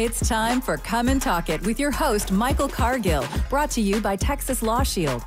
It's 0.00 0.26
time 0.26 0.62
for 0.62 0.78
Come 0.78 1.08
and 1.08 1.20
Talk 1.20 1.50
It 1.50 1.60
with 1.66 1.78
your 1.78 1.90
host, 1.90 2.32
Michael 2.32 2.70
Cargill, 2.70 3.22
brought 3.50 3.70
to 3.72 3.82
you 3.82 4.00
by 4.00 4.16
Texas 4.16 4.62
Law 4.62 4.82
Shield. 4.82 5.26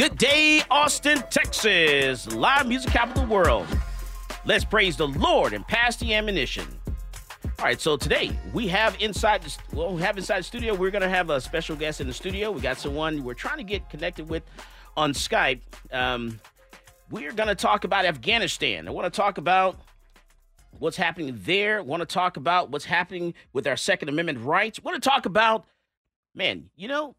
Good 0.00 0.16
day, 0.16 0.62
Austin, 0.70 1.22
Texas, 1.28 2.26
live 2.32 2.66
music 2.66 2.90
capital 2.90 3.26
world. 3.26 3.66
Let's 4.46 4.64
praise 4.64 4.96
the 4.96 5.06
Lord 5.06 5.52
and 5.52 5.68
pass 5.68 5.96
the 5.96 6.14
ammunition. 6.14 6.66
All 7.44 7.66
right, 7.66 7.78
so 7.78 7.98
today 7.98 8.30
we 8.54 8.66
have 8.68 8.96
inside 8.98 9.42
the 9.42 9.54
well, 9.76 9.92
we 9.92 10.00
have 10.00 10.16
inside 10.16 10.38
the 10.38 10.44
studio. 10.44 10.72
We're 10.74 10.90
gonna 10.90 11.06
have 11.06 11.28
a 11.28 11.38
special 11.38 11.76
guest 11.76 12.00
in 12.00 12.06
the 12.06 12.14
studio. 12.14 12.50
We 12.50 12.62
got 12.62 12.78
someone 12.78 13.22
we're 13.22 13.34
trying 13.34 13.58
to 13.58 13.62
get 13.62 13.90
connected 13.90 14.26
with 14.30 14.42
on 14.96 15.12
Skype. 15.12 15.60
Um, 15.92 16.40
we're 17.10 17.32
gonna 17.32 17.54
talk 17.54 17.84
about 17.84 18.06
Afghanistan. 18.06 18.88
I 18.88 18.92
want 18.92 19.04
to 19.04 19.14
talk 19.14 19.36
about 19.36 19.76
what's 20.78 20.96
happening 20.96 21.38
there. 21.44 21.82
Want 21.82 22.00
to 22.00 22.06
talk 22.06 22.38
about 22.38 22.70
what's 22.70 22.86
happening 22.86 23.34
with 23.52 23.66
our 23.66 23.76
Second 23.76 24.08
Amendment 24.08 24.38
rights. 24.38 24.82
Want 24.82 24.94
to 24.94 25.06
talk 25.06 25.26
about, 25.26 25.66
man, 26.34 26.70
you 26.74 26.88
know, 26.88 27.16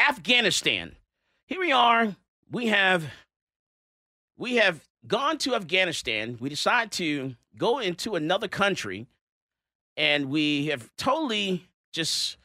Afghanistan. 0.00 0.96
Here 1.52 1.60
we 1.60 1.70
are. 1.70 2.16
We 2.50 2.68
have 2.68 3.04
we 4.38 4.56
have 4.56 4.88
gone 5.06 5.36
to 5.36 5.54
Afghanistan. 5.54 6.38
We 6.40 6.48
decide 6.48 6.90
to 6.92 7.34
go 7.58 7.78
into 7.78 8.14
another 8.14 8.48
country, 8.48 9.06
and 9.94 10.30
we 10.30 10.68
have 10.68 10.90
totally 10.96 11.68
just 11.92 12.38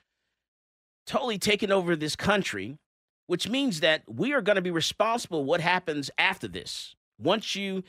totally 1.06 1.38
taken 1.38 1.72
over 1.72 1.96
this 1.96 2.18
country, 2.18 2.80
which 3.28 3.48
means 3.48 3.80
that 3.80 4.04
we 4.10 4.34
are 4.34 4.42
going 4.42 4.58
to 4.58 4.62
be 4.62 4.72
responsible 4.72 5.46
what 5.46 5.62
happens 5.62 6.12
after 6.18 6.50
this. 6.50 6.94
Once 7.18 7.56
you 7.56 7.86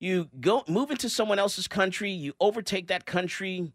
you 0.00 0.28
go 0.40 0.64
move 0.66 0.90
into 0.90 1.08
someone 1.08 1.38
else's 1.38 1.68
country, 1.68 2.10
you 2.10 2.32
overtake 2.40 2.88
that 2.88 3.06
country, 3.06 3.70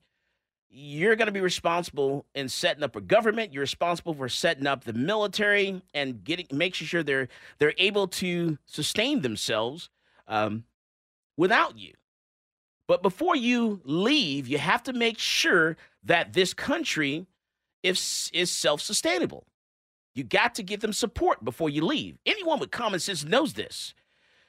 you're 0.73 1.15
going 1.15 1.27
to 1.27 1.31
be 1.31 1.39
responsible 1.41 2.25
in 2.33 2.49
setting 2.49 2.83
up 2.83 2.95
a 2.95 3.01
government. 3.01 3.53
You're 3.53 3.61
responsible 3.61 4.13
for 4.15 4.27
setting 4.27 4.65
up 4.65 4.83
the 4.83 4.93
military 4.93 5.81
and 5.93 6.23
getting 6.23 6.47
making 6.51 6.87
sure 6.87 7.03
they're 7.03 7.27
they're 7.59 7.75
able 7.77 8.07
to 8.07 8.57
sustain 8.65 9.21
themselves 9.21 9.89
um, 10.27 10.63
without 11.37 11.77
you. 11.77 11.93
But 12.87 13.03
before 13.03 13.35
you 13.35 13.81
leave, 13.83 14.47
you 14.47 14.57
have 14.57 14.83
to 14.83 14.93
make 14.93 15.19
sure 15.19 15.77
that 16.03 16.33
this 16.33 16.53
country 16.53 17.27
is 17.83 18.31
is 18.33 18.49
self 18.51 18.81
sustainable. 18.81 19.45
You 20.15 20.23
got 20.23 20.55
to 20.55 20.63
give 20.63 20.79
them 20.79 20.93
support 20.93 21.43
before 21.43 21.69
you 21.69 21.85
leave. 21.85 22.17
Anyone 22.25 22.59
with 22.59 22.71
common 22.71 22.99
sense 22.99 23.23
knows 23.23 23.53
this. 23.53 23.93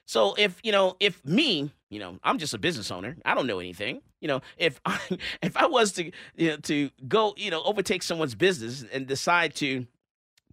So 0.06 0.34
if 0.38 0.58
you 0.62 0.72
know, 0.72 0.96
if 1.00 1.24
me, 1.24 1.70
you 1.94 2.00
know, 2.00 2.18
I'm 2.24 2.38
just 2.38 2.52
a 2.54 2.58
business 2.58 2.90
owner. 2.90 3.16
I 3.24 3.34
don't 3.34 3.46
know 3.46 3.60
anything. 3.60 4.02
You 4.20 4.28
know, 4.28 4.42
if 4.58 4.80
I 4.84 4.98
if 5.42 5.56
I 5.56 5.66
was 5.66 5.92
to 5.92 6.10
you 6.36 6.50
know 6.50 6.56
to 6.56 6.90
go, 7.06 7.34
you 7.36 7.50
know, 7.50 7.62
overtake 7.62 8.02
someone's 8.02 8.34
business 8.34 8.84
and 8.92 9.06
decide 9.06 9.54
to 9.56 9.86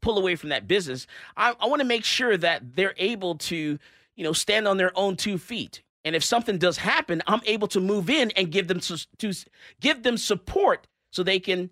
pull 0.02 0.18
away 0.18 0.36
from 0.36 0.50
that 0.50 0.68
business, 0.68 1.08
I, 1.36 1.54
I 1.60 1.68
want 1.68 1.82
to 1.82 1.88
make 1.88 2.04
sure 2.04 2.38
that 2.38 2.76
they're 2.76 2.96
able 2.98 3.36
to, 3.36 3.78
you 4.16 4.24
know, 4.24 4.34
stand 4.34 4.68
on 4.68 4.78
their 4.78 4.92
own 4.98 5.16
two 5.16 5.38
feet. 5.38 5.82
And 6.04 6.16
if 6.16 6.24
something 6.24 6.58
does 6.58 6.78
happen, 6.78 7.22
I'm 7.28 7.42
able 7.46 7.68
to 7.70 7.80
move 7.80 8.10
in 8.10 8.32
and 8.32 8.52
give 8.52 8.68
them 8.68 8.80
to, 8.80 9.06
to 9.20 9.34
give 9.80 10.02
them 10.02 10.18
support 10.18 10.88
so 11.12 11.22
they 11.22 11.40
can 11.40 11.70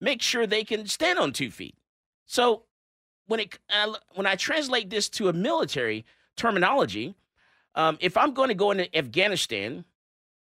make 0.00 0.20
sure 0.20 0.46
they 0.46 0.64
can 0.64 0.86
stand 0.86 1.18
on 1.18 1.32
two 1.32 1.50
feet. 1.50 1.76
So 2.26 2.64
when 3.26 3.40
it 3.40 3.58
uh, 3.70 3.94
when 4.14 4.26
I 4.26 4.36
translate 4.36 4.90
this 4.90 5.08
to 5.10 5.28
a 5.28 5.32
military 5.32 6.04
terminology. 6.36 7.14
Um, 7.74 7.98
if 8.00 8.16
I'm 8.16 8.32
going 8.34 8.48
to 8.48 8.54
go 8.54 8.70
into 8.70 8.94
Afghanistan 8.96 9.84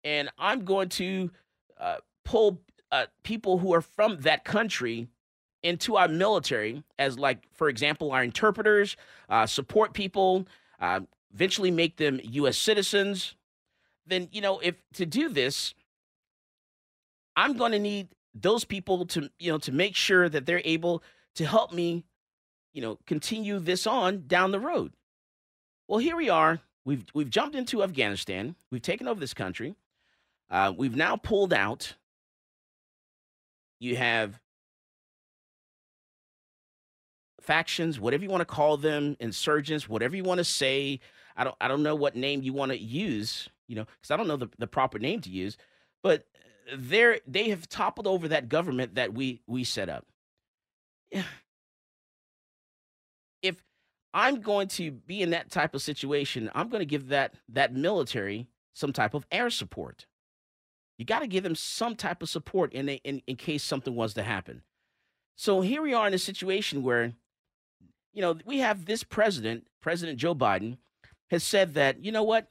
and 0.05 0.31
I'm 0.39 0.65
going 0.65 0.89
to 0.91 1.31
uh, 1.79 1.97
pull 2.25 2.61
uh, 2.91 3.07
people 3.23 3.59
who 3.59 3.75
are 3.75 3.83
from 3.83 4.21
that 4.21 4.45
country 4.45 5.09
into 5.63 5.97
our 5.97 6.09
military, 6.09 6.83
as 6.99 7.19
like, 7.19 7.43
for 7.53 7.69
example, 7.69 8.13
our 8.13 8.23
interpreters, 8.23 8.97
uh, 9.29 9.47
support 9.47 9.93
people, 9.93 10.47
uh, 10.81 11.01
eventually 11.35 11.71
make 11.71 11.97
them 11.97 12.21
U.S. 12.23 12.57
citizens, 12.57 13.35
then 14.07 14.29
you 14.33 14.41
know, 14.41 14.59
if 14.61 14.77
to 14.95 15.05
do 15.05 15.29
this, 15.29 15.75
I'm 17.37 17.57
going 17.57 17.73
to 17.73 17.79
need 17.79 18.09
those 18.35 18.65
people 18.65 19.05
to 19.07 19.31
you 19.39 19.53
know 19.53 19.59
to 19.59 19.73
make 19.73 19.95
sure 19.97 20.29
that 20.29 20.47
they're 20.47 20.63
able 20.65 21.03
to 21.35 21.47
help 21.47 21.73
me, 21.73 22.05
you 22.73 22.81
know, 22.81 22.99
continue 23.07 23.59
this 23.59 23.87
on 23.87 24.25
down 24.27 24.51
the 24.51 24.61
road. 24.61 24.93
Well, 25.87 25.99
here 25.99 26.17
we 26.17 26.29
are. 26.29 26.61
We've 26.89 27.05
we've 27.13 27.29
jumped 27.29 27.55
into 27.55 27.83
Afghanistan. 27.83 28.57
We've 28.71 28.81
taken 28.81 29.09
over 29.09 29.21
this 29.21 29.35
country. 29.35 29.75
Uh, 30.51 30.73
we've 30.75 30.97
now 30.97 31.17
pulled 31.17 31.53
out. 31.53 31.97
You 33.79 33.97
have 33.97 34.41
factions, 37.43 38.01
whatever 38.01 38.25
you 38.25 38.31
want 38.31 38.41
to 38.41 38.47
call 38.47 38.79
them, 38.79 39.19
insurgents, 39.21 39.87
whatever 39.87 40.17
you 40.17 40.23
want 40.23 40.39
to 40.39 40.45
say. 40.45 41.01
I 41.37 41.45
don't 41.45 41.57
I 41.61 41.69
don't 41.69 41.83
know 41.83 41.95
what 41.95 42.17
name 42.17 42.41
you 42.41 42.55
want 42.55 42.73
to 42.73 42.79
use, 42.79 43.51
you 43.67 43.77
know, 43.77 43.85
because 44.01 44.11
I 44.11 44.17
don't 44.17 44.27
know 44.27 44.39
the, 44.39 44.49
the 44.57 44.67
proper 44.67 44.99
name 44.99 45.21
to 45.21 45.31
use, 45.31 45.59
but 46.03 46.25
they're 46.75 47.21
they 47.27 47.51
have 47.51 47.69
toppled 47.69 48.07
over 48.07 48.29
that 48.29 48.49
government 48.49 48.95
that 48.95 49.13
we 49.13 49.43
we 49.47 49.63
set 49.63 49.91
up. 49.91 50.07
Yeah. 51.11 51.25
I'm 54.15 54.41
going 54.41 54.69
to 54.69 54.91
be 54.91 55.23
in 55.23 55.31
that 55.31 55.51
type 55.51 55.75
of 55.75 55.83
situation. 55.83 56.51
I'm 56.55 56.69
going 56.69 56.81
to 56.81 56.87
give 56.87 57.09
that 57.09 57.35
that 57.51 57.75
military 57.75 58.49
some 58.75 58.93
type 58.93 59.15
of 59.15 59.27
air 59.31 59.51
support. 59.51 60.07
You 60.97 61.05
got 61.05 61.21
to 61.21 61.27
give 61.27 61.45
them 61.45 61.55
some 61.55 61.95
type 61.95 62.23
of 62.23 62.29
support 62.29 62.73
in, 62.73 62.89
a, 62.89 62.95
in 63.05 63.23
in 63.27 63.37
case 63.37 63.63
something 63.63 63.95
was 63.95 64.15
to 64.15 64.23
happen. 64.23 64.63
So 65.37 65.61
here 65.61 65.83
we 65.83 65.95
are 65.95 66.07
in 66.07 66.15
a 66.15 66.19
situation 66.19 66.83
where, 66.83 67.13
you 68.13 68.23
know, 68.23 68.37
we 68.45 68.59
have 68.59 68.87
this 68.87 69.05
president, 69.05 69.69
President 69.81 70.19
Joe 70.19 70.35
Biden, 70.35 70.79
has 71.31 71.45
said 71.45 71.75
that 71.75 72.05
you 72.05 72.11
know 72.11 72.25
what, 72.25 72.49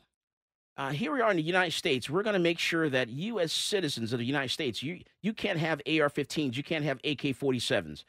uh, 0.77 0.92
here 0.92 1.12
we 1.12 1.21
are 1.21 1.31
in 1.31 1.38
the 1.38 1.44
United 1.44 1.74
States. 1.74 2.09
We're 2.09 2.24
going 2.24 2.36
to 2.36 2.39
make 2.39 2.59
sure 2.59 2.88
that 2.89 3.09
you, 3.09 3.39
as 3.39 3.51
citizens 3.51 4.13
of 4.13 4.19
the 4.19 4.25
United 4.25 4.51
States, 4.51 4.83
you 4.83 5.01
you 5.21 5.33
can't 5.33 5.59
have 5.59 5.81
AR-15s, 5.88 6.56
you 6.56 6.63
can't 6.63 6.86
have 6.86 6.98
AK-47s. 7.00 8.04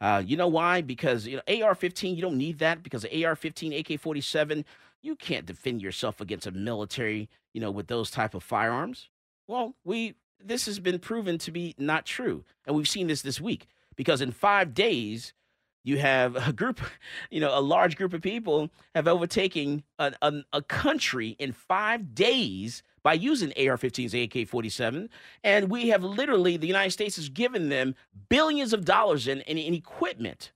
Uh, 0.00 0.22
you 0.24 0.36
know 0.36 0.48
why? 0.48 0.80
Because 0.80 1.26
you 1.26 1.36
know 1.36 1.64
AR-15, 1.64 2.16
you 2.16 2.22
don't 2.22 2.38
need 2.38 2.58
that 2.58 2.82
because 2.82 3.04
AR-15, 3.04 3.80
AK-47, 3.80 4.64
you 5.02 5.16
can't 5.16 5.46
defend 5.46 5.82
yourself 5.82 6.20
against 6.20 6.46
a 6.46 6.50
military, 6.50 7.28
you 7.52 7.60
know, 7.60 7.70
with 7.70 7.88
those 7.88 8.10
type 8.10 8.34
of 8.34 8.42
firearms. 8.42 9.08
Well, 9.46 9.74
we 9.84 10.14
this 10.42 10.66
has 10.66 10.78
been 10.78 10.98
proven 10.98 11.36
to 11.38 11.50
be 11.50 11.74
not 11.78 12.06
true, 12.06 12.44
and 12.66 12.74
we've 12.74 12.88
seen 12.88 13.08
this 13.08 13.22
this 13.22 13.40
week 13.40 13.66
because 13.96 14.20
in 14.20 14.32
five 14.32 14.72
days, 14.74 15.34
you 15.82 15.98
have 15.98 16.36
a 16.36 16.52
group, 16.52 16.80
you 17.30 17.40
know, 17.40 17.56
a 17.56 17.60
large 17.60 17.96
group 17.96 18.12
of 18.12 18.22
people 18.22 18.70
have 18.94 19.08
overtaken 19.08 19.82
a, 19.98 20.12
a, 20.52 20.62
country 20.62 21.36
in 21.38 21.52
five 21.52 22.14
days 22.14 22.82
by 23.02 23.14
using 23.14 23.48
AR-15s, 23.50 24.24
AK-47, 24.24 25.08
and 25.42 25.70
we 25.70 25.88
have 25.88 26.04
literally 26.04 26.56
the 26.56 26.66
United 26.66 26.90
States 26.90 27.16
has 27.16 27.28
given 27.28 27.70
them 27.70 27.94
billions 28.28 28.72
of 28.72 28.84
dollars 28.84 29.26
in, 29.26 29.40
in, 29.42 29.56
in 29.56 29.72
equipment, 29.72 30.52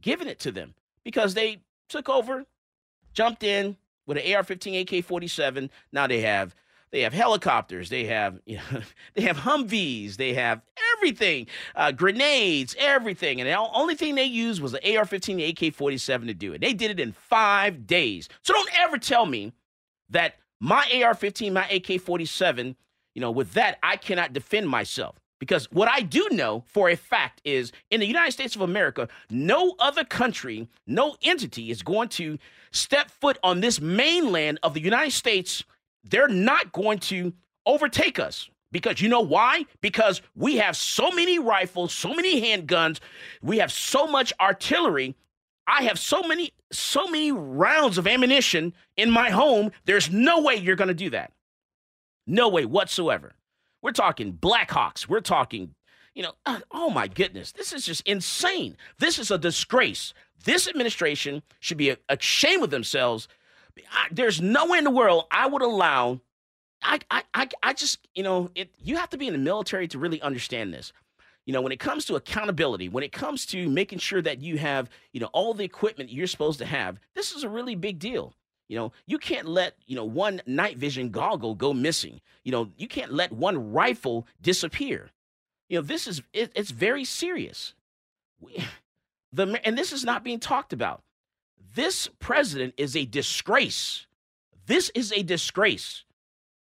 given 0.00 0.26
it 0.26 0.38
to 0.40 0.50
them 0.50 0.74
because 1.04 1.34
they 1.34 1.58
took 1.88 2.08
over, 2.08 2.44
jumped 3.12 3.42
in 3.42 3.76
with 4.06 4.16
an 4.16 4.34
AR-15, 4.34 4.82
AK-47. 4.82 5.68
Now 5.92 6.06
they 6.06 6.22
have 6.22 6.54
they 6.92 7.00
have 7.00 7.14
helicopters. 7.14 7.88
They 7.88 8.04
have 8.04 8.38
you 8.44 8.56
know, 8.56 8.82
they 9.14 9.22
have 9.22 9.38
Humvees. 9.38 10.16
They 10.16 10.34
have 10.34 10.60
everything, 10.96 11.48
uh, 11.74 11.90
grenades, 11.92 12.76
everything. 12.78 13.40
And 13.40 13.48
the 13.48 13.58
only 13.58 13.94
thing 13.94 14.14
they 14.14 14.24
used 14.24 14.62
was 14.62 14.72
the 14.72 14.96
AR-15, 14.96 15.50
AK-47 15.50 16.26
to 16.26 16.34
do 16.34 16.52
it. 16.52 16.60
They 16.60 16.74
did 16.74 16.90
it 16.90 17.00
in 17.00 17.12
five 17.12 17.86
days. 17.86 18.28
So 18.42 18.52
don't 18.52 18.78
ever 18.78 18.98
tell 18.98 19.26
me 19.26 19.52
that 20.10 20.36
my 20.60 20.86
AR-15, 21.02 21.52
my 21.52 21.66
AK-47, 21.68 22.76
you 23.14 23.20
know, 23.20 23.30
with 23.30 23.54
that 23.54 23.78
I 23.82 23.96
cannot 23.96 24.32
defend 24.32 24.68
myself. 24.68 25.16
Because 25.40 25.64
what 25.72 25.88
I 25.88 26.02
do 26.02 26.28
know 26.30 26.62
for 26.68 26.88
a 26.88 26.94
fact 26.94 27.40
is 27.44 27.72
in 27.90 27.98
the 27.98 28.06
United 28.06 28.30
States 28.30 28.54
of 28.54 28.60
America, 28.60 29.08
no 29.28 29.74
other 29.80 30.04
country, 30.04 30.68
no 30.86 31.16
entity 31.20 31.72
is 31.72 31.82
going 31.82 32.10
to 32.10 32.38
step 32.70 33.10
foot 33.10 33.38
on 33.42 33.60
this 33.60 33.80
mainland 33.80 34.60
of 34.62 34.72
the 34.72 34.80
United 34.80 35.10
States 35.10 35.64
they're 36.04 36.28
not 36.28 36.72
going 36.72 36.98
to 36.98 37.32
overtake 37.66 38.18
us. 38.18 38.48
Because 38.70 39.02
you 39.02 39.08
know 39.08 39.20
why? 39.20 39.66
Because 39.82 40.22
we 40.34 40.56
have 40.56 40.76
so 40.76 41.10
many 41.10 41.38
rifles, 41.38 41.92
so 41.92 42.14
many 42.14 42.40
handguns, 42.40 43.00
we 43.42 43.58
have 43.58 43.70
so 43.70 44.06
much 44.06 44.32
artillery. 44.40 45.14
I 45.66 45.82
have 45.84 45.98
so 45.98 46.22
many, 46.22 46.52
so 46.72 47.06
many 47.06 47.30
rounds 47.32 47.98
of 47.98 48.06
ammunition 48.06 48.72
in 48.96 49.10
my 49.10 49.30
home. 49.30 49.72
There's 49.84 50.10
no 50.10 50.40
way 50.40 50.56
you're 50.56 50.76
going 50.76 50.88
to 50.88 50.94
do 50.94 51.10
that. 51.10 51.32
No 52.26 52.48
way 52.48 52.64
whatsoever. 52.64 53.34
We're 53.82 53.92
talking 53.92 54.32
Blackhawks. 54.32 55.06
We're 55.06 55.20
talking, 55.20 55.74
you 56.14 56.22
know, 56.22 56.32
oh 56.70 56.88
my 56.88 57.08
goodness, 57.08 57.52
this 57.52 57.72
is 57.72 57.84
just 57.84 58.06
insane. 58.08 58.76
This 58.98 59.18
is 59.18 59.30
a 59.30 59.38
disgrace. 59.38 60.14
This 60.44 60.66
administration 60.66 61.42
should 61.60 61.76
be 61.76 61.94
ashamed 62.08 62.64
of 62.64 62.70
themselves 62.70 63.28
I, 63.92 64.08
there's 64.10 64.40
no 64.40 64.66
way 64.66 64.78
in 64.78 64.84
the 64.84 64.90
world 64.90 65.24
I 65.30 65.46
would 65.46 65.62
allow. 65.62 66.20
I, 66.82 66.98
I, 67.10 67.48
I, 67.62 67.72
just, 67.74 68.06
you 68.14 68.22
know, 68.22 68.50
it. 68.54 68.70
You 68.82 68.96
have 68.96 69.10
to 69.10 69.18
be 69.18 69.28
in 69.28 69.32
the 69.32 69.38
military 69.38 69.86
to 69.88 69.98
really 69.98 70.20
understand 70.20 70.74
this. 70.74 70.92
You 71.46 71.52
know, 71.52 71.60
when 71.60 71.72
it 71.72 71.80
comes 71.80 72.04
to 72.06 72.16
accountability, 72.16 72.88
when 72.88 73.04
it 73.04 73.12
comes 73.12 73.46
to 73.46 73.68
making 73.68 73.98
sure 73.98 74.22
that 74.22 74.40
you 74.42 74.58
have, 74.58 74.88
you 75.12 75.20
know, 75.20 75.28
all 75.32 75.54
the 75.54 75.64
equipment 75.64 76.10
you're 76.10 76.26
supposed 76.26 76.58
to 76.58 76.66
have, 76.66 76.98
this 77.14 77.32
is 77.32 77.42
a 77.42 77.48
really 77.48 77.74
big 77.74 77.98
deal. 77.98 78.34
You 78.68 78.78
know, 78.78 78.92
you 79.06 79.18
can't 79.18 79.46
let, 79.46 79.76
you 79.86 79.96
know, 79.96 80.04
one 80.04 80.40
night 80.46 80.78
vision 80.78 81.10
goggle 81.10 81.54
go 81.54 81.74
missing. 81.74 82.20
You 82.44 82.52
know, 82.52 82.70
you 82.76 82.88
can't 82.88 83.12
let 83.12 83.32
one 83.32 83.72
rifle 83.72 84.26
disappear. 84.40 85.10
You 85.68 85.78
know, 85.78 85.82
this 85.82 86.06
is 86.06 86.22
it, 86.32 86.52
it's 86.54 86.70
very 86.70 87.04
serious. 87.04 87.74
We, 88.40 88.64
the 89.32 89.60
and 89.64 89.76
this 89.76 89.92
is 89.92 90.04
not 90.04 90.24
being 90.24 90.38
talked 90.40 90.72
about. 90.72 91.02
This 91.74 92.08
president 92.18 92.74
is 92.76 92.94
a 92.96 93.06
disgrace. 93.06 94.06
This 94.66 94.90
is 94.94 95.12
a 95.12 95.22
disgrace. 95.22 96.04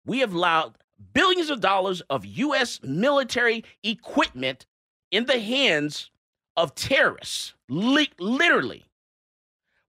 We 0.05 0.19
have 0.19 0.33
allowed 0.33 0.77
billions 1.13 1.49
of 1.49 1.59
dollars 1.59 2.01
of 2.09 2.25
U.S. 2.25 2.79
military 2.81 3.65
equipment 3.83 4.65
in 5.11 5.25
the 5.25 5.39
hands 5.39 6.11
of 6.55 6.75
terrorists, 6.75 7.53
literally. 7.67 8.85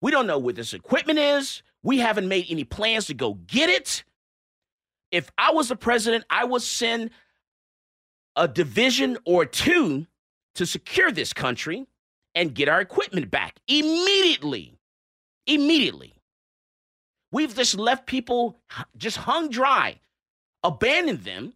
We 0.00 0.10
don't 0.10 0.26
know 0.26 0.38
where 0.38 0.54
this 0.54 0.74
equipment 0.74 1.18
is. 1.18 1.62
We 1.82 1.98
haven't 1.98 2.26
made 2.26 2.46
any 2.48 2.64
plans 2.64 3.06
to 3.06 3.14
go 3.14 3.34
get 3.34 3.70
it. 3.70 4.02
If 5.12 5.30
I 5.38 5.52
was 5.52 5.68
the 5.68 5.76
president, 5.76 6.24
I 6.30 6.44
would 6.44 6.62
send 6.62 7.10
a 8.34 8.48
division 8.48 9.18
or 9.24 9.46
two 9.46 10.06
to 10.56 10.66
secure 10.66 11.12
this 11.12 11.32
country 11.32 11.86
and 12.34 12.54
get 12.54 12.68
our 12.68 12.80
equipment 12.80 13.30
back 13.30 13.60
immediately 13.68 14.75
immediately. 15.46 16.14
We've 17.32 17.54
just 17.54 17.76
left 17.76 18.06
people 18.06 18.58
just 18.96 19.16
hung 19.16 19.50
dry, 19.50 20.00
abandoned 20.62 21.24
them. 21.24 21.54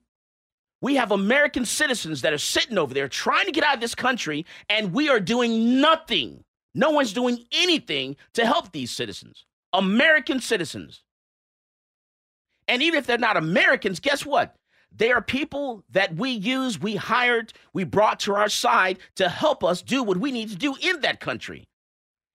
We 0.82 0.96
have 0.96 1.10
American 1.10 1.64
citizens 1.64 2.22
that 2.22 2.32
are 2.32 2.38
sitting 2.38 2.78
over 2.78 2.94
there 2.94 3.08
trying 3.08 3.46
to 3.46 3.52
get 3.52 3.64
out 3.64 3.74
of 3.74 3.80
this 3.80 3.94
country, 3.94 4.46
and 4.68 4.92
we 4.92 5.08
are 5.08 5.20
doing 5.20 5.80
nothing. 5.80 6.44
No 6.74 6.90
one's 6.90 7.12
doing 7.12 7.44
anything 7.52 8.16
to 8.34 8.46
help 8.46 8.72
these 8.72 8.90
citizens, 8.90 9.44
American 9.72 10.40
citizens. 10.40 11.02
And 12.68 12.82
even 12.82 12.98
if 12.98 13.06
they're 13.06 13.18
not 13.18 13.36
Americans, 13.36 14.00
guess 14.00 14.24
what? 14.24 14.56
They 14.92 15.12
are 15.12 15.22
people 15.22 15.84
that 15.90 16.16
we 16.16 16.30
use, 16.30 16.80
we 16.80 16.96
hired, 16.96 17.52
we 17.72 17.84
brought 17.84 18.20
to 18.20 18.34
our 18.34 18.48
side 18.48 18.98
to 19.16 19.28
help 19.28 19.62
us 19.62 19.82
do 19.82 20.02
what 20.02 20.16
we 20.16 20.32
need 20.32 20.50
to 20.50 20.56
do 20.56 20.74
in 20.80 21.00
that 21.00 21.20
country. 21.20 21.64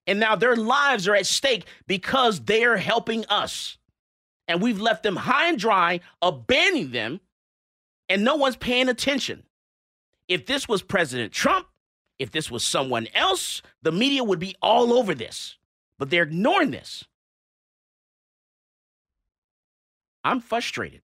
And 0.08 0.20
now 0.20 0.36
their 0.36 0.56
lives 0.56 1.08
are 1.08 1.16
at 1.16 1.26
stake 1.26 1.66
because 1.88 2.42
they're 2.42 2.78
helping 2.78 3.26
us. 3.26 3.78
And 4.48 4.62
we've 4.62 4.80
left 4.80 5.04
them 5.04 5.16
high 5.16 5.48
and 5.48 5.58
dry, 5.58 6.02
abandoning 6.22 6.92
them, 6.92 7.20
and 8.08 8.24
no 8.24 8.36
one's 8.36 8.56
paying 8.56 8.90
attention. 8.90 9.44
If 10.28 10.46
this 10.46 10.68
was 10.68 10.84
President 10.84 11.34
Trump, 11.34 11.68
if 12.20 12.32
this 12.32 12.50
was 12.52 12.64
someone 12.64 13.08
else, 13.14 13.62
the 13.82 13.92
media 13.92 14.24
would 14.24 14.40
be 14.40 14.56
all 14.62 14.94
over 14.94 15.16
this. 15.16 15.58
But 15.98 16.10
they're 16.10 16.24
ignoring 16.24 16.72
this. 16.72 17.06
I'm 20.24 20.40
frustrated. 20.40 21.02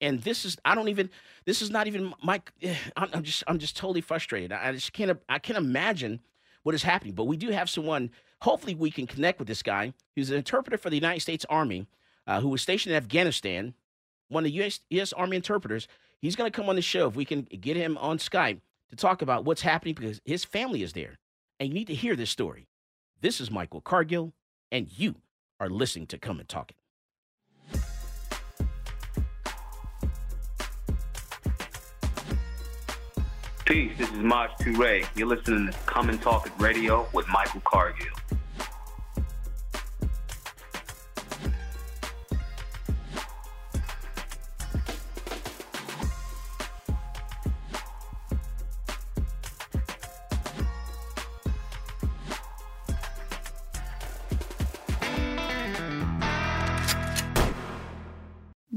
And 0.00 0.22
this 0.22 0.44
is 0.44 0.56
I 0.64 0.74
don't 0.74 0.88
even 0.88 1.10
this 1.44 1.60
is 1.60 1.70
not 1.70 1.86
even 1.86 2.14
my 2.22 2.40
I'm 2.96 3.22
just 3.22 3.44
I'm 3.46 3.58
just 3.58 3.76
totally 3.76 4.00
frustrated. 4.00 4.52
I 4.52 4.72
just 4.72 4.92
can't 4.92 5.20
I 5.28 5.38
can't 5.38 5.58
imagine 5.58 6.20
what 6.62 6.74
is 6.74 6.82
happening. 6.82 7.14
But 7.14 7.24
we 7.24 7.36
do 7.36 7.50
have 7.50 7.70
someone, 7.70 8.10
hopefully, 8.42 8.74
we 8.74 8.90
can 8.90 9.06
connect 9.06 9.38
with 9.38 9.48
this 9.48 9.62
guy 9.62 9.92
who's 10.14 10.30
an 10.30 10.36
interpreter 10.36 10.78
for 10.78 10.90
the 10.90 10.96
United 10.96 11.20
States 11.20 11.46
Army 11.48 11.86
uh, 12.26 12.40
who 12.40 12.48
was 12.48 12.62
stationed 12.62 12.92
in 12.92 12.96
Afghanistan, 12.96 13.74
one 14.28 14.44
of 14.44 14.52
the 14.52 14.62
US, 14.62 14.80
US 14.90 15.12
Army 15.12 15.36
interpreters. 15.36 15.88
He's 16.20 16.36
going 16.36 16.50
to 16.50 16.56
come 16.56 16.68
on 16.68 16.76
the 16.76 16.82
show 16.82 17.08
if 17.08 17.16
we 17.16 17.24
can 17.24 17.42
get 17.42 17.76
him 17.76 17.96
on 17.98 18.18
Skype 18.18 18.60
to 18.90 18.96
talk 18.96 19.22
about 19.22 19.44
what's 19.44 19.62
happening 19.62 19.94
because 19.94 20.20
his 20.24 20.44
family 20.44 20.82
is 20.82 20.92
there. 20.92 21.18
And 21.58 21.68
you 21.68 21.74
need 21.74 21.88
to 21.88 21.94
hear 21.94 22.16
this 22.16 22.30
story. 22.30 22.66
This 23.20 23.40
is 23.40 23.50
Michael 23.50 23.80
Cargill, 23.80 24.32
and 24.70 24.88
you 24.96 25.16
are 25.58 25.68
listening 25.68 26.06
to 26.08 26.18
Come 26.18 26.40
and 26.40 26.48
Talk 26.48 26.70
It. 26.70 26.79
Peace, 33.70 33.92
this 33.96 34.10
is 34.10 34.18
Maj 34.18 34.50
Toure. 34.58 35.06
You're 35.14 35.28
listening 35.28 35.70
to 35.70 35.78
Come 35.86 36.08
and 36.10 36.20
Talk 36.20 36.44
It 36.44 36.52
Radio 36.58 37.06
with 37.12 37.28
Michael 37.28 37.60
Cargill. 37.60 38.19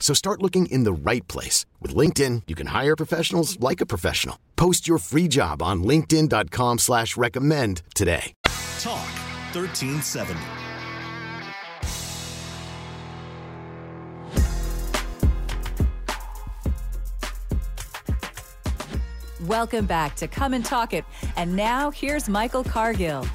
So 0.00 0.12
start 0.14 0.42
looking 0.42 0.66
in 0.66 0.82
the 0.82 0.92
right 0.92 1.26
place. 1.28 1.66
With 1.80 1.94
LinkedIn, 1.94 2.42
you 2.48 2.56
can 2.56 2.68
hire 2.68 2.96
professionals 2.96 3.60
like 3.60 3.80
a 3.80 3.86
professional. 3.86 4.36
Post 4.56 4.88
your 4.88 4.98
free 4.98 5.28
job 5.28 5.62
on 5.62 5.84
linkedin.com 5.84 6.78
slash 6.78 7.16
recommend 7.16 7.82
today. 7.94 8.32
Talk 8.80 9.06
1370. 9.52 10.40
Welcome 19.46 19.86
back 19.86 20.16
to 20.16 20.28
Come 20.28 20.54
and 20.54 20.64
Talk 20.64 20.92
It. 20.92 21.04
And 21.36 21.56
now 21.56 21.90
here's 21.90 22.28
Michael 22.28 22.62
Cargill. 22.62 23.26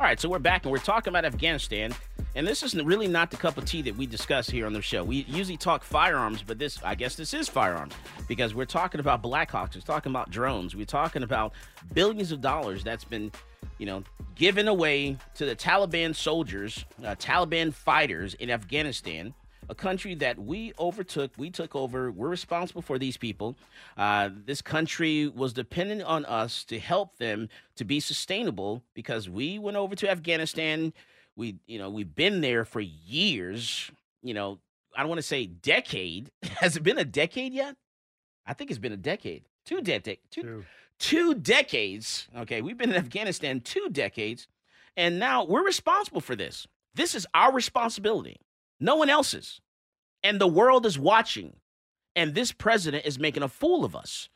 All 0.00 0.06
right, 0.06 0.18
so 0.18 0.28
we're 0.28 0.40
back 0.40 0.64
and 0.64 0.72
we're 0.72 0.78
talking 0.78 1.12
about 1.12 1.24
Afghanistan. 1.24 1.94
And 2.34 2.44
this 2.44 2.64
is 2.64 2.74
really 2.74 3.06
not 3.06 3.30
the 3.30 3.36
cup 3.36 3.56
of 3.56 3.64
tea 3.64 3.80
that 3.82 3.96
we 3.96 4.06
discuss 4.06 4.50
here 4.50 4.66
on 4.66 4.72
the 4.72 4.82
show. 4.82 5.04
We 5.04 5.18
usually 5.28 5.56
talk 5.56 5.84
firearms, 5.84 6.42
but 6.42 6.58
this, 6.58 6.82
I 6.82 6.96
guess, 6.96 7.14
this 7.14 7.32
is 7.32 7.48
firearms 7.48 7.94
because 8.26 8.56
we're 8.56 8.64
talking 8.64 8.98
about 8.98 9.22
Blackhawks. 9.22 9.76
We're 9.76 9.82
talking 9.82 10.10
about 10.10 10.30
drones. 10.30 10.74
We're 10.74 10.84
talking 10.84 11.22
about 11.22 11.52
billions 11.92 12.32
of 12.32 12.40
dollars 12.40 12.82
that's 12.82 13.04
been, 13.04 13.30
you 13.78 13.86
know, 13.86 14.02
given 14.34 14.66
away 14.66 15.16
to 15.36 15.46
the 15.46 15.54
Taliban 15.54 16.12
soldiers, 16.12 16.84
uh, 17.04 17.14
Taliban 17.14 17.72
fighters 17.72 18.34
in 18.34 18.50
Afghanistan 18.50 19.32
a 19.68 19.74
country 19.74 20.14
that 20.16 20.38
we 20.38 20.72
overtook, 20.78 21.32
we 21.36 21.50
took 21.50 21.74
over, 21.74 22.10
we're 22.10 22.28
responsible 22.28 22.82
for 22.82 22.98
these 22.98 23.16
people. 23.16 23.56
Uh, 23.96 24.30
this 24.44 24.62
country 24.62 25.28
was 25.28 25.52
dependent 25.52 26.02
on 26.02 26.24
us 26.24 26.64
to 26.64 26.78
help 26.78 27.16
them 27.16 27.48
to 27.76 27.84
be 27.84 28.00
sustainable 28.00 28.82
because 28.94 29.28
we 29.28 29.58
went 29.58 29.76
over 29.76 29.94
to 29.96 30.10
Afghanistan. 30.10 30.92
We 31.36 31.56
you 31.66 31.78
know 31.78 31.90
we've 31.90 32.14
been 32.14 32.40
there 32.40 32.64
for 32.64 32.80
years. 32.80 33.90
You 34.22 34.34
know 34.34 34.58
i 34.96 35.00
don't 35.00 35.08
want 35.08 35.18
to 35.18 35.22
say 35.22 35.46
decade. 35.46 36.30
Has 36.42 36.76
it 36.76 36.82
been 36.82 36.98
a 36.98 37.04
decade 37.04 37.52
yet? 37.52 37.76
I 38.46 38.52
think 38.52 38.70
it's 38.70 38.78
been 38.78 38.92
a 38.92 38.96
decade. 38.96 39.44
Two 39.66 39.80
decades 39.80 40.20
two, 40.30 40.42
two. 40.42 40.64
two 40.98 41.34
decades. 41.34 42.28
Okay 42.36 42.60
we've 42.62 42.78
been 42.78 42.90
in 42.90 42.96
afghanistan 42.96 43.60
two 43.60 43.88
decades 43.90 44.46
and 44.96 45.18
now 45.18 45.44
we're 45.44 45.64
responsible 45.64 46.20
for 46.20 46.36
this. 46.36 46.66
This 46.94 47.16
is 47.16 47.26
our 47.34 47.52
responsibility 47.52 48.38
no 48.80 48.96
one 48.96 49.10
else's. 49.10 49.60
And 50.22 50.40
the 50.40 50.48
world 50.48 50.86
is 50.86 50.98
watching. 50.98 51.56
And 52.16 52.34
this 52.34 52.52
president 52.52 53.04
is 53.06 53.18
making 53.18 53.42
a 53.42 53.48
fool 53.48 53.84
of 53.84 53.94
us. 53.94 54.28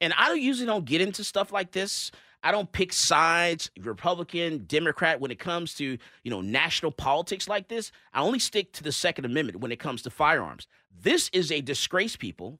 And 0.00 0.14
i 0.16 0.32
usually 0.32 0.66
don't 0.66 0.84
get 0.84 1.00
into 1.00 1.24
stuff 1.24 1.52
like 1.52 1.72
this. 1.72 2.10
I 2.42 2.52
don't 2.52 2.72
pick 2.72 2.92
sides, 2.92 3.70
Republican, 3.78 4.64
Democrat, 4.66 5.20
when 5.20 5.30
it 5.30 5.38
comes 5.38 5.74
to, 5.74 5.98
you 6.24 6.30
know, 6.30 6.40
national 6.40 6.90
politics 6.90 7.48
like 7.48 7.68
this. 7.68 7.92
I 8.14 8.22
only 8.22 8.38
stick 8.38 8.72
to 8.74 8.82
the 8.82 8.92
Second 8.92 9.26
Amendment 9.26 9.60
when 9.60 9.72
it 9.72 9.78
comes 9.78 10.00
to 10.02 10.10
firearms. 10.10 10.66
This 11.02 11.28
is 11.34 11.52
a 11.52 11.60
disgrace, 11.60 12.16
people, 12.16 12.58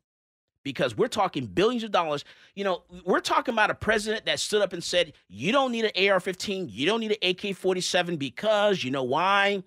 because 0.63 0.97
we're 0.97 1.09
talking 1.09 1.47
billions 1.47 1.85
of 1.85 1.91
dollars. 1.91 2.25
You 2.55 2.65
know, 2.65 2.83
we're 3.05 3.21
talking 3.21 3.55
about 3.55 3.71
a 3.71 3.75
president 3.75 4.27
that 4.27 4.41
stood 4.41 4.63
up 4.63 4.73
and 4.73 4.83
said, 4.83 5.13
you 5.29 5.53
don't 5.53 5.73
need 5.73 5.91
an 5.95 6.11
AR 6.11 6.21
15, 6.21 6.69
you 6.71 6.87
don't 6.87 7.01
need 7.01 7.17
an 7.21 7.31
AK 7.31 7.57
47 7.57 8.17
because, 8.17 8.85
you 8.85 8.91
know 8.91 9.03
why? 9.03 9.63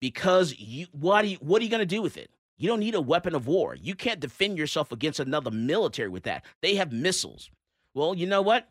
Because 0.00 0.58
you, 0.58 0.86
what 0.92 1.24
are 1.24 1.28
you, 1.28 1.36
what 1.38 1.60
are 1.60 1.64
you 1.64 1.70
going 1.70 1.80
to 1.80 1.86
do 1.86 2.02
with 2.02 2.16
it? 2.16 2.30
You 2.56 2.68
don't 2.68 2.80
need 2.80 2.94
a 2.94 3.00
weapon 3.00 3.34
of 3.34 3.46
war. 3.46 3.74
You 3.74 3.94
can't 3.94 4.20
defend 4.20 4.58
yourself 4.58 4.92
against 4.92 5.20
another 5.20 5.50
military 5.50 6.08
with 6.08 6.22
that. 6.24 6.44
They 6.60 6.76
have 6.76 6.92
missiles. 6.92 7.50
Well, 7.94 8.14
you 8.14 8.26
know 8.26 8.42
what? 8.42 8.68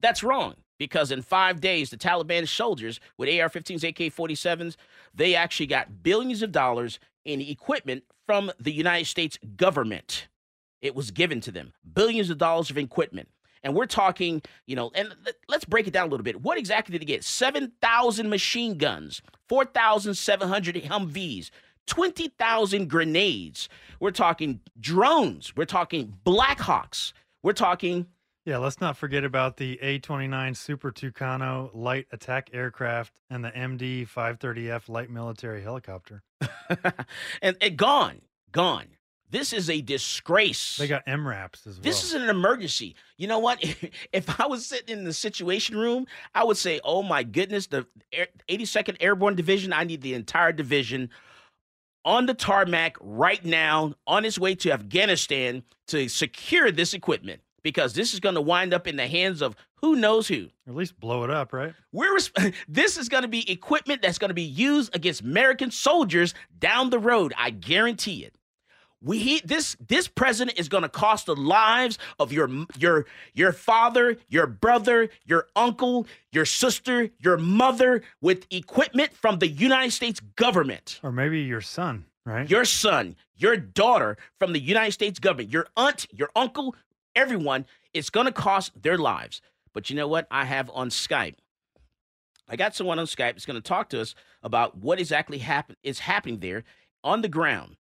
That's 0.00 0.22
wrong 0.22 0.54
because 0.78 1.10
in 1.10 1.22
five 1.22 1.60
days, 1.60 1.90
the 1.90 1.96
Taliban 1.96 2.48
soldiers 2.48 3.00
with 3.16 3.28
AR 3.28 3.48
15s, 3.48 3.88
AK 3.88 4.12
47s, 4.12 4.76
they 5.14 5.34
actually 5.34 5.66
got 5.66 6.02
billions 6.02 6.42
of 6.42 6.52
dollars 6.52 6.98
in 7.24 7.40
equipment 7.40 8.04
from 8.26 8.50
the 8.58 8.72
United 8.72 9.06
States 9.06 9.38
government. 9.56 10.28
It 10.84 10.94
was 10.94 11.10
given 11.10 11.40
to 11.40 11.50
them 11.50 11.72
billions 11.94 12.28
of 12.28 12.36
dollars 12.36 12.70
of 12.70 12.76
equipment. 12.76 13.28
And 13.62 13.74
we're 13.74 13.86
talking, 13.86 14.42
you 14.66 14.76
know, 14.76 14.90
and 14.94 15.14
let's 15.48 15.64
break 15.64 15.86
it 15.86 15.94
down 15.94 16.08
a 16.08 16.10
little 16.10 16.22
bit. 16.22 16.42
What 16.42 16.58
exactly 16.58 16.92
did 16.92 17.00
they 17.00 17.10
get? 17.10 17.24
7,000 17.24 18.28
machine 18.28 18.76
guns, 18.76 19.22
4,700 19.48 20.74
Humvees, 20.74 21.48
20,000 21.86 22.90
grenades. 22.90 23.70
We're 23.98 24.10
talking 24.10 24.60
drones. 24.78 25.56
We're 25.56 25.64
talking 25.64 26.18
Blackhawks. 26.26 27.14
We're 27.42 27.54
talking 27.54 28.06
yeah, 28.46 28.58
let's 28.58 28.78
not 28.78 28.98
forget 28.98 29.24
about 29.24 29.56
the 29.56 29.78
A 29.80 30.00
29 30.00 30.54
Super 30.54 30.92
Tucano 30.92 31.70
light 31.72 32.06
attack 32.12 32.50
aircraft 32.52 33.18
and 33.30 33.42
the 33.42 33.50
MD 33.50 34.06
530F 34.06 34.90
light 34.90 35.08
military 35.08 35.62
helicopter. 35.62 36.22
and, 37.40 37.56
and 37.62 37.76
gone, 37.78 38.20
gone. 38.52 38.88
This 39.34 39.52
is 39.52 39.68
a 39.68 39.80
disgrace. 39.80 40.76
They 40.76 40.86
got 40.86 41.04
MRAPs 41.06 41.66
as 41.66 41.74
well. 41.74 41.82
This 41.82 42.04
is 42.04 42.14
an 42.14 42.28
emergency. 42.28 42.94
You 43.16 43.26
know 43.26 43.40
what? 43.40 43.58
If 44.12 44.40
I 44.40 44.46
was 44.46 44.64
sitting 44.64 44.96
in 44.96 45.04
the 45.04 45.12
situation 45.12 45.76
room, 45.76 46.06
I 46.36 46.44
would 46.44 46.56
say, 46.56 46.80
oh 46.84 47.02
my 47.02 47.24
goodness, 47.24 47.66
the 47.66 47.84
82nd 48.48 48.96
Airborne 49.00 49.34
Division, 49.34 49.72
I 49.72 49.82
need 49.82 50.02
the 50.02 50.14
entire 50.14 50.52
division 50.52 51.10
on 52.04 52.26
the 52.26 52.34
tarmac 52.34 52.96
right 53.00 53.44
now, 53.44 53.94
on 54.06 54.24
its 54.24 54.38
way 54.38 54.54
to 54.54 54.70
Afghanistan 54.70 55.64
to 55.88 56.08
secure 56.08 56.70
this 56.70 56.94
equipment 56.94 57.40
because 57.64 57.94
this 57.94 58.14
is 58.14 58.20
going 58.20 58.36
to 58.36 58.40
wind 58.40 58.72
up 58.72 58.86
in 58.86 58.94
the 58.94 59.08
hands 59.08 59.42
of 59.42 59.56
who 59.76 59.96
knows 59.96 60.28
who. 60.28 60.48
At 60.68 60.76
least 60.76 61.00
blow 61.00 61.24
it 61.24 61.30
up, 61.30 61.52
right? 61.52 61.74
We're 61.90 62.16
this 62.68 62.96
is 62.96 63.08
going 63.08 63.22
to 63.22 63.28
be 63.28 63.50
equipment 63.50 64.00
that's 64.00 64.18
going 64.18 64.28
to 64.30 64.34
be 64.34 64.42
used 64.42 64.94
against 64.94 65.22
American 65.22 65.72
soldiers 65.72 66.34
down 66.60 66.90
the 66.90 67.00
road. 67.00 67.34
I 67.36 67.50
guarantee 67.50 68.24
it. 68.24 68.36
We 69.04 69.18
he, 69.18 69.42
this 69.44 69.76
this 69.86 70.08
president 70.08 70.58
is 70.58 70.68
going 70.68 70.82
to 70.82 70.88
cost 70.88 71.26
the 71.26 71.36
lives 71.36 71.98
of 72.18 72.32
your 72.32 72.50
your 72.78 73.04
your 73.34 73.52
father, 73.52 74.16
your 74.28 74.46
brother, 74.46 75.10
your 75.26 75.46
uncle, 75.54 76.06
your 76.32 76.46
sister, 76.46 77.10
your 77.18 77.36
mother 77.36 78.02
with 78.22 78.46
equipment 78.50 79.12
from 79.12 79.40
the 79.40 79.48
United 79.48 79.92
States 79.92 80.20
government, 80.36 81.00
or 81.02 81.12
maybe 81.12 81.42
your 81.42 81.60
son, 81.60 82.06
right? 82.24 82.48
Your 82.48 82.64
son, 82.64 83.14
your 83.36 83.58
daughter 83.58 84.16
from 84.38 84.54
the 84.54 84.60
United 84.60 84.92
States 84.92 85.18
government, 85.18 85.50
your 85.50 85.66
aunt, 85.76 86.06
your 86.10 86.30
uncle, 86.34 86.74
everyone, 87.14 87.66
it's 87.92 88.08
going 88.08 88.26
to 88.26 88.32
cost 88.32 88.72
their 88.80 88.96
lives. 88.96 89.42
But 89.74 89.90
you 89.90 89.96
know 89.96 90.08
what? 90.08 90.26
I 90.30 90.46
have 90.46 90.70
on 90.72 90.88
Skype. 90.88 91.34
I 92.48 92.56
got 92.56 92.74
someone 92.74 92.98
on 92.98 93.06
Skype 93.06 93.32
that's 93.32 93.46
going 93.46 93.60
to 93.60 93.68
talk 93.68 93.90
to 93.90 94.00
us 94.00 94.14
about 94.42 94.78
what 94.78 94.98
exactly 94.98 95.38
happen 95.38 95.76
is 95.82 95.98
happening 95.98 96.38
there 96.40 96.64
on 97.02 97.22
the 97.22 97.28
ground. 97.28 97.76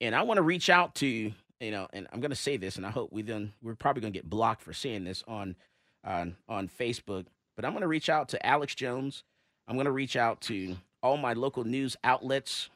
And 0.00 0.14
I 0.14 0.22
want 0.22 0.38
to 0.38 0.42
reach 0.42 0.70
out 0.70 0.94
to 0.96 1.32
you 1.60 1.70
know, 1.70 1.88
and 1.92 2.06
I'm 2.12 2.20
going 2.20 2.30
to 2.30 2.36
say 2.36 2.56
this, 2.56 2.76
and 2.76 2.86
I 2.86 2.90
hope 2.90 3.12
we 3.12 3.22
then 3.22 3.52
we're 3.62 3.74
probably 3.74 4.00
going 4.00 4.12
to 4.12 4.18
get 4.18 4.28
blocked 4.28 4.62
for 4.62 4.72
saying 4.72 5.04
this 5.04 5.24
on 5.26 5.56
on 6.04 6.36
on 6.48 6.68
Facebook. 6.68 7.26
But 7.56 7.64
I'm 7.64 7.72
going 7.72 7.82
to 7.82 7.88
reach 7.88 8.08
out 8.08 8.28
to 8.30 8.46
Alex 8.46 8.74
Jones. 8.74 9.24
I'm 9.66 9.74
going 9.74 9.86
to 9.86 9.92
reach 9.92 10.16
out 10.16 10.40
to 10.42 10.76
all 11.02 11.16
my 11.16 11.32
local 11.32 11.64
news 11.64 11.96
outlets 12.04 12.70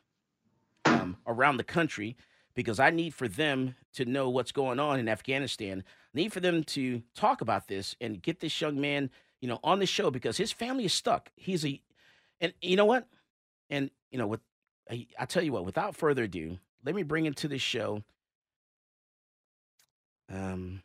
um, 0.85 1.17
around 1.27 1.57
the 1.57 1.65
country 1.65 2.17
because 2.55 2.81
I 2.81 2.91
need 2.91 3.15
for 3.15 3.29
them 3.29 3.77
to 3.95 4.05
know 4.05 4.29
what's 4.29 4.53
going 4.53 4.81
on 4.81 4.99
in 4.99 5.09
Afghanistan. 5.09 5.85
I 5.87 6.19
need 6.19 6.33
for 6.33 6.41
them 6.41 6.65
to 6.65 7.03
talk 7.15 7.41
about 7.41 7.69
this 7.69 7.97
and 8.01 8.21
get 8.21 8.41
this 8.41 8.61
young 8.61 8.81
man, 8.81 9.11
you 9.41 9.49
know, 9.49 9.61
on 9.63 9.79
the 9.79 9.87
show 9.87 10.11
because 10.11 10.37
his 10.37 10.53
family 10.53 10.85
is 10.85 10.93
stuck. 10.93 11.31
He's 11.37 11.65
a, 11.65 11.81
and 12.41 12.53
you 12.61 12.77
know 12.77 12.85
what? 12.85 13.07
And 13.71 13.91
you 14.11 14.19
know, 14.19 14.27
with 14.27 14.41
I, 14.91 15.07
I 15.19 15.25
tell 15.25 15.43
you 15.43 15.53
what, 15.53 15.65
without 15.65 15.97
further 15.97 16.25
ado, 16.25 16.59
let 16.85 16.95
me 16.95 17.03
bring 17.03 17.27
into 17.27 17.49
the 17.49 17.59
show. 17.59 18.03
Um, 20.33 20.83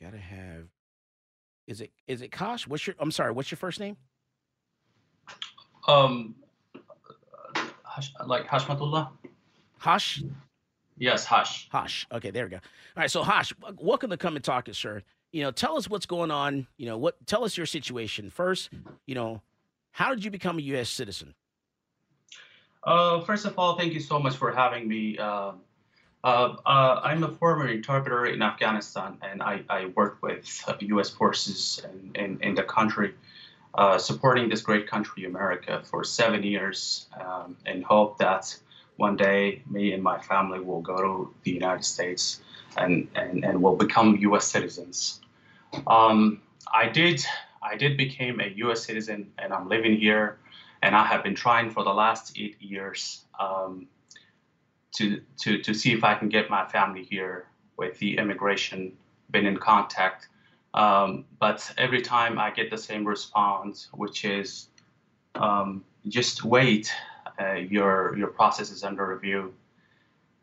gotta 0.00 0.18
have. 0.18 0.64
Is 1.66 1.80
it 1.80 1.90
is 2.06 2.22
it 2.22 2.32
Kosh? 2.32 2.66
What's 2.66 2.86
your? 2.86 2.96
I'm 2.98 3.10
sorry. 3.10 3.32
What's 3.32 3.50
your 3.50 3.56
first 3.56 3.80
name? 3.80 3.96
Um, 5.86 6.34
Hash, 7.84 8.12
like 8.26 8.46
Hashmatullah. 8.46 9.10
Hash. 9.78 10.22
Yes, 10.98 11.24
Hush. 11.24 11.68
Hush. 11.70 12.06
Okay, 12.12 12.30
there 12.30 12.44
we 12.44 12.50
go. 12.50 12.56
All 12.56 12.62
right, 12.96 13.10
so 13.10 13.22
Hush, 13.22 13.52
welcome 13.78 14.10
to 14.10 14.16
Come 14.16 14.34
and 14.36 14.44
Talk 14.44 14.68
It, 14.68 14.74
sir. 14.74 15.02
You 15.32 15.42
know, 15.42 15.50
tell 15.50 15.76
us 15.76 15.88
what's 15.88 16.06
going 16.06 16.30
on. 16.30 16.66
You 16.76 16.86
know, 16.86 16.98
what? 16.98 17.24
Tell 17.26 17.44
us 17.44 17.56
your 17.56 17.66
situation 17.66 18.30
first. 18.30 18.70
You 19.06 19.14
know, 19.14 19.42
how 19.92 20.10
did 20.10 20.24
you 20.24 20.30
become 20.30 20.58
a 20.58 20.62
U.S. 20.62 20.90
citizen? 20.90 21.34
Uh, 22.84 23.20
first 23.22 23.44
of 23.44 23.58
all, 23.58 23.76
thank 23.76 23.92
you 23.92 24.00
so 24.00 24.18
much 24.18 24.36
for 24.36 24.52
having 24.52 24.88
me. 24.88 25.18
Uh, 25.18 25.52
uh, 26.24 26.56
uh 26.66 27.00
I'm 27.02 27.22
a 27.24 27.28
former 27.28 27.68
interpreter 27.68 28.26
in 28.26 28.42
Afghanistan, 28.42 29.18
and 29.22 29.42
I, 29.42 29.62
I 29.68 29.86
work 29.96 30.18
with 30.22 30.46
U.S. 30.80 31.10
forces 31.10 31.84
in, 31.84 32.10
in, 32.14 32.38
in 32.42 32.54
the 32.54 32.62
country, 32.62 33.14
uh, 33.74 33.98
supporting 33.98 34.48
this 34.48 34.62
great 34.62 34.88
country, 34.88 35.24
America, 35.24 35.82
for 35.84 36.04
seven 36.04 36.42
years, 36.42 37.06
um, 37.20 37.56
and 37.66 37.84
hope 37.84 38.18
that 38.18 38.56
one 38.96 39.16
day 39.16 39.62
me 39.70 39.92
and 39.92 40.02
my 40.02 40.18
family 40.18 40.60
will 40.60 40.80
go 40.80 40.96
to 40.96 41.34
the 41.44 41.52
United 41.52 41.84
States 41.84 42.40
and, 42.76 43.08
and, 43.14 43.44
and 43.44 43.62
will 43.62 43.76
become 43.76 44.16
U.S. 44.16 44.46
citizens. 44.46 45.20
Um, 45.86 46.42
I 46.72 46.88
did 46.88 47.24
I 47.62 47.76
did 47.76 47.96
become 47.96 48.40
a 48.40 48.48
U.S. 48.56 48.84
citizen, 48.84 49.32
and 49.38 49.52
I'm 49.52 49.68
living 49.68 49.96
here, 49.96 50.38
and 50.82 50.94
I 50.94 51.04
have 51.04 51.22
been 51.22 51.34
trying 51.34 51.70
for 51.70 51.84
the 51.84 51.92
last 51.92 52.38
eight 52.38 52.60
years 52.60 53.24
um, 53.38 53.86
to 54.96 55.20
to 55.38 55.62
to 55.62 55.74
see 55.74 55.92
if 55.92 56.04
I 56.04 56.14
can 56.14 56.28
get 56.28 56.50
my 56.50 56.64
family 56.66 57.04
here 57.04 57.46
with 57.76 57.98
the 57.98 58.16
immigration. 58.18 58.92
Been 59.30 59.44
in 59.44 59.58
contact, 59.58 60.28
um, 60.72 61.26
but 61.38 61.70
every 61.76 62.00
time 62.00 62.38
I 62.38 62.50
get 62.50 62.70
the 62.70 62.78
same 62.78 63.06
response, 63.06 63.88
which 63.92 64.24
is 64.24 64.68
um, 65.34 65.84
just 66.08 66.44
wait 66.44 66.90
uh, 67.38 67.54
your 67.54 68.16
your 68.16 68.28
process 68.28 68.70
is 68.70 68.82
under 68.84 69.06
review, 69.06 69.52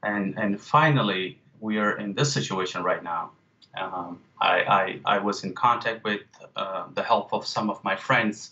and 0.03 0.37
and 0.37 0.61
finally 0.61 1.39
we 1.59 1.77
are 1.77 1.97
in 1.97 2.13
this 2.13 2.31
situation 2.31 2.83
right 2.83 3.03
now. 3.03 3.31
Um, 3.77 4.21
I, 4.39 4.99
I, 5.05 5.15
I 5.15 5.17
was 5.17 5.43
in 5.43 5.53
contact 5.53 6.03
with 6.03 6.21
uh, 6.55 6.85
the 6.93 7.03
help 7.03 7.33
of 7.33 7.45
some 7.45 7.69
of 7.69 7.83
my 7.83 7.95
friends, 7.95 8.51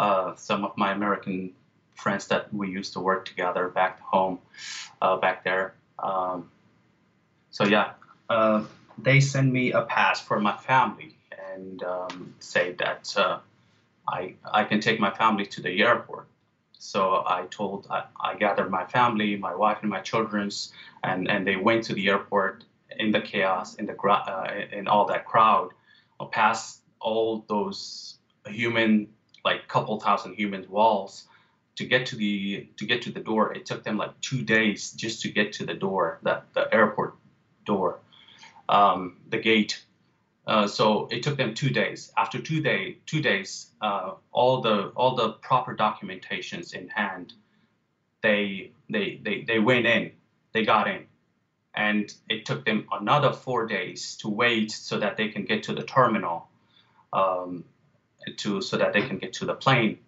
uh, 0.00 0.34
some 0.36 0.64
of 0.64 0.72
my 0.76 0.92
American 0.92 1.52
friends 1.94 2.28
that 2.28 2.52
we 2.52 2.66
used 2.78 2.94
to 2.94 3.00
work 3.00 3.26
together 3.26 3.68
back 3.68 4.00
home, 4.00 4.38
uh, 5.02 5.16
back 5.18 5.44
there. 5.44 5.74
Um, 5.98 6.50
so 7.50 7.64
yeah, 7.64 7.92
uh, 8.30 8.64
they 8.96 9.20
sent 9.20 9.52
me 9.52 9.72
a 9.72 9.82
pass 9.82 10.20
for 10.20 10.40
my 10.40 10.56
family 10.56 11.16
and 11.52 11.82
um, 11.82 12.34
say 12.38 12.72
that 12.78 13.14
uh, 13.16 13.38
I 14.08 14.34
I 14.60 14.64
can 14.64 14.80
take 14.80 14.98
my 15.00 15.10
family 15.10 15.46
to 15.54 15.60
the 15.60 15.82
airport. 15.82 16.26
So 16.78 17.00
I 17.26 17.46
told, 17.50 17.86
I, 17.90 18.04
I 18.18 18.36
gathered 18.36 18.70
my 18.70 18.86
family, 18.86 19.36
my 19.36 19.54
wife 19.54 19.78
and 19.82 19.90
my 19.90 20.00
children's, 20.00 20.72
and, 21.04 21.28
and 21.28 21.46
they 21.46 21.56
went 21.56 21.84
to 21.84 21.92
the 21.92 22.08
airport 22.08 22.64
in 22.98 23.12
the 23.12 23.20
chaos, 23.20 23.74
in 23.74 23.84
the 23.84 23.96
uh, 24.08 24.48
in 24.72 24.88
all 24.88 25.04
that 25.12 25.26
crowd, 25.26 25.68
past 26.32 26.80
all 26.98 27.44
those 27.48 28.16
human, 28.46 29.08
like 29.44 29.68
couple 29.68 29.98
thousand 30.00 30.34
human 30.34 30.66
walls, 30.68 31.26
to 31.76 31.84
get 31.84 32.06
to 32.06 32.16
the 32.16 32.68
to 32.76 32.84
get 32.86 33.02
to 33.02 33.10
the 33.10 33.20
door. 33.20 33.52
It 33.54 33.66
took 33.66 33.82
them 33.84 33.96
like 33.96 34.20
two 34.20 34.42
days 34.42 34.92
just 34.92 35.22
to 35.22 35.30
get 35.30 35.52
to 35.54 35.66
the 35.66 35.74
door, 35.74 36.18
that 36.22 36.52
the 36.54 36.72
airport 36.72 37.16
door, 37.64 38.00
um, 38.68 39.16
the 39.28 39.38
gate. 39.38 39.82
Uh, 40.46 40.66
so 40.66 41.06
it 41.10 41.22
took 41.22 41.36
them 41.36 41.54
two 41.54 41.70
days. 41.70 42.12
After 42.16 42.40
two 42.40 42.60
day, 42.60 42.98
two 43.06 43.22
days, 43.22 43.70
uh, 43.80 44.12
all 44.32 44.60
the 44.60 44.88
all 44.96 45.14
the 45.14 45.30
proper 45.48 45.76
documentations 45.76 46.74
in 46.74 46.88
hand, 46.88 47.34
they 48.22 48.72
they 48.88 49.20
they 49.22 49.42
they 49.42 49.58
went 49.58 49.86
in, 49.86 50.12
they 50.52 50.64
got 50.64 50.88
in, 50.88 51.06
and 51.74 52.12
it 52.28 52.46
took 52.46 52.64
them 52.64 52.86
another 52.92 53.32
four 53.32 53.66
days 53.66 54.16
to 54.16 54.28
wait 54.28 54.70
so 54.70 54.98
that 54.98 55.16
they 55.16 55.28
can 55.28 55.44
get 55.44 55.62
to 55.64 55.74
the 55.74 55.84
terminal, 55.84 56.48
um, 57.12 57.64
to 58.38 58.60
so 58.60 58.76
that 58.76 58.92
they 58.92 59.02
can 59.02 59.18
get 59.18 59.32
to 59.34 59.46
the 59.46 59.54
plane, 59.54 59.98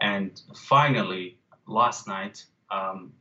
and 0.00 0.40
finally 0.54 1.36
last 1.66 2.06
night 2.06 2.44
um, 2.70 3.12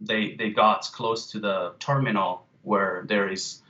they 0.00 0.34
they 0.34 0.50
got 0.50 0.88
close 0.92 1.30
to 1.32 1.40
the 1.40 1.74
terminal 1.78 2.46
where 2.62 3.04
there 3.06 3.28
is 3.28 3.62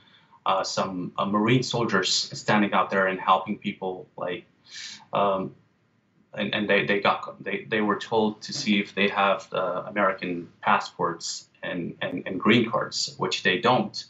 uh, 0.47 0.63
some 0.63 1.11
uh, 1.17 1.25
Marine 1.25 1.61
soldiers 1.61 2.09
standing 2.09 2.73
out 2.73 2.89
there 2.89 3.07
and 3.07 3.19
helping 3.19 3.57
people, 3.57 4.07
like, 4.15 4.45
um, 5.11 5.53
and, 6.33 6.55
and 6.55 6.69
they, 6.69 6.85
they 6.85 7.01
got 7.01 7.43
they, 7.43 7.65
they 7.67 7.81
were 7.81 7.97
told 7.97 8.41
to 8.41 8.53
see 8.53 8.79
if 8.79 8.95
they 8.95 9.09
have 9.09 9.51
American 9.51 10.47
passports 10.61 11.49
and, 11.61 11.95
and, 12.01 12.23
and 12.25 12.39
green 12.39 12.69
cards, 12.69 13.13
which 13.17 13.43
they 13.43 13.59
don't, 13.59 14.05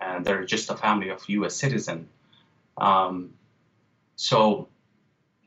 and 0.00 0.24
they're 0.24 0.44
just 0.44 0.68
a 0.68 0.76
family 0.76 1.10
of 1.10 1.22
U.S. 1.28 1.54
citizen. 1.54 2.08
Um, 2.76 3.34
so 4.16 4.68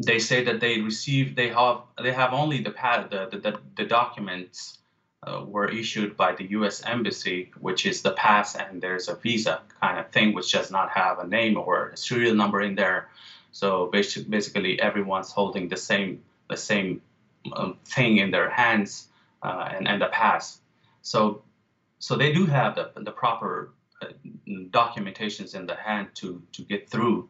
they 0.03 0.19
say 0.19 0.43
that 0.43 0.59
they 0.59 0.81
receive 0.81 1.35
they 1.35 1.49
have 1.49 1.81
they 2.01 2.11
have 2.11 2.33
only 2.33 2.61
the 2.61 2.71
the, 3.09 3.37
the, 3.37 3.59
the 3.75 3.85
documents 3.85 4.79
uh, 5.23 5.43
were 5.45 5.69
issued 5.69 6.17
by 6.17 6.33
the 6.33 6.45
U.S. 6.51 6.81
Embassy, 6.83 7.51
which 7.59 7.85
is 7.85 8.01
the 8.01 8.11
pass 8.13 8.55
and 8.55 8.81
there's 8.81 9.07
a 9.07 9.15
visa 9.15 9.61
kind 9.79 9.99
of 9.99 10.09
thing, 10.11 10.33
which 10.33 10.51
does 10.51 10.71
not 10.71 10.89
have 10.89 11.19
a 11.19 11.27
name 11.27 11.57
or 11.57 11.89
a 11.89 11.97
serial 11.97 12.35
number 12.35 12.61
in 12.61 12.75
there. 12.75 13.09
So 13.51 13.87
basically, 13.87 14.81
everyone's 14.81 15.31
holding 15.31 15.67
the 15.67 15.77
same 15.77 16.23
the 16.49 16.57
same 16.57 17.01
um, 17.53 17.77
thing 17.85 18.17
in 18.17 18.31
their 18.31 18.49
hands 18.49 19.09
uh, 19.43 19.69
and 19.75 19.87
and 19.87 20.01
the 20.01 20.07
pass. 20.07 20.59
So 21.01 21.43
so 21.99 22.15
they 22.15 22.33
do 22.33 22.45
have 22.45 22.75
the 22.75 22.91
the 22.95 23.11
proper 23.11 23.73
uh, 24.01 24.07
documentations 24.71 25.53
in 25.53 25.65
the 25.65 25.75
hand 25.75 26.07
to 26.15 26.41
to 26.53 26.63
get 26.63 26.89
through, 26.89 27.29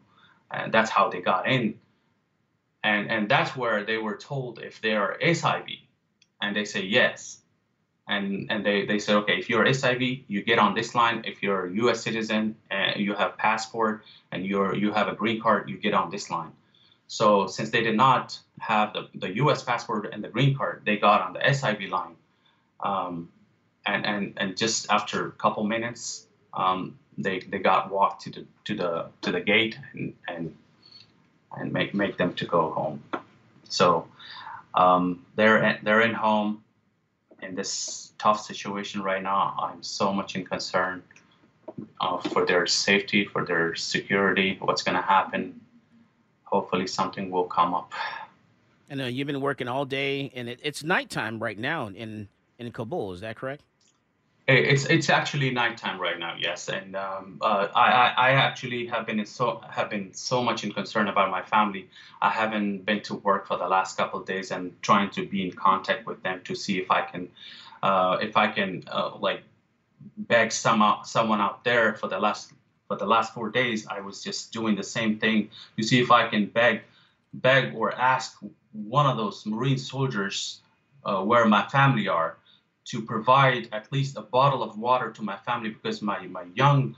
and 0.50 0.72
that's 0.72 0.90
how 0.90 1.10
they 1.10 1.20
got 1.20 1.48
in. 1.48 1.74
And 2.84 3.10
and 3.10 3.28
that's 3.28 3.56
where 3.56 3.84
they 3.84 3.98
were 3.98 4.16
told 4.16 4.58
if 4.58 4.80
they 4.80 4.94
are 4.94 5.16
SIV, 5.22 5.78
and 6.40 6.56
they 6.56 6.64
say 6.64 6.82
yes 6.82 7.42
and 8.08 8.46
and 8.50 8.64
they, 8.64 8.84
they 8.84 8.98
said, 8.98 9.16
okay, 9.16 9.38
if 9.38 9.48
you're 9.48 9.64
SIV, 9.64 10.24
you 10.26 10.42
get 10.42 10.58
on 10.58 10.74
this 10.74 10.94
line. 10.94 11.22
If 11.24 11.42
you're 11.42 11.66
a 11.66 11.72
U.S. 11.74 12.02
citizen 12.02 12.56
and 12.70 13.00
you 13.00 13.14
have 13.14 13.36
passport 13.38 14.04
and 14.32 14.44
you're 14.44 14.74
you 14.74 14.92
have 14.92 15.08
a 15.08 15.14
green 15.14 15.40
card, 15.40 15.68
you 15.68 15.78
get 15.78 15.94
on 15.94 16.10
this 16.10 16.30
line. 16.30 16.52
So 17.06 17.46
since 17.46 17.70
they 17.70 17.82
did 17.82 17.96
not 17.96 18.38
have 18.60 18.92
the, 18.94 19.08
the 19.14 19.34
U.S. 19.36 19.62
passport 19.62 20.12
and 20.12 20.22
the 20.24 20.28
green 20.28 20.56
card, 20.56 20.82
they 20.84 20.96
got 20.96 21.20
on 21.20 21.32
the 21.34 21.40
SIV 21.40 21.90
line. 21.90 22.16
Um, 22.80 23.28
and, 23.86 24.06
and 24.06 24.32
and 24.36 24.56
just 24.56 24.90
after 24.90 25.28
a 25.28 25.32
couple 25.32 25.64
minutes, 25.64 26.26
um, 26.54 26.98
they 27.16 27.40
they 27.40 27.58
got 27.58 27.90
walked 27.90 28.22
to 28.22 28.30
the 28.30 28.46
to 28.64 28.74
the 28.74 29.06
to 29.20 29.30
the 29.30 29.40
gate 29.40 29.78
and 29.92 30.14
and 30.26 30.56
and 31.56 31.72
make 31.72 31.94
make 31.94 32.16
them 32.16 32.34
to 32.34 32.46
go 32.46 32.70
home. 32.70 33.02
So 33.68 34.06
um, 34.74 35.24
they're 35.36 35.78
they're 35.82 36.02
in 36.02 36.14
home 36.14 36.62
in 37.42 37.54
this 37.54 38.12
tough 38.18 38.40
situation 38.40 39.02
right 39.02 39.22
now, 39.22 39.54
I'm 39.58 39.82
so 39.82 40.12
much 40.12 40.36
in 40.36 40.44
concern 40.44 41.02
uh, 42.00 42.18
for 42.18 42.46
their 42.46 42.66
safety, 42.66 43.24
for 43.24 43.44
their 43.44 43.74
security, 43.74 44.58
what's 44.60 44.82
going 44.82 44.96
to 44.96 45.02
happen. 45.02 45.60
Hopefully, 46.44 46.86
something 46.86 47.30
will 47.30 47.44
come 47.44 47.74
up. 47.74 47.92
I 48.90 48.94
know 48.94 49.06
you've 49.06 49.26
been 49.26 49.40
working 49.40 49.68
all 49.68 49.84
day, 49.84 50.30
and 50.34 50.48
it, 50.48 50.60
it's 50.62 50.84
nighttime 50.84 51.38
right 51.38 51.58
now 51.58 51.88
in 51.88 52.28
in 52.58 52.70
Kabul. 52.70 53.12
Is 53.12 53.20
that 53.22 53.36
correct? 53.36 53.62
It's 54.48 54.86
it's 54.86 55.08
actually 55.08 55.50
nighttime 55.50 56.00
right 56.00 56.18
now, 56.18 56.34
yes, 56.36 56.68
and 56.68 56.96
um, 56.96 57.38
uh, 57.40 57.68
I, 57.76 58.12
I 58.16 58.30
actually 58.32 58.86
have 58.86 59.06
been 59.06 59.24
so 59.24 59.62
have 59.70 59.88
been 59.88 60.12
so 60.14 60.42
much 60.42 60.64
in 60.64 60.72
concern 60.72 61.06
about 61.06 61.30
my 61.30 61.42
family. 61.42 61.88
I 62.20 62.28
haven't 62.28 62.84
been 62.84 63.02
to 63.02 63.14
work 63.14 63.46
for 63.46 63.56
the 63.56 63.68
last 63.68 63.96
couple 63.96 64.18
of 64.18 64.26
days 64.26 64.50
and 64.50 64.74
trying 64.82 65.10
to 65.10 65.24
be 65.24 65.46
in 65.46 65.52
contact 65.52 66.06
with 66.06 66.24
them 66.24 66.40
to 66.44 66.56
see 66.56 66.78
if 66.80 66.90
I 66.90 67.02
can 67.02 67.28
uh, 67.84 68.18
if 68.20 68.36
I 68.36 68.48
can 68.48 68.82
uh, 68.90 69.16
like 69.16 69.44
beg 70.16 70.50
some 70.50 70.82
someone 71.04 71.40
out 71.40 71.62
there 71.62 71.94
for 71.94 72.08
the 72.08 72.18
last 72.18 72.52
for 72.88 72.96
the 72.96 73.06
last 73.06 73.34
four 73.34 73.48
days. 73.48 73.86
I 73.86 74.00
was 74.00 74.24
just 74.24 74.52
doing 74.52 74.74
the 74.74 74.82
same 74.82 75.20
thing 75.20 75.50
to 75.76 75.84
see 75.84 76.00
if 76.00 76.10
I 76.10 76.26
can 76.26 76.46
beg 76.46 76.82
beg 77.32 77.76
or 77.76 77.94
ask 77.94 78.38
one 78.72 79.06
of 79.06 79.16
those 79.16 79.46
Marine 79.46 79.78
soldiers 79.78 80.62
uh, 81.04 81.22
where 81.22 81.46
my 81.46 81.62
family 81.68 82.08
are 82.08 82.38
to 82.84 83.02
provide 83.02 83.68
at 83.72 83.90
least 83.92 84.16
a 84.16 84.22
bottle 84.22 84.62
of 84.62 84.78
water 84.78 85.10
to 85.12 85.22
my 85.22 85.36
family 85.36 85.70
because 85.70 86.02
my 86.02 86.26
my 86.26 86.44
young 86.54 86.96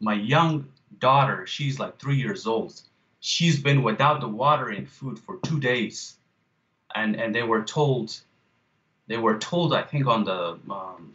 my 0.00 0.14
young 0.14 0.68
daughter 1.00 1.46
she's 1.46 1.78
like 1.78 1.98
three 1.98 2.16
years 2.16 2.46
old. 2.46 2.80
She's 3.20 3.60
been 3.60 3.82
without 3.82 4.20
the 4.20 4.28
water 4.28 4.68
and 4.68 4.88
food 4.88 5.18
for 5.18 5.38
two 5.42 5.60
days. 5.60 6.16
And 6.94 7.16
and 7.16 7.34
they 7.34 7.42
were 7.42 7.64
told 7.64 8.20
they 9.08 9.16
were 9.16 9.38
told 9.38 9.74
i 9.74 9.82
think 9.82 10.06
on 10.06 10.24
the 10.24 10.58
um, 10.70 11.14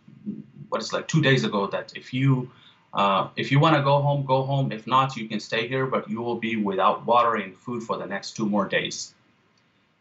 what 0.70 0.82
is 0.82 0.92
like 0.94 1.08
two 1.08 1.22
days 1.22 1.44
ago 1.44 1.68
that 1.68 1.94
if 1.96 2.14
you 2.14 2.50
uh, 2.94 3.30
if 3.36 3.52
you 3.52 3.60
want 3.60 3.76
to 3.76 3.82
go 3.82 4.02
home 4.02 4.26
go 4.26 4.44
home. 4.44 4.72
If 4.72 4.86
not 4.88 5.16
you 5.16 5.28
can 5.28 5.40
stay 5.40 5.68
here 5.68 5.86
but 5.86 6.10
you 6.10 6.22
will 6.22 6.40
be 6.40 6.56
without 6.56 7.06
water 7.06 7.36
and 7.36 7.56
food 7.56 7.84
for 7.84 7.98
the 7.98 8.06
next 8.06 8.36
two 8.36 8.48
more 8.48 8.68
days. 8.68 9.14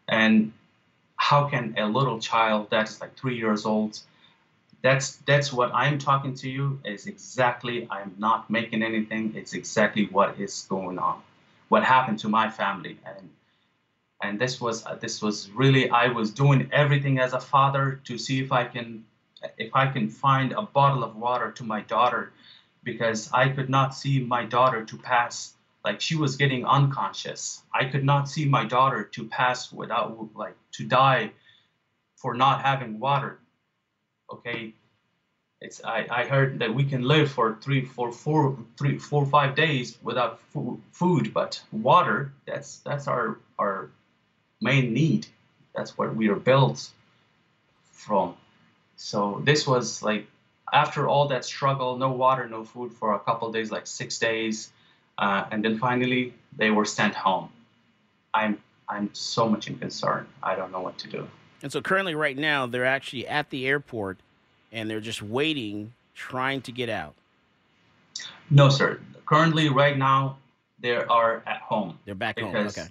And 0.07 0.53
how 1.29 1.47
can 1.51 1.73
a 1.77 1.85
little 1.97 2.19
child 2.19 2.69
that 2.69 2.89
is 2.89 2.99
like 3.01 3.15
three 3.15 3.37
years 3.37 3.65
old 3.65 3.99
that's 4.83 5.15
that's 5.25 5.51
what 5.53 5.73
I'm 5.73 5.97
talking 5.97 6.35
to 6.35 6.49
you 6.49 6.79
is 6.83 7.07
exactly 7.07 7.87
I'm 7.89 8.13
not 8.17 8.49
making 8.49 8.83
anything. 8.83 9.33
It's 9.33 9.53
exactly 9.53 10.07
what 10.07 10.37
is 10.39 10.65
going 10.69 10.99
on, 10.99 11.21
what 11.69 11.83
happened 11.85 12.19
to 12.19 12.29
my 12.29 12.49
family, 12.49 12.97
and 13.05 13.29
and 14.21 14.39
this 14.39 14.59
was 14.59 14.85
uh, 14.85 14.95
this 14.95 15.21
was 15.21 15.49
really 15.51 15.89
I 15.89 16.07
was 16.07 16.31
doing 16.31 16.69
everything 16.73 17.19
as 17.19 17.31
a 17.33 17.39
father 17.39 18.01
to 18.03 18.17
see 18.17 18.41
if 18.43 18.51
I 18.51 18.65
can 18.65 19.05
if 19.57 19.73
I 19.73 19.87
can 19.87 20.09
find 20.09 20.51
a 20.51 20.63
bottle 20.63 21.03
of 21.03 21.15
water 21.15 21.51
to 21.53 21.63
my 21.63 21.81
daughter 21.81 22.33
because 22.83 23.31
I 23.31 23.47
could 23.47 23.69
not 23.69 23.95
see 23.95 24.19
my 24.19 24.43
daughter 24.45 24.83
to 24.83 24.97
pass 24.97 25.53
like 25.85 26.01
she 26.01 26.15
was 26.15 26.37
getting 26.37 26.65
unconscious. 26.65 27.61
I 27.73 27.85
could 27.85 28.03
not 28.03 28.29
see 28.29 28.45
my 28.45 28.65
daughter 28.65 29.05
to 29.13 29.27
pass 29.27 29.71
without 29.71 30.35
like 30.35 30.55
to 30.73 30.85
die 30.85 31.31
for 32.17 32.33
not 32.33 32.61
having 32.61 32.99
water 32.99 33.39
okay? 34.31 34.73
It's 35.61 35.83
I, 35.83 36.07
I 36.11 36.25
heard 36.25 36.59
that 36.59 36.73
we 36.73 36.83
can 36.83 37.03
live 37.03 37.31
for 37.31 37.57
three 37.61 37.85
four 37.85 38.11
four 38.11 38.57
three 38.77 38.97
four 38.97 39.25
five 39.25 39.55
days 39.55 39.97
without 40.01 40.39
food 40.91 41.33
but 41.33 41.61
water 41.71 42.33
that's 42.45 42.79
that's 42.79 43.07
our 43.07 43.39
our 43.57 43.89
main 44.61 44.93
need. 44.93 45.27
That's 45.75 45.97
what 45.97 46.15
we 46.15 46.29
are 46.29 46.35
built 46.35 46.89
from. 47.91 48.35
So 48.97 49.41
this 49.43 49.65
was 49.65 50.03
like 50.03 50.27
after 50.71 51.07
all 51.07 51.29
that 51.29 51.45
struggle 51.45 51.97
no 51.97 52.11
water 52.11 52.47
no 52.47 52.65
food 52.65 52.91
for 52.93 53.13
a 53.13 53.19
couple 53.19 53.51
days 53.51 53.71
like 53.71 53.87
six 53.87 54.19
days 54.19 54.71
uh, 55.17 55.45
and 55.51 55.63
then 55.63 55.77
finally 55.77 56.33
they 56.57 56.71
were 56.71 56.85
sent 56.85 57.15
home 57.15 57.49
i'm 58.33 58.57
i'm 58.89 59.09
so 59.13 59.47
much 59.47 59.67
in 59.67 59.77
concern 59.77 60.27
i 60.41 60.55
don't 60.55 60.71
know 60.71 60.81
what 60.81 60.97
to 60.97 61.07
do 61.07 61.27
and 61.63 61.71
so 61.71 61.81
currently, 61.81 62.13
right 62.13 62.37
now, 62.37 62.65
they're 62.67 62.85
actually 62.85 63.25
at 63.25 63.49
the 63.49 63.65
airport 63.65 64.19
and 64.73 64.89
they're 64.89 64.99
just 64.99 65.21
waiting, 65.21 65.93
trying 66.13 66.61
to 66.63 66.73
get 66.73 66.89
out. 66.89 67.15
No, 68.49 68.67
sir. 68.67 68.99
Currently, 69.25 69.69
right 69.69 69.97
now, 69.97 70.37
they 70.79 70.97
are 70.97 71.41
at 71.47 71.61
home. 71.61 71.97
They're 72.03 72.15
back 72.15 72.37
home. 72.37 72.53
Okay. 72.53 72.87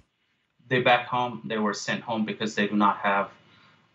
They 0.69 0.81
back 0.81 1.05
home. 1.05 1.43
They 1.45 1.59
were 1.59 1.75
sent 1.75 2.01
home 2.01 2.25
because 2.25 2.55
they 2.55 2.67
do 2.67 2.75
not 2.75 2.97
have, 2.97 3.29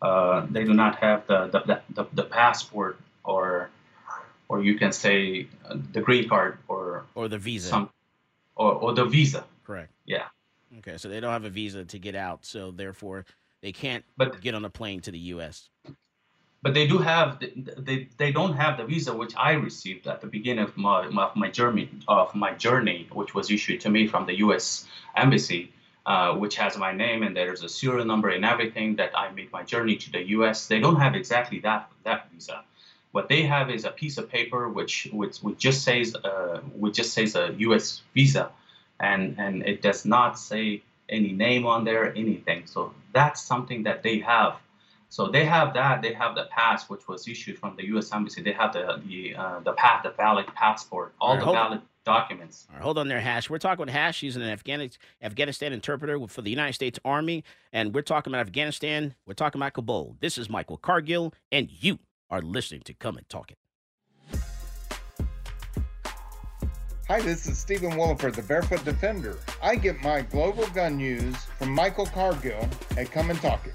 uh, 0.00 0.46
they 0.48 0.62
do 0.62 0.74
not 0.74 0.96
have 1.00 1.26
the 1.26 1.48
the, 1.48 1.82
the, 1.92 2.06
the 2.12 2.22
passport 2.22 3.00
or, 3.24 3.70
or 4.48 4.62
you 4.62 4.78
can 4.78 4.92
say 4.92 5.48
uh, 5.68 5.76
the 5.92 6.00
green 6.00 6.28
card 6.28 6.58
or 6.68 7.04
or 7.16 7.26
the 7.26 7.38
visa. 7.38 7.68
Some, 7.68 7.90
or, 8.58 8.72
or 8.72 8.92
the 8.92 9.04
visa. 9.04 9.44
Correct. 9.64 9.92
Yeah. 10.04 10.24
Okay, 10.78 10.98
so 10.98 11.08
they 11.08 11.20
don't 11.20 11.32
have 11.32 11.44
a 11.44 11.50
visa 11.50 11.84
to 11.84 11.98
get 11.98 12.14
out, 12.14 12.44
so 12.44 12.70
therefore 12.70 13.24
they 13.62 13.72
can't 13.72 14.04
but, 14.18 14.40
get 14.42 14.54
on 14.54 14.64
a 14.64 14.70
plane 14.70 15.00
to 15.02 15.10
the 15.10 15.18
U.S. 15.34 15.70
But 16.60 16.74
they 16.74 16.86
do 16.86 16.98
have 16.98 17.40
they 17.40 18.08
they 18.18 18.32
don't 18.32 18.54
have 18.54 18.76
the 18.76 18.84
visa 18.84 19.14
which 19.14 19.34
I 19.36 19.52
received 19.52 20.06
at 20.06 20.20
the 20.20 20.26
beginning 20.26 20.64
of 20.64 20.76
my 20.76 21.06
of 21.06 21.36
my 21.36 21.50
journey 21.50 21.88
of 22.06 22.34
my 22.34 22.52
journey, 22.52 23.08
which 23.12 23.34
was 23.34 23.50
issued 23.50 23.80
to 23.82 23.90
me 23.90 24.06
from 24.06 24.26
the 24.26 24.38
U.S. 24.38 24.86
embassy, 25.16 25.72
uh, 26.04 26.34
which 26.34 26.56
has 26.56 26.76
my 26.76 26.92
name 26.92 27.22
and 27.22 27.34
there's 27.34 27.62
a 27.62 27.68
serial 27.68 28.04
number 28.04 28.28
and 28.28 28.44
everything 28.44 28.96
that 28.96 29.16
I 29.16 29.30
made 29.30 29.50
my 29.52 29.62
journey 29.62 29.96
to 29.96 30.10
the 30.10 30.22
U.S. 30.36 30.66
They 30.66 30.80
don't 30.80 30.96
have 30.96 31.14
exactly 31.14 31.60
that 31.60 31.90
that 32.04 32.30
visa. 32.30 32.64
What 33.12 33.28
they 33.28 33.42
have 33.42 33.70
is 33.70 33.84
a 33.84 33.90
piece 33.90 34.18
of 34.18 34.28
paper 34.28 34.68
which 34.68 35.08
which, 35.12 35.38
which 35.38 35.58
just 35.58 35.82
says 35.82 36.14
uh, 36.14 36.60
which 36.74 36.96
just 36.96 37.14
says 37.14 37.36
a 37.36 37.54
U.S. 37.58 38.02
visa, 38.14 38.50
and 39.00 39.34
and 39.38 39.62
it 39.62 39.82
does 39.82 40.04
not 40.04 40.38
say 40.38 40.82
any 41.08 41.32
name 41.32 41.66
on 41.66 41.84
there, 41.84 42.14
anything. 42.14 42.66
So 42.66 42.92
that's 43.14 43.42
something 43.42 43.82
that 43.84 44.02
they 44.02 44.18
have. 44.18 44.56
So 45.10 45.28
they 45.28 45.44
have 45.46 45.72
that. 45.74 46.02
They 46.02 46.12
have 46.12 46.34
the 46.34 46.48
pass, 46.50 46.90
which 46.90 47.08
was 47.08 47.26
issued 47.26 47.58
from 47.58 47.76
the 47.76 47.86
U.S. 47.86 48.12
Embassy. 48.12 48.42
They 48.42 48.52
have 48.52 48.74
the 48.74 49.00
the 49.06 49.34
uh, 49.36 49.60
the 49.60 49.72
path, 49.72 50.02
the 50.02 50.10
valid 50.10 50.46
passport, 50.54 51.14
all, 51.20 51.30
all 51.30 51.36
right, 51.36 51.44
the 51.44 51.52
valid 51.52 51.78
on. 51.78 51.84
documents. 52.04 52.66
All 52.68 52.76
right, 52.76 52.84
hold 52.84 52.98
on 52.98 53.08
there, 53.08 53.20
Hash. 53.20 53.48
We're 53.48 53.58
talking 53.58 53.86
with 53.86 53.94
Hash. 53.94 54.20
He's 54.20 54.36
an 54.36 54.42
Afghanistan 54.42 55.00
Afghanistan 55.22 55.72
interpreter 55.72 56.18
for 56.28 56.42
the 56.42 56.50
United 56.50 56.74
States 56.74 56.98
Army, 57.06 57.42
and 57.72 57.94
we're 57.94 58.02
talking 58.02 58.34
about 58.34 58.46
Afghanistan. 58.46 59.14
We're 59.26 59.32
talking 59.32 59.58
about 59.58 59.72
Kabul. 59.72 60.16
This 60.20 60.36
is 60.36 60.50
Michael 60.50 60.76
Cargill, 60.76 61.32
and 61.50 61.70
you 61.70 61.98
are 62.30 62.42
listening 62.42 62.82
to 62.82 62.94
Come 62.94 63.16
and 63.16 63.28
Talk 63.28 63.52
It. 63.52 63.58
Hi, 67.08 67.22
this 67.22 67.46
is 67.46 67.56
Stephen 67.58 67.92
Williford, 67.92 68.34
the 68.34 68.42
Barefoot 68.42 68.84
Defender. 68.84 69.38
I 69.62 69.76
get 69.76 70.02
my 70.02 70.20
global 70.20 70.66
gun 70.68 70.98
news 70.98 71.34
from 71.58 71.70
Michael 71.70 72.04
Cargill 72.04 72.68
at 72.98 73.10
Come 73.10 73.30
and 73.30 73.40
Talk 73.40 73.66
It. 73.66 73.74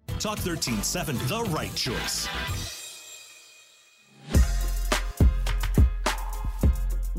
Talk 0.21 0.37
1370, 0.45 1.25
the 1.25 1.41
right 1.49 1.73
choice. 1.73 2.27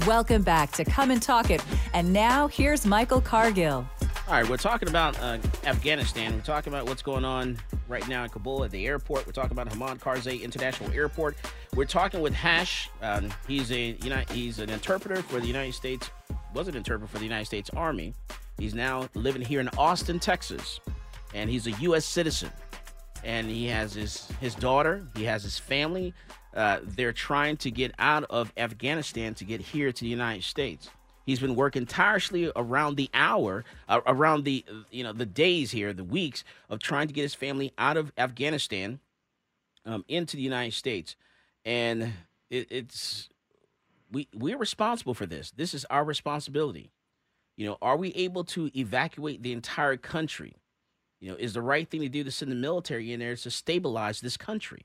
Welcome 0.06 0.42
back 0.42 0.70
to 0.74 0.84
Come 0.84 1.10
and 1.10 1.20
Talk 1.20 1.50
It. 1.50 1.64
And 1.94 2.12
now 2.12 2.46
here's 2.46 2.86
Michael 2.86 3.20
Cargill. 3.20 3.84
All 4.28 4.34
right, 4.34 4.48
we're 4.48 4.56
talking 4.56 4.88
about 4.88 5.18
uh, 5.20 5.38
Afghanistan. 5.64 6.32
We're 6.32 6.42
talking 6.42 6.72
about 6.72 6.86
what's 6.86 7.02
going 7.02 7.24
on 7.24 7.58
right 7.88 8.06
now 8.06 8.22
in 8.22 8.30
Kabul 8.30 8.62
at 8.62 8.70
the 8.70 8.86
airport. 8.86 9.26
We're 9.26 9.32
talking 9.32 9.50
about 9.50 9.66
Hamid 9.72 9.98
Karzai 9.98 10.40
International 10.40 10.88
Airport. 10.92 11.36
We're 11.74 11.86
talking 11.86 12.20
with 12.20 12.34
Hash. 12.34 12.88
Um, 13.02 13.34
he's 13.48 13.72
a 13.72 13.96
you 14.00 14.10
know 14.10 14.22
he's 14.30 14.60
an 14.60 14.70
interpreter 14.70 15.22
for 15.22 15.40
the 15.40 15.46
United 15.48 15.74
States. 15.74 16.08
Was 16.54 16.68
an 16.68 16.76
interpreter 16.76 17.10
for 17.10 17.18
the 17.18 17.24
United 17.24 17.46
States 17.46 17.68
Army. 17.70 18.14
He's 18.58 18.74
now 18.74 19.08
living 19.14 19.42
here 19.42 19.58
in 19.58 19.68
Austin, 19.76 20.20
Texas, 20.20 20.78
and 21.34 21.50
he's 21.50 21.66
a 21.66 21.72
U.S. 21.72 22.04
citizen 22.04 22.52
and 23.24 23.48
he 23.48 23.66
has 23.66 23.94
his 23.94 24.28
his 24.40 24.54
daughter. 24.54 25.06
He 25.16 25.24
has 25.24 25.42
his 25.42 25.58
family. 25.58 26.14
Uh, 26.54 26.80
they're 26.82 27.12
trying 27.12 27.56
to 27.58 27.70
get 27.70 27.94
out 27.98 28.24
of 28.24 28.52
Afghanistan 28.56 29.35
to 29.35 29.44
get 29.44 29.61
here 29.61 29.90
to 29.90 30.00
the 30.00 30.11
United 30.11 30.44
States. 30.44 30.90
He's 31.24 31.40
been 31.40 31.54
working 31.54 31.87
tirelessly 31.87 32.50
around 32.56 32.96
the 32.96 33.08
hour, 33.14 33.64
uh, 33.88 34.00
around 34.06 34.44
the 34.44 34.64
you 34.90 35.04
know 35.04 35.12
the 35.12 35.26
days 35.26 35.70
here, 35.70 35.92
the 35.92 36.04
weeks 36.04 36.44
of 36.68 36.80
trying 36.80 37.08
to 37.08 37.14
get 37.14 37.22
his 37.22 37.35
family 37.35 37.72
out 37.78 37.96
of 37.96 38.12
Afghanistan 38.18 39.00
um, 39.87 40.04
into 40.08 40.37
the 40.37 40.42
United 40.42 40.74
States, 40.74 41.16
and 41.64 42.12
it, 42.50 42.66
it's 42.70 43.28
we 44.11 44.28
we're 44.35 44.58
responsible 44.58 45.14
for 45.14 45.26
this. 45.26 45.52
This 45.52 45.74
is 45.74 45.85
our 45.87 46.04
responsibility. 46.04 46.90
You 47.56 47.66
know, 47.66 47.78
are 47.80 47.96
we 47.96 48.11
able 48.14 48.44
to 48.44 48.70
evacuate 48.76 49.42
the 49.42 49.52
entire 49.52 49.96
country? 49.96 50.56
You 51.22 51.30
know, 51.30 51.37
is 51.38 51.54
the 51.54 51.62
right 51.62 51.88
thing 51.88 52.00
to 52.00 52.08
do 52.08 52.24
to 52.24 52.32
send 52.32 52.50
the 52.50 52.56
military 52.56 53.12
in 53.12 53.20
there 53.20 53.37
to 53.37 53.50
stabilize 53.50 54.20
this 54.20 54.37
country? 54.37 54.82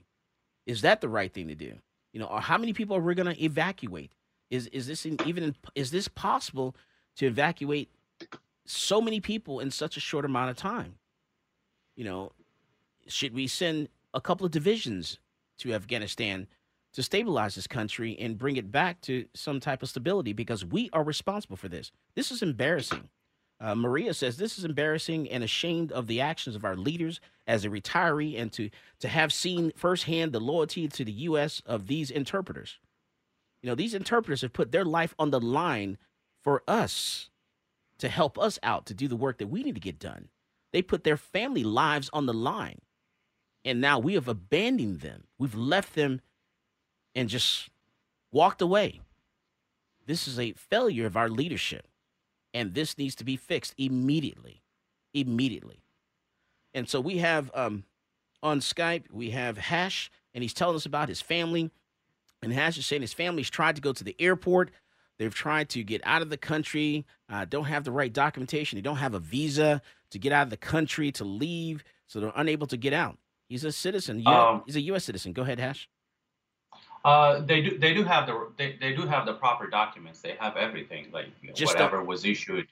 Is 0.67 0.81
that 0.81 1.01
the 1.01 1.09
right 1.09 1.33
thing 1.33 1.47
to 1.47 1.55
do? 1.55 1.73
You 2.13 2.19
know, 2.19 2.27
how 2.27 2.59
many 2.59 2.73
people 2.73 2.95
are 2.95 3.01
we 3.01 3.15
going 3.15 3.33
to 3.33 3.43
evacuate? 3.43 4.11
Is 4.51 4.67
is 4.67 4.85
this 4.85 5.05
even 5.05 5.55
is 5.73 5.89
this 5.89 6.07
possible 6.07 6.75
to 7.15 7.25
evacuate 7.25 7.89
so 8.65 9.01
many 9.01 9.19
people 9.19 9.59
in 9.59 9.71
such 9.71 9.97
a 9.97 9.99
short 9.99 10.25
amount 10.25 10.51
of 10.51 10.57
time? 10.57 10.99
You 11.95 12.05
know, 12.05 12.31
should 13.07 13.33
we 13.33 13.47
send 13.47 13.89
a 14.13 14.21
couple 14.21 14.45
of 14.45 14.51
divisions 14.51 15.17
to 15.57 15.73
Afghanistan 15.73 16.47
to 16.93 17.01
stabilize 17.01 17.55
this 17.55 17.67
country 17.67 18.15
and 18.19 18.37
bring 18.37 18.57
it 18.57 18.71
back 18.71 19.01
to 19.01 19.25
some 19.33 19.59
type 19.59 19.81
of 19.81 19.89
stability 19.89 20.33
because 20.33 20.63
we 20.63 20.89
are 20.93 21.03
responsible 21.03 21.57
for 21.57 21.67
this. 21.67 21.91
This 22.15 22.31
is 22.31 22.41
embarrassing. 22.41 23.09
Uh, 23.59 23.73
Maria 23.73 24.13
says 24.13 24.37
this 24.37 24.57
is 24.59 24.65
embarrassing 24.65 25.29
and 25.29 25.43
ashamed 25.43 25.91
of 25.91 26.07
the 26.07 26.21
actions 26.21 26.55
of 26.55 26.63
our 26.63 26.75
leaders 26.75 27.19
as 27.47 27.65
a 27.65 27.69
retiree 27.69 28.39
and 28.39 28.51
to 28.53 28.69
to 28.99 29.07
have 29.07 29.33
seen 29.33 29.71
firsthand 29.75 30.31
the 30.31 30.39
loyalty 30.39 30.87
to 30.87 31.03
the 31.03 31.11
U.S. 31.11 31.61
of 31.65 31.87
these 31.87 32.11
interpreters. 32.11 32.77
You 33.61 33.69
know, 33.69 33.75
these 33.75 33.95
interpreters 33.95 34.41
have 34.41 34.53
put 34.53 34.71
their 34.71 34.85
life 34.85 35.15
on 35.17 35.31
the 35.31 35.39
line 35.39 35.97
for 36.43 36.61
us 36.67 37.29
to 37.97 38.09
help 38.09 38.37
us 38.37 38.59
out 38.61 38.85
to 38.85 38.93
do 38.93 39.07
the 39.07 39.15
work 39.15 39.39
that 39.39 39.47
we 39.47 39.63
need 39.63 39.75
to 39.75 39.81
get 39.81 39.99
done. 39.99 40.29
They 40.71 40.81
put 40.81 41.03
their 41.03 41.17
family 41.17 41.63
lives 41.63 42.09
on 42.13 42.27
the 42.27 42.33
line. 42.33 42.79
And 43.65 43.81
now 43.81 43.99
we 43.99 44.13
have 44.13 44.27
abandoned 44.27 45.01
them. 45.01 45.23
We've 45.39 45.55
left 45.55 45.95
them 45.95 46.21
and 47.15 47.27
just 47.27 47.69
walked 48.31 48.61
away. 48.61 49.01
This 50.05 50.27
is 50.27 50.39
a 50.39 50.53
failure 50.53 51.05
of 51.05 51.17
our 51.17 51.29
leadership. 51.29 51.87
And 52.57 52.73
this 52.73 52.97
needs 52.97 53.13
to 53.15 53.23
be 53.23 53.35
fixed 53.35 53.75
immediately. 53.77 54.63
Immediately. 55.13 55.83
And 56.73 56.89
so 56.89 56.99
we 56.99 57.19
have 57.19 57.51
um, 57.53 57.83
on 58.41 58.61
Skype, 58.61 59.11
we 59.11 59.29
have 59.29 59.59
Hash, 59.59 60.09
and 60.33 60.41
he's 60.41 60.55
telling 60.55 60.75
us 60.75 60.87
about 60.87 61.07
his 61.07 61.21
family. 61.21 61.69
And 62.41 62.51
Hash 62.51 62.79
is 62.79 62.87
saying 62.87 63.03
his 63.03 63.13
family's 63.13 63.51
tried 63.51 63.75
to 63.75 63.81
go 63.81 63.93
to 63.93 64.03
the 64.03 64.15
airport. 64.17 64.71
They've 65.19 65.33
tried 65.33 65.69
to 65.69 65.83
get 65.83 66.01
out 66.03 66.23
of 66.23 66.31
the 66.31 66.37
country, 66.37 67.05
uh, 67.29 67.45
don't 67.45 67.65
have 67.65 67.83
the 67.83 67.91
right 67.91 68.11
documentation. 68.11 68.77
They 68.77 68.81
don't 68.81 68.97
have 68.97 69.13
a 69.13 69.19
visa 69.19 69.83
to 70.09 70.17
get 70.17 70.31
out 70.31 70.43
of 70.43 70.49
the 70.49 70.57
country, 70.57 71.11
to 71.11 71.23
leave. 71.23 71.83
So 72.07 72.19
they're 72.19 72.33
unable 72.35 72.65
to 72.67 72.77
get 72.77 72.93
out. 72.93 73.19
He's 73.49 73.65
a 73.65 73.71
citizen. 73.71 74.23
Um, 74.25 74.63
he's 74.65 74.75
a 74.75 74.81
U.S. 74.81 75.03
citizen. 75.03 75.31
Go 75.31 75.43
ahead, 75.43 75.59
Hash. 75.59 75.87
Uh, 77.07 77.39
they 77.39 77.61
do. 77.61 77.77
They 77.77 77.93
do 77.93 78.03
have 78.03 78.27
the. 78.27 78.49
They, 78.57 78.75
they 78.81 78.93
do 78.93 79.03
have 79.07 79.25
the 79.25 79.31
proper 79.31 79.67
documents. 79.67 80.19
They 80.19 80.35
have 80.41 80.57
everything, 80.57 81.07
like 81.13 81.27
know, 81.41 81.53
whatever 81.65 82.03
was 82.03 82.25
issued. 82.25 82.67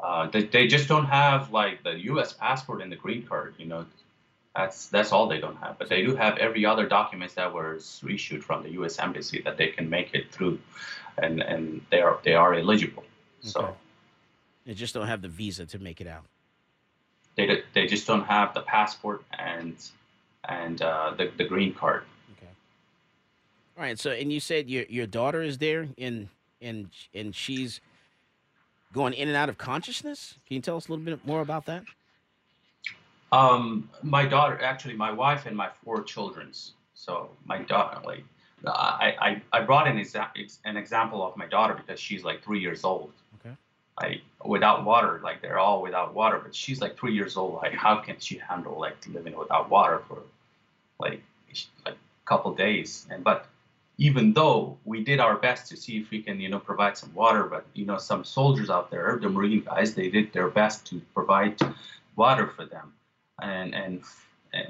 Uh, 0.00 0.28
they, 0.28 0.42
they 0.42 0.66
just 0.66 0.88
don't 0.88 1.04
have 1.04 1.52
like 1.52 1.84
the 1.84 1.96
U.S. 2.10 2.32
passport 2.32 2.82
and 2.82 2.90
the 2.90 2.96
green 2.96 3.22
card. 3.22 3.54
You 3.56 3.66
know, 3.66 3.86
that's 4.56 4.88
that's 4.88 5.12
all 5.12 5.28
they 5.28 5.38
don't 5.38 5.56
have. 5.58 5.78
But 5.78 5.88
they 5.88 6.02
do 6.02 6.16
have 6.16 6.38
every 6.38 6.66
other 6.66 6.88
documents 6.88 7.34
that 7.34 7.54
was 7.54 8.02
issued 8.10 8.42
from 8.42 8.64
the 8.64 8.70
U.S. 8.70 8.98
embassy 8.98 9.42
that 9.42 9.56
they 9.56 9.68
can 9.68 9.88
make 9.88 10.12
it 10.12 10.32
through, 10.32 10.58
and 11.16 11.40
and 11.40 11.82
they 11.92 12.00
are 12.00 12.18
they 12.24 12.34
are 12.34 12.52
eligible. 12.52 13.04
So 13.42 13.76
they 14.64 14.74
just 14.74 14.92
don't 14.92 15.06
have 15.06 15.22
the 15.22 15.28
visa 15.28 15.66
to 15.66 15.78
make 15.78 16.00
it 16.00 16.08
out. 16.08 16.24
They 17.36 17.62
they 17.74 17.86
just 17.86 18.08
don't 18.08 18.24
have 18.24 18.54
the 18.54 18.62
passport 18.62 19.22
and 19.38 19.76
and 20.48 20.82
uh, 20.82 21.14
the 21.16 21.30
the 21.36 21.44
green 21.44 21.74
card. 21.74 22.02
All 23.76 23.82
right. 23.82 23.98
So 23.98 24.10
and 24.10 24.32
you 24.32 24.40
said 24.40 24.70
your 24.70 24.84
your 24.88 25.06
daughter 25.06 25.42
is 25.42 25.58
there 25.58 25.88
and 25.98 26.28
and 26.60 26.88
and 27.14 27.34
she's 27.34 27.80
going 28.92 29.12
in 29.12 29.28
and 29.28 29.36
out 29.36 29.48
of 29.48 29.58
consciousness. 29.58 30.38
Can 30.46 30.56
you 30.56 30.62
tell 30.62 30.76
us 30.76 30.88
a 30.88 30.92
little 30.92 31.04
bit 31.04 31.26
more 31.26 31.42
about 31.42 31.66
that? 31.66 31.84
Um, 33.32 33.90
my 34.02 34.24
daughter, 34.24 34.60
actually, 34.62 34.94
my 34.94 35.12
wife 35.12 35.46
and 35.46 35.56
my 35.56 35.68
four 35.84 36.02
childrens. 36.02 36.72
So 36.94 37.28
my 37.44 37.58
daughter, 37.58 38.00
like, 38.04 38.24
I, 38.66 39.14
I, 39.20 39.42
I 39.52 39.60
brought 39.60 39.86
in 39.88 39.96
exa- 39.96 40.30
an 40.64 40.76
example 40.76 41.26
of 41.26 41.36
my 41.36 41.46
daughter 41.46 41.74
because 41.74 42.00
she's 42.00 42.24
like 42.24 42.42
three 42.42 42.60
years 42.60 42.84
old. 42.84 43.12
Okay. 43.40 43.54
Like 44.00 44.22
without 44.44 44.84
water, 44.84 45.20
like 45.22 45.42
they're 45.42 45.58
all 45.58 45.82
without 45.82 46.14
water, 46.14 46.40
but 46.42 46.54
she's 46.54 46.80
like 46.80 46.96
three 46.96 47.14
years 47.14 47.36
old. 47.36 47.54
Like 47.54 47.74
how 47.74 47.96
can 47.96 48.18
she 48.18 48.38
handle 48.38 48.78
like 48.78 48.96
living 49.08 49.36
without 49.36 49.68
water 49.68 50.02
for 50.08 50.22
like 50.98 51.22
like 51.84 51.94
a 51.94 52.28
couple 52.28 52.54
days? 52.54 53.06
And 53.10 53.22
but 53.22 53.46
even 53.98 54.32
though 54.32 54.76
we 54.84 55.02
did 55.02 55.20
our 55.20 55.36
best 55.36 55.68
to 55.70 55.76
see 55.76 55.98
if 55.98 56.10
we 56.10 56.20
can, 56.20 56.38
you 56.38 56.48
know, 56.48 56.58
provide 56.58 56.96
some 56.96 57.12
water, 57.14 57.44
but 57.44 57.64
you 57.74 57.86
know, 57.86 57.96
some 57.96 58.24
soldiers 58.24 58.68
out 58.68 58.90
there, 58.90 59.18
the 59.20 59.28
Marine 59.28 59.62
guys, 59.62 59.94
they 59.94 60.10
did 60.10 60.32
their 60.32 60.48
best 60.48 60.86
to 60.86 61.00
provide 61.14 61.58
water 62.14 62.46
for 62.46 62.66
them, 62.66 62.92
and 63.40 63.74
and 63.74 64.02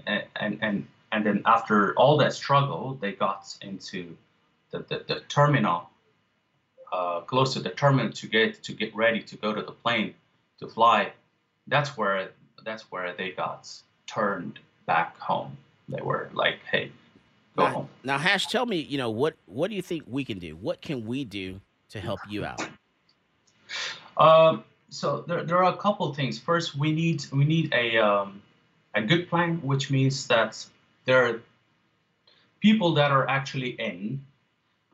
and 0.06 0.58
and 0.62 0.86
and, 1.12 1.26
then 1.26 1.42
after 1.46 1.94
all 1.94 2.16
that 2.18 2.34
struggle, 2.34 2.98
they 3.00 3.12
got 3.12 3.56
into 3.62 4.16
the 4.70 4.78
the, 4.88 5.04
the 5.08 5.20
terminal, 5.28 5.90
uh, 6.92 7.20
close 7.20 7.52
to 7.54 7.60
the 7.60 7.70
terminal 7.70 8.12
to 8.12 8.28
get 8.28 8.62
to 8.62 8.72
get 8.72 8.94
ready 8.94 9.20
to 9.22 9.36
go 9.36 9.52
to 9.52 9.62
the 9.62 9.72
plane 9.72 10.14
to 10.60 10.68
fly. 10.68 11.12
That's 11.66 11.96
where 11.96 12.30
that's 12.64 12.92
where 12.92 13.12
they 13.12 13.30
got 13.30 13.68
turned 14.06 14.60
back 14.86 15.18
home. 15.18 15.56
They 15.88 16.02
were 16.02 16.30
like, 16.32 16.60
hey 16.70 16.92
now, 17.56 17.88
now, 18.04 18.18
Hash, 18.18 18.46
tell 18.46 18.66
me, 18.66 18.78
you 18.78 18.98
know, 18.98 19.10
what 19.10 19.34
what 19.46 19.70
do 19.70 19.76
you 19.76 19.82
think 19.82 20.04
we 20.06 20.24
can 20.24 20.38
do? 20.38 20.56
What 20.56 20.82
can 20.82 21.06
we 21.06 21.24
do 21.24 21.60
to 21.90 22.00
help 22.00 22.20
you 22.28 22.44
out? 22.44 22.60
Um, 24.16 24.64
so 24.88 25.24
there, 25.26 25.44
there 25.44 25.58
are 25.62 25.72
a 25.72 25.76
couple 25.76 26.12
things. 26.14 26.38
First, 26.38 26.76
we 26.76 26.92
need 26.92 27.24
we 27.32 27.44
need 27.44 27.72
a 27.72 27.98
um, 27.98 28.42
a 28.94 29.02
good 29.02 29.28
plan, 29.28 29.60
which 29.62 29.90
means 29.90 30.26
that 30.28 30.64
there 31.04 31.26
are 31.26 31.40
people 32.60 32.94
that 32.94 33.10
are 33.10 33.28
actually 33.28 33.70
in 33.70 34.24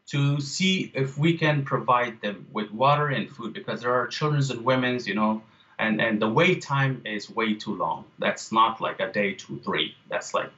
to 0.07 0.41
see 0.41 0.91
if 0.95 1.17
we 1.17 1.39
can 1.39 1.65
provide 1.65 2.21
them 2.21 2.47
with 2.53 2.71
water 2.73 3.09
and 3.09 3.31
food 3.31 3.55
because 3.55 3.81
there 3.81 3.95
are 3.95 4.07
children 4.07 4.43
and 4.51 4.65
women's, 4.65 5.07
you 5.07 5.15
know, 5.15 5.43
and 5.79 6.01
and 6.01 6.21
the 6.21 6.29
wait 6.29 6.63
time 6.63 7.03
is 7.05 7.31
way 7.31 7.55
too 7.55 7.75
long. 7.77 8.05
That's 8.19 8.53
not 8.53 8.81
like 8.81 9.01
a 9.01 9.11
day, 9.13 9.35
two, 9.35 9.59
three. 9.65 9.95
That's 10.09 10.35
like 10.35 10.51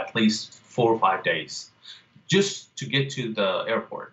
at 0.00 0.14
least 0.14 0.54
four 0.74 0.92
or 0.94 0.98
five 0.98 1.22
days 1.24 1.70
just 2.26 2.76
to 2.78 2.84
get 2.86 3.10
to 3.10 3.32
the 3.32 3.50
airport 3.66 4.12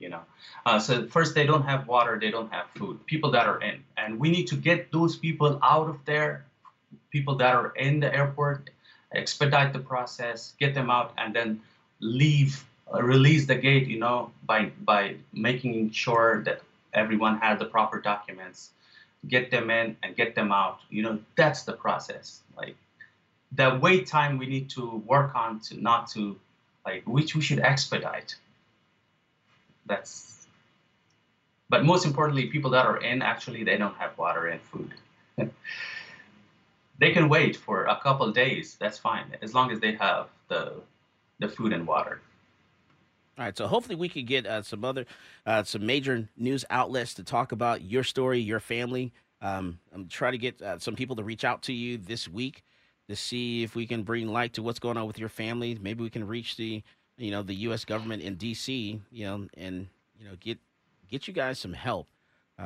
you 0.00 0.08
know. 0.08 0.22
Uh, 0.66 0.78
so 0.78 1.06
first 1.06 1.34
they 1.34 1.46
don't 1.46 1.62
have 1.62 1.86
water 1.86 2.18
they 2.18 2.30
don't 2.30 2.52
have 2.52 2.66
food 2.74 2.98
people 3.06 3.30
that 3.30 3.46
are 3.46 3.60
in. 3.60 3.84
And 3.96 4.18
we 4.18 4.30
need 4.30 4.46
to 4.48 4.56
get 4.56 4.90
those 4.90 5.16
people 5.16 5.60
out 5.62 5.88
of 5.88 5.98
there 6.06 6.46
people 7.10 7.36
that 7.36 7.54
are 7.54 7.72
in 7.76 8.00
the 8.00 8.12
airport 8.12 8.70
expedite 9.14 9.72
the 9.72 9.78
process 9.78 10.54
get 10.58 10.74
them 10.74 10.90
out 10.90 11.12
and 11.18 11.34
then 11.34 11.60
leave 12.00 12.64
uh, 12.92 13.02
release 13.02 13.46
the 13.46 13.54
gate 13.54 13.86
you 13.86 13.98
know 13.98 14.32
by 14.46 14.72
by 14.82 15.14
making 15.32 15.90
sure 15.92 16.42
that 16.44 16.62
everyone 16.92 17.38
has 17.38 17.58
the 17.60 17.64
proper 17.64 18.00
documents. 18.00 18.70
Get 19.28 19.50
them 19.50 19.70
in 19.70 19.96
and 20.02 20.16
get 20.16 20.34
them 20.34 20.50
out 20.50 20.80
you 20.88 21.02
know 21.02 21.18
that's 21.36 21.62
the 21.62 21.74
process 21.74 22.40
like 22.56 22.76
the 23.52 23.78
wait 23.80 24.06
time 24.06 24.38
we 24.38 24.46
need 24.46 24.70
to 24.70 25.02
work 25.06 25.34
on 25.34 25.60
to 25.60 25.80
not 25.80 26.08
to 26.10 26.38
like 26.86 27.02
which 27.04 27.34
we 27.34 27.42
should 27.42 27.60
expedite. 27.60 28.36
That's 29.86 30.46
but 31.68 31.84
most 31.84 32.04
importantly 32.04 32.46
people 32.46 32.70
that 32.72 32.86
are 32.86 32.98
in 32.98 33.22
actually 33.22 33.64
they 33.64 33.76
don't 33.76 33.96
have 33.96 34.16
water 34.18 34.46
and 34.46 34.60
food. 34.60 34.94
They 36.98 37.12
can 37.12 37.30
wait 37.30 37.56
for 37.56 37.86
a 37.86 37.98
couple 37.98 38.30
days 38.30 38.76
that's 38.78 38.98
fine 38.98 39.24
as 39.40 39.54
long 39.54 39.70
as 39.72 39.80
they 39.80 39.92
have 39.94 40.28
the 40.48 40.74
the 41.38 41.48
food 41.48 41.72
and 41.72 41.86
water. 41.86 42.20
All 43.38 43.46
right, 43.46 43.56
so 43.56 43.66
hopefully 43.66 43.96
we 43.96 44.10
could 44.10 44.26
get 44.26 44.46
uh, 44.46 44.60
some 44.60 44.84
other, 44.84 45.06
uh, 45.46 45.62
some 45.62 45.86
major 45.86 46.28
news 46.36 46.66
outlets 46.68 47.14
to 47.14 47.24
talk 47.24 47.52
about 47.52 47.80
your 47.80 48.04
story, 48.04 48.38
your 48.38 48.60
family. 48.60 49.14
Um, 49.40 49.78
I'm 49.94 50.08
trying 50.08 50.32
to 50.32 50.38
get 50.38 50.60
uh, 50.60 50.78
some 50.78 50.94
people 50.94 51.16
to 51.16 51.24
reach 51.24 51.42
out 51.42 51.62
to 51.62 51.72
you 51.72 51.96
this 51.96 52.28
week 52.28 52.62
to 53.10 53.16
see 53.16 53.64
if 53.64 53.74
we 53.74 53.86
can 53.86 54.04
bring 54.04 54.28
light 54.28 54.52
to 54.54 54.62
what's 54.62 54.78
going 54.78 54.96
on 54.96 55.06
with 55.06 55.18
your 55.18 55.28
family. 55.28 55.76
Maybe 55.80 56.02
we 56.02 56.10
can 56.10 56.26
reach 56.26 56.56
the 56.56 56.82
you 57.18 57.30
know 57.32 57.42
the 57.42 57.54
U.S. 57.54 57.84
government 57.84 58.22
in 58.22 58.36
D.C. 58.36 59.00
You 59.10 59.24
know, 59.24 59.48
and 59.54 59.88
you 60.18 60.26
know 60.26 60.36
get 60.38 60.58
get 61.10 61.26
you 61.26 61.34
guys 61.34 61.58
some 61.58 61.72
help 61.72 62.06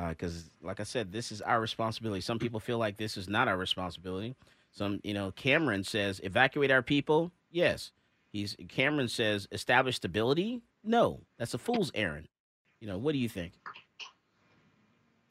because, 0.09 0.45
uh, 0.63 0.67
like 0.67 0.79
I 0.79 0.83
said, 0.83 1.11
this 1.11 1.31
is 1.31 1.41
our 1.41 1.59
responsibility. 1.59 2.21
Some 2.21 2.37
people 2.37 2.59
feel 2.59 2.77
like 2.77 2.97
this 2.97 3.17
is 3.17 3.27
not 3.27 3.47
our 3.47 3.57
responsibility. 3.57 4.35
Some 4.71 4.99
you 5.03 5.15
know, 5.15 5.31
Cameron 5.31 5.83
says 5.83 6.21
evacuate 6.23 6.69
our 6.69 6.83
people. 6.83 7.31
Yes, 7.49 7.91
he's 8.31 8.55
Cameron 8.69 9.07
says 9.07 9.47
establish 9.51 9.95
stability. 9.95 10.61
No, 10.83 11.21
that's 11.39 11.55
a 11.55 11.57
fool's 11.57 11.91
errand. 11.95 12.27
You 12.79 12.87
know, 12.87 12.99
what 12.99 13.13
do 13.13 13.17
you 13.17 13.29
think, 13.29 13.53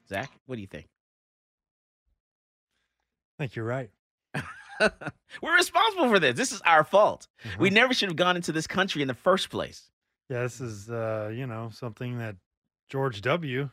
Zach? 0.08 0.30
What 0.46 0.56
do 0.56 0.60
you 0.60 0.66
think? 0.66 0.88
I 3.38 3.44
think 3.44 3.54
you're 3.54 3.64
right. 3.64 3.90
We're 5.42 5.56
responsible 5.56 6.08
for 6.08 6.18
this. 6.18 6.36
This 6.36 6.52
is 6.52 6.60
our 6.62 6.84
fault. 6.84 7.28
Mm-hmm. 7.44 7.62
We 7.62 7.70
never 7.70 7.94
should 7.94 8.08
have 8.08 8.16
gone 8.16 8.36
into 8.36 8.52
this 8.52 8.66
country 8.66 9.02
in 9.02 9.08
the 9.08 9.14
first 9.14 9.50
place. 9.50 9.90
Yeah, 10.28 10.42
this 10.42 10.60
is 10.60 10.90
uh, 10.90 11.30
you 11.34 11.46
know, 11.46 11.70
something 11.72 12.18
that 12.18 12.36
George 12.88 13.20
W 13.22 13.70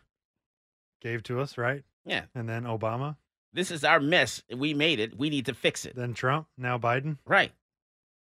gave 1.02 1.24
to 1.24 1.40
us, 1.40 1.58
right? 1.58 1.84
Yeah. 2.06 2.24
And 2.36 2.48
then 2.48 2.64
Obama. 2.64 3.16
This 3.54 3.72
is 3.72 3.84
our 3.84 4.00
mess. 4.00 4.44
We 4.56 4.74
made 4.74 5.00
it. 5.00 5.18
We 5.18 5.30
need 5.30 5.46
to 5.48 5.54
fix 5.54 5.86
it. 5.86 5.96
Then 5.96 6.14
Trump, 6.14 6.48
now 6.58 6.78
Biden. 6.78 7.18
Right. 7.26 7.52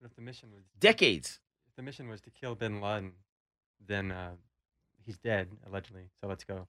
If 0.04 0.16
the 0.16 0.22
mission 0.22 0.50
was 0.54 0.64
decades. 0.80 1.40
If 1.70 1.76
the 1.76 1.82
mission 1.82 2.08
was 2.08 2.22
to 2.22 2.30
kill 2.30 2.56
bin 2.56 2.82
Laden, 2.82 3.14
then 3.86 4.12
uh, 4.12 4.32
he's 5.06 5.18
dead, 5.18 5.48
allegedly. 5.68 6.04
So 6.22 6.28
let's 6.28 6.44
go. 6.44 6.68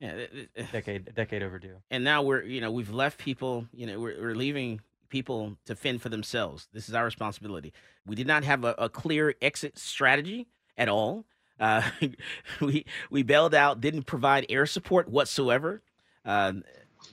Yeah, 0.00 0.26
decade 0.72 1.06
a 1.06 1.12
decade 1.12 1.44
overdue. 1.44 1.76
and 1.88 2.02
now 2.02 2.22
we're 2.22 2.42
you 2.42 2.60
know 2.60 2.72
we've 2.72 2.90
left 2.90 3.18
people 3.18 3.68
you 3.72 3.86
know 3.86 4.00
we're, 4.00 4.20
we're 4.20 4.34
leaving 4.34 4.80
people 5.12 5.56
to 5.66 5.76
fend 5.76 6.02
for 6.02 6.08
themselves. 6.08 6.68
This 6.72 6.88
is 6.88 6.94
our 6.96 7.04
responsibility. 7.04 7.72
We 8.04 8.16
did 8.16 8.26
not 8.26 8.42
have 8.42 8.64
a, 8.64 8.74
a 8.78 8.88
clear 8.88 9.34
exit 9.40 9.78
strategy 9.78 10.48
at 10.76 10.88
all. 10.88 11.24
Uh, 11.60 11.82
we 12.60 12.84
we 13.10 13.22
bailed 13.22 13.54
out 13.54 13.80
didn't 13.80 14.04
provide 14.04 14.46
air 14.48 14.66
support 14.66 15.08
whatsoever 15.08 15.82
uh, 16.24 16.54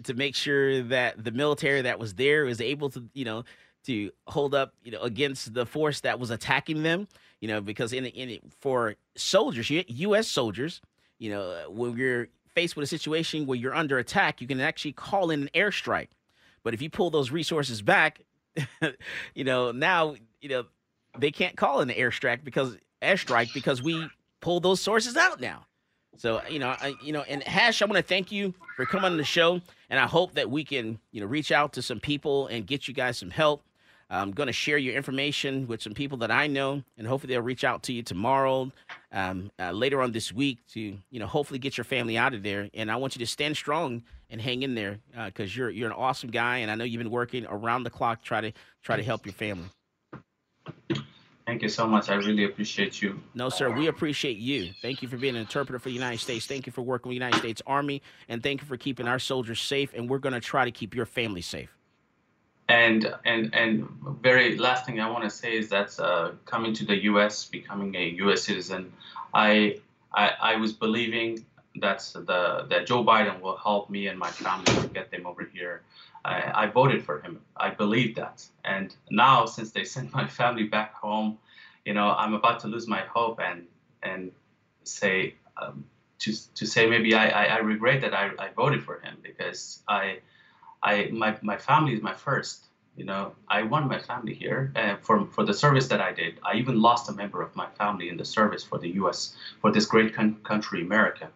to 0.03 0.13
make 0.15 0.33
sure 0.33 0.81
that 0.81 1.23
the 1.23 1.31
military 1.31 1.81
that 1.81 1.99
was 1.99 2.15
there 2.15 2.45
was 2.45 2.61
able 2.61 2.89
to 2.89 3.03
you 3.13 3.25
know 3.25 3.43
to 3.83 4.09
hold 4.27 4.55
up 4.55 4.73
you 4.81 4.91
know 4.91 5.01
against 5.01 5.53
the 5.53 5.65
force 5.65 5.99
that 6.01 6.19
was 6.19 6.31
attacking 6.31 6.81
them 6.83 7.07
you 7.41 7.47
know 7.47 7.61
because 7.61 7.93
in 7.93 8.05
in 8.05 8.39
for 8.59 8.95
soldiers 9.15 9.69
U.S. 9.69 10.27
soldiers 10.27 10.81
you 11.19 11.29
know 11.29 11.65
when 11.69 11.97
you're 11.97 12.29
faced 12.55 12.75
with 12.75 12.83
a 12.83 12.87
situation 12.87 13.45
where 13.45 13.57
you're 13.57 13.75
under 13.75 13.99
attack 13.99 14.41
you 14.41 14.47
can 14.47 14.61
actually 14.61 14.93
call 14.93 15.31
in 15.31 15.43
an 15.43 15.49
airstrike 15.53 16.09
but 16.63 16.73
if 16.73 16.81
you 16.81 16.89
pull 16.89 17.09
those 17.09 17.31
resources 17.31 17.81
back 17.81 18.21
you 19.33 19.43
know 19.43 19.71
now 19.71 20.15
you 20.41 20.49
know 20.49 20.65
they 21.17 21.31
can't 21.31 21.55
call 21.55 21.79
an 21.81 21.89
airstrike 21.89 22.43
because 22.43 22.77
airstrike 23.01 23.53
because 23.53 23.81
we 23.81 24.07
pull 24.41 24.59
those 24.59 24.81
sources 24.81 25.15
out 25.15 25.39
now 25.39 25.65
so 26.19 26.41
you 26.49 26.59
know, 26.59 26.67
I, 26.67 26.95
you 27.01 27.13
know, 27.13 27.21
and 27.21 27.41
Hash, 27.43 27.81
I 27.81 27.85
want 27.85 27.95
to 27.95 28.03
thank 28.03 28.29
you 28.29 28.53
for 28.75 28.85
coming 28.85 29.05
on 29.05 29.15
the 29.15 29.23
show, 29.23 29.61
and 29.89 29.97
I 29.97 30.05
hope 30.05 30.33
that 30.33 30.49
we 30.49 30.65
can, 30.65 30.99
you 31.11 31.21
know, 31.21 31.27
reach 31.27 31.49
out 31.49 31.71
to 31.73 31.81
some 31.81 32.01
people 32.01 32.47
and 32.47 32.67
get 32.67 32.89
you 32.89 32.93
guys 32.93 33.17
some 33.17 33.29
help. 33.29 33.63
I'm 34.09 34.31
going 34.31 34.47
to 34.47 34.53
share 34.53 34.77
your 34.77 34.95
information 34.95 35.67
with 35.67 35.81
some 35.81 35.93
people 35.93 36.17
that 36.17 36.31
I 36.31 36.47
know, 36.47 36.83
and 36.97 37.07
hopefully 37.07 37.33
they'll 37.33 37.43
reach 37.43 37.63
out 37.63 37.83
to 37.83 37.93
you 37.93 38.01
tomorrow, 38.03 38.71
um, 39.13 39.51
uh, 39.59 39.71
later 39.71 40.01
on 40.01 40.11
this 40.11 40.33
week 40.33 40.57
to, 40.73 40.97
you 41.09 41.19
know, 41.19 41.27
hopefully 41.27 41.59
get 41.59 41.77
your 41.77 41.85
family 41.85 42.17
out 42.17 42.33
of 42.33 42.43
there. 42.43 42.69
And 42.73 42.91
I 42.91 42.97
want 42.97 43.15
you 43.15 43.19
to 43.19 43.27
stand 43.27 43.55
strong 43.55 44.03
and 44.29 44.41
hang 44.41 44.63
in 44.63 44.75
there 44.75 44.99
because 45.25 45.55
you're 45.55 45.69
you're 45.69 45.89
an 45.89 45.95
awesome 45.95 46.29
guy, 46.29 46.57
and 46.57 46.71
I 46.71 46.75
know 46.75 46.83
you've 46.83 47.01
been 47.01 47.11
working 47.11 47.45
around 47.47 47.83
the 47.83 47.89
clock 47.89 48.23
try 48.23 48.41
to 48.41 48.51
try 48.83 48.95
to 48.95 49.03
help 49.03 49.25
your 49.25 49.33
family. 49.33 49.69
Thank 51.45 51.63
you 51.63 51.69
so 51.69 51.87
much. 51.87 52.11
I 52.11 52.15
really 52.15 52.43
appreciate 52.43 53.01
you. 53.01 53.19
No, 53.33 53.49
sir. 53.49 53.71
We 53.71 53.87
appreciate 53.87 54.37
you. 54.37 54.69
Thank 54.83 55.01
you 55.01 55.07
for 55.07 55.17
being 55.17 55.33
an 55.33 55.41
interpreter 55.41 55.79
for 55.79 55.89
the 55.89 55.95
United 55.95 56.19
States. 56.19 56.45
Thank 56.45 56.67
you 56.67 56.71
for 56.71 56.83
working 56.83 57.09
with 57.09 57.13
the 57.13 57.25
United 57.25 57.39
States 57.39 57.61
Army, 57.65 58.03
and 58.27 58.43
thank 58.43 58.61
you 58.61 58.67
for 58.67 58.77
keeping 58.77 59.07
our 59.07 59.17
soldiers 59.17 59.59
safe. 59.59 59.91
And 59.95 60.07
we're 60.07 60.19
going 60.19 60.33
to 60.33 60.39
try 60.39 60.63
to 60.63 60.71
keep 60.71 60.93
your 60.93 61.07
family 61.07 61.41
safe. 61.41 61.75
And 62.67 63.11
and 63.25 63.53
and 63.55 63.89
very 64.21 64.59
last 64.59 64.85
thing 64.85 64.99
I 64.99 65.09
want 65.09 65.23
to 65.23 65.29
say 65.31 65.57
is 65.57 65.69
that 65.69 65.99
uh, 65.99 66.33
coming 66.45 66.71
to 66.75 66.85
the 66.85 67.03
U.S., 67.05 67.45
becoming 67.45 67.95
a 67.95 68.09
U.S. 68.23 68.43
citizen, 68.43 68.93
I 69.33 69.79
I, 70.13 70.33
I 70.39 70.55
was 70.57 70.71
believing 70.71 71.43
that 71.81 71.99
the 72.13 72.65
that 72.69 72.85
Joe 72.87 73.03
Biden 73.03 73.41
will 73.41 73.57
help 73.57 73.89
me 73.89 74.07
and 74.07 74.17
my 74.17 74.29
family 74.29 74.65
to 74.65 74.87
get 74.87 75.11
them 75.11 75.25
over 75.25 75.43
here. 75.43 75.83
I, 76.25 76.63
I 76.63 76.67
voted 76.67 77.03
for 77.03 77.21
him. 77.21 77.39
I 77.55 77.69
believe 77.69 78.15
that. 78.15 78.45
And 78.65 78.95
now, 79.09 79.45
since 79.45 79.71
they 79.71 79.83
sent 79.95 80.13
my 80.13 80.27
family 80.27 80.63
back 80.63 80.93
home, 80.93 81.37
you 81.85 81.93
know, 81.93 82.11
I'm 82.11 82.33
about 82.33 82.59
to 82.61 82.67
lose 82.67 82.87
my 82.87 83.01
hope 83.01 83.39
and 83.39 83.65
and 84.03 84.31
say 84.83 85.35
um, 85.61 85.85
to 86.19 86.33
to 86.55 86.65
say 86.65 86.87
maybe 86.87 87.13
I, 87.15 87.29
I, 87.29 87.43
I 87.55 87.57
regret 87.59 88.01
that 88.01 88.13
I, 88.13 88.31
I 88.39 88.49
voted 88.55 88.83
for 88.83 88.99
him 88.99 89.17
because 89.23 89.81
I 89.87 90.19
I 90.83 91.09
my, 91.11 91.37
my 91.41 91.57
family 91.57 91.93
is 91.93 92.01
my 92.01 92.13
first. 92.13 92.65
You 92.95 93.05
know, 93.05 93.33
I 93.47 93.63
want 93.63 93.87
my 93.87 93.99
family 93.99 94.33
here 94.33 94.73
uh, 94.75 94.95
for 95.01 95.25
for 95.27 95.43
the 95.43 95.53
service 95.53 95.87
that 95.87 96.01
I 96.01 96.11
did. 96.11 96.39
I 96.43 96.55
even 96.55 96.81
lost 96.81 97.09
a 97.09 97.13
member 97.13 97.41
of 97.41 97.55
my 97.55 97.67
family 97.77 98.09
in 98.09 98.17
the 98.17 98.25
service 98.25 98.63
for 98.63 98.77
the 98.77 98.89
U.S. 99.01 99.35
for 99.61 99.71
this 99.71 99.85
great 99.85 100.13
con- 100.13 100.35
country, 100.43 100.81
America. 100.81 101.29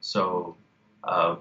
So, 0.00 0.56
uh, 1.04 1.36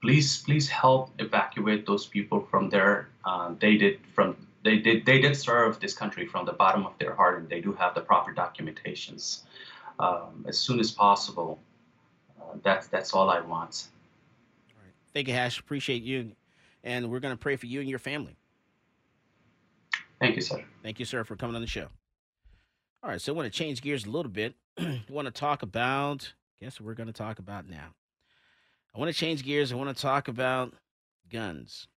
please 0.00 0.42
please 0.42 0.68
help 0.68 1.10
evacuate 1.18 1.86
those 1.86 2.06
people 2.06 2.40
from 2.50 2.68
there. 2.68 3.08
Uh, 3.24 3.54
they 3.58 3.76
did 3.76 3.98
from 4.14 4.36
they 4.62 4.78
did 4.78 5.04
they 5.06 5.20
did 5.20 5.36
serve 5.36 5.80
this 5.80 5.94
country 5.94 6.26
from 6.26 6.46
the 6.46 6.52
bottom 6.52 6.86
of 6.86 6.96
their 6.98 7.14
heart, 7.14 7.38
and 7.38 7.48
they 7.48 7.60
do 7.60 7.72
have 7.72 7.94
the 7.94 8.00
proper 8.00 8.32
documentations. 8.32 9.40
Um, 9.98 10.44
as 10.48 10.58
soon 10.58 10.80
as 10.80 10.90
possible. 10.90 11.60
Uh, 12.40 12.56
that's 12.62 12.88
that's 12.88 13.14
all 13.14 13.30
I 13.30 13.40
want. 13.40 13.88
Thank 15.12 15.28
you, 15.28 15.34
Hash. 15.34 15.60
Appreciate 15.60 16.02
you. 16.02 16.32
And 16.82 17.10
we're 17.10 17.20
going 17.20 17.32
to 17.32 17.38
pray 17.38 17.56
for 17.56 17.66
you 17.66 17.80
and 17.80 17.88
your 17.88 18.00
family. 18.00 18.36
Thank 20.20 20.36
you, 20.36 20.42
sir. 20.42 20.62
Thank 20.82 20.98
you, 20.98 21.04
sir, 21.04 21.24
for 21.24 21.36
coming 21.36 21.54
on 21.54 21.62
the 21.62 21.68
show. 21.68 21.86
All 23.02 23.10
right, 23.10 23.20
so 23.20 23.32
I 23.32 23.36
want 23.36 23.50
to 23.50 23.56
change 23.56 23.80
gears 23.80 24.04
a 24.04 24.10
little 24.10 24.30
bit. 24.30 24.54
I 24.78 25.02
want 25.08 25.26
to 25.26 25.32
talk 25.32 25.62
about, 25.62 26.32
guess 26.64 26.80
what 26.80 26.86
we're 26.86 26.94
going 26.94 27.08
to 27.08 27.12
talk 27.12 27.38
about 27.38 27.68
now? 27.68 27.94
I 28.94 28.98
want 28.98 29.12
to 29.12 29.18
change 29.18 29.44
gears. 29.44 29.70
I 29.70 29.74
want 29.74 29.94
to 29.94 30.02
talk 30.02 30.28
about 30.28 30.72
guns 31.30 31.88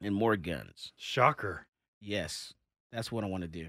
and 0.00 0.14
more 0.14 0.36
guns. 0.36 0.92
Shocker. 0.96 1.66
Yes, 2.00 2.54
that's 2.90 3.12
what 3.12 3.22
I 3.22 3.26
want 3.26 3.42
to 3.42 3.48
do. 3.48 3.68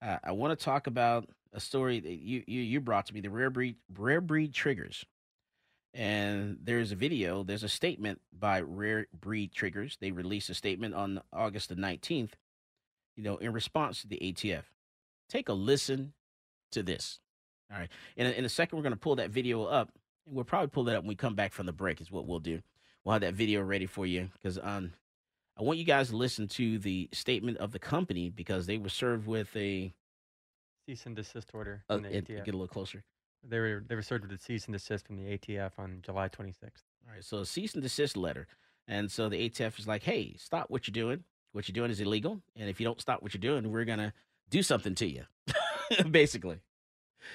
Uh, 0.00 0.18
I 0.22 0.32
want 0.32 0.56
to 0.56 0.64
talk 0.64 0.86
about 0.86 1.28
a 1.52 1.58
story 1.58 1.98
that 1.98 2.12
you, 2.12 2.44
you 2.46 2.60
you 2.60 2.80
brought 2.80 3.06
to 3.06 3.14
me, 3.14 3.20
the 3.20 3.30
rare 3.30 3.50
breed 3.50 3.76
rare 3.96 4.20
breed 4.20 4.54
triggers. 4.54 5.04
And 5.92 6.58
there's 6.62 6.92
a 6.92 6.96
video, 6.96 7.44
there's 7.44 7.62
a 7.62 7.68
statement 7.68 8.20
by 8.36 8.60
Rare 8.60 9.06
Breed 9.18 9.52
Triggers. 9.52 9.96
They 10.00 10.10
released 10.10 10.50
a 10.50 10.54
statement 10.54 10.92
on 10.92 11.22
August 11.32 11.68
the 11.68 11.76
19th, 11.76 12.32
you 13.14 13.22
know, 13.22 13.36
in 13.36 13.52
response 13.52 14.00
to 14.00 14.08
the 14.08 14.16
ATF. 14.16 14.64
Take 15.28 15.48
a 15.48 15.52
listen 15.52 16.14
to 16.72 16.82
this. 16.82 17.20
All 17.72 17.78
right. 17.78 17.88
In 18.16 18.26
a, 18.26 18.30
in 18.30 18.44
a 18.44 18.48
second, 18.48 18.76
we're 18.76 18.82
going 18.82 18.94
to 18.94 18.98
pull 18.98 19.16
that 19.16 19.30
video 19.30 19.64
up. 19.64 19.90
And 20.26 20.34
we'll 20.34 20.44
probably 20.44 20.68
pull 20.68 20.84
that 20.84 20.96
up 20.96 21.02
when 21.02 21.08
we 21.08 21.16
come 21.16 21.34
back 21.34 21.52
from 21.52 21.66
the 21.66 21.72
break, 21.72 22.00
is 22.00 22.10
what 22.10 22.26
we'll 22.26 22.38
do. 22.38 22.60
We'll 23.04 23.12
have 23.12 23.22
that 23.22 23.34
video 23.34 23.60
ready 23.62 23.86
for 23.86 24.06
you 24.06 24.30
because 24.34 24.58
um, 24.62 24.92
I 25.58 25.62
want 25.62 25.78
you 25.78 25.84
guys 25.84 26.10
to 26.10 26.16
listen 26.16 26.48
to 26.48 26.78
the 26.78 27.08
statement 27.12 27.58
of 27.58 27.72
the 27.72 27.78
company 27.78 28.30
because 28.30 28.66
they 28.66 28.78
were 28.78 28.88
served 28.88 29.26
with 29.26 29.54
a. 29.56 29.92
Cease 30.86 31.06
and 31.06 31.16
desist 31.16 31.50
order 31.54 31.82
Uh, 31.88 32.00
Ed, 32.10 32.26
get 32.26 32.48
a 32.48 32.52
little 32.52 32.66
closer. 32.68 33.04
They 33.46 33.58
were 33.58 33.84
they 33.86 33.94
were 33.94 34.02
served 34.02 34.24
with 34.24 34.38
a 34.38 34.42
cease 34.42 34.66
and 34.66 34.74
desist 34.74 35.06
from 35.06 35.16
the 35.16 35.36
ATF 35.36 35.72
on 35.78 36.00
July 36.02 36.28
26th. 36.28 36.82
All 37.06 37.12
right, 37.14 37.22
so 37.22 37.38
a 37.38 37.46
cease 37.46 37.74
and 37.74 37.82
desist 37.82 38.16
letter. 38.16 38.46
And 38.88 39.10
so 39.10 39.28
the 39.28 39.48
ATF 39.48 39.78
is 39.78 39.86
like, 39.86 40.02
hey, 40.02 40.34
stop 40.38 40.70
what 40.70 40.86
you're 40.86 40.92
doing. 40.92 41.24
What 41.52 41.68
you're 41.68 41.74
doing 41.74 41.90
is 41.90 42.00
illegal. 42.00 42.40
And 42.56 42.68
if 42.68 42.80
you 42.80 42.84
don't 42.84 43.00
stop 43.00 43.22
what 43.22 43.32
you're 43.32 43.40
doing, 43.40 43.70
we're 43.70 43.84
going 43.84 43.98
to 43.98 44.12
do 44.50 44.62
something 44.62 44.94
to 44.96 45.06
you, 45.06 45.24
basically, 46.10 46.60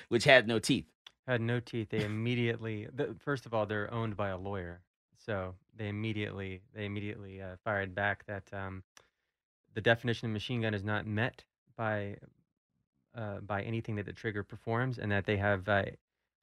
which 0.10 0.24
had 0.24 0.48
no 0.48 0.60
teeth. 0.60 0.86
Had 1.28 1.42
no 1.42 1.60
teeth. 1.60 1.90
They 1.90 2.04
immediately. 2.04 2.88
First 3.20 3.46
of 3.46 3.54
all, 3.54 3.66
they're 3.66 3.94
owned 3.94 4.18
by 4.18 4.30
a 4.30 4.38
lawyer, 4.38 4.82
so 5.18 5.56
they 5.78 5.88
immediately 5.88 6.62
they 6.74 6.86
immediately 6.86 7.42
uh, 7.42 7.56
fired 7.64 7.94
back 7.94 8.26
that 8.26 8.44
um, 8.52 8.84
the 9.76 9.82
definition 9.82 10.28
of 10.28 10.34
machine 10.34 10.62
gun 10.62 10.74
is 10.74 10.84
not 10.84 11.06
met 11.06 11.44
by 11.76 12.18
uh, 13.16 13.40
by 13.42 13.62
anything 13.62 13.96
that 13.96 14.06
the 14.06 14.14
trigger 14.14 14.44
performs, 14.44 14.98
and 14.98 15.12
that 15.12 15.26
they 15.26 15.38
have 15.38 15.68
uh, 15.70 15.84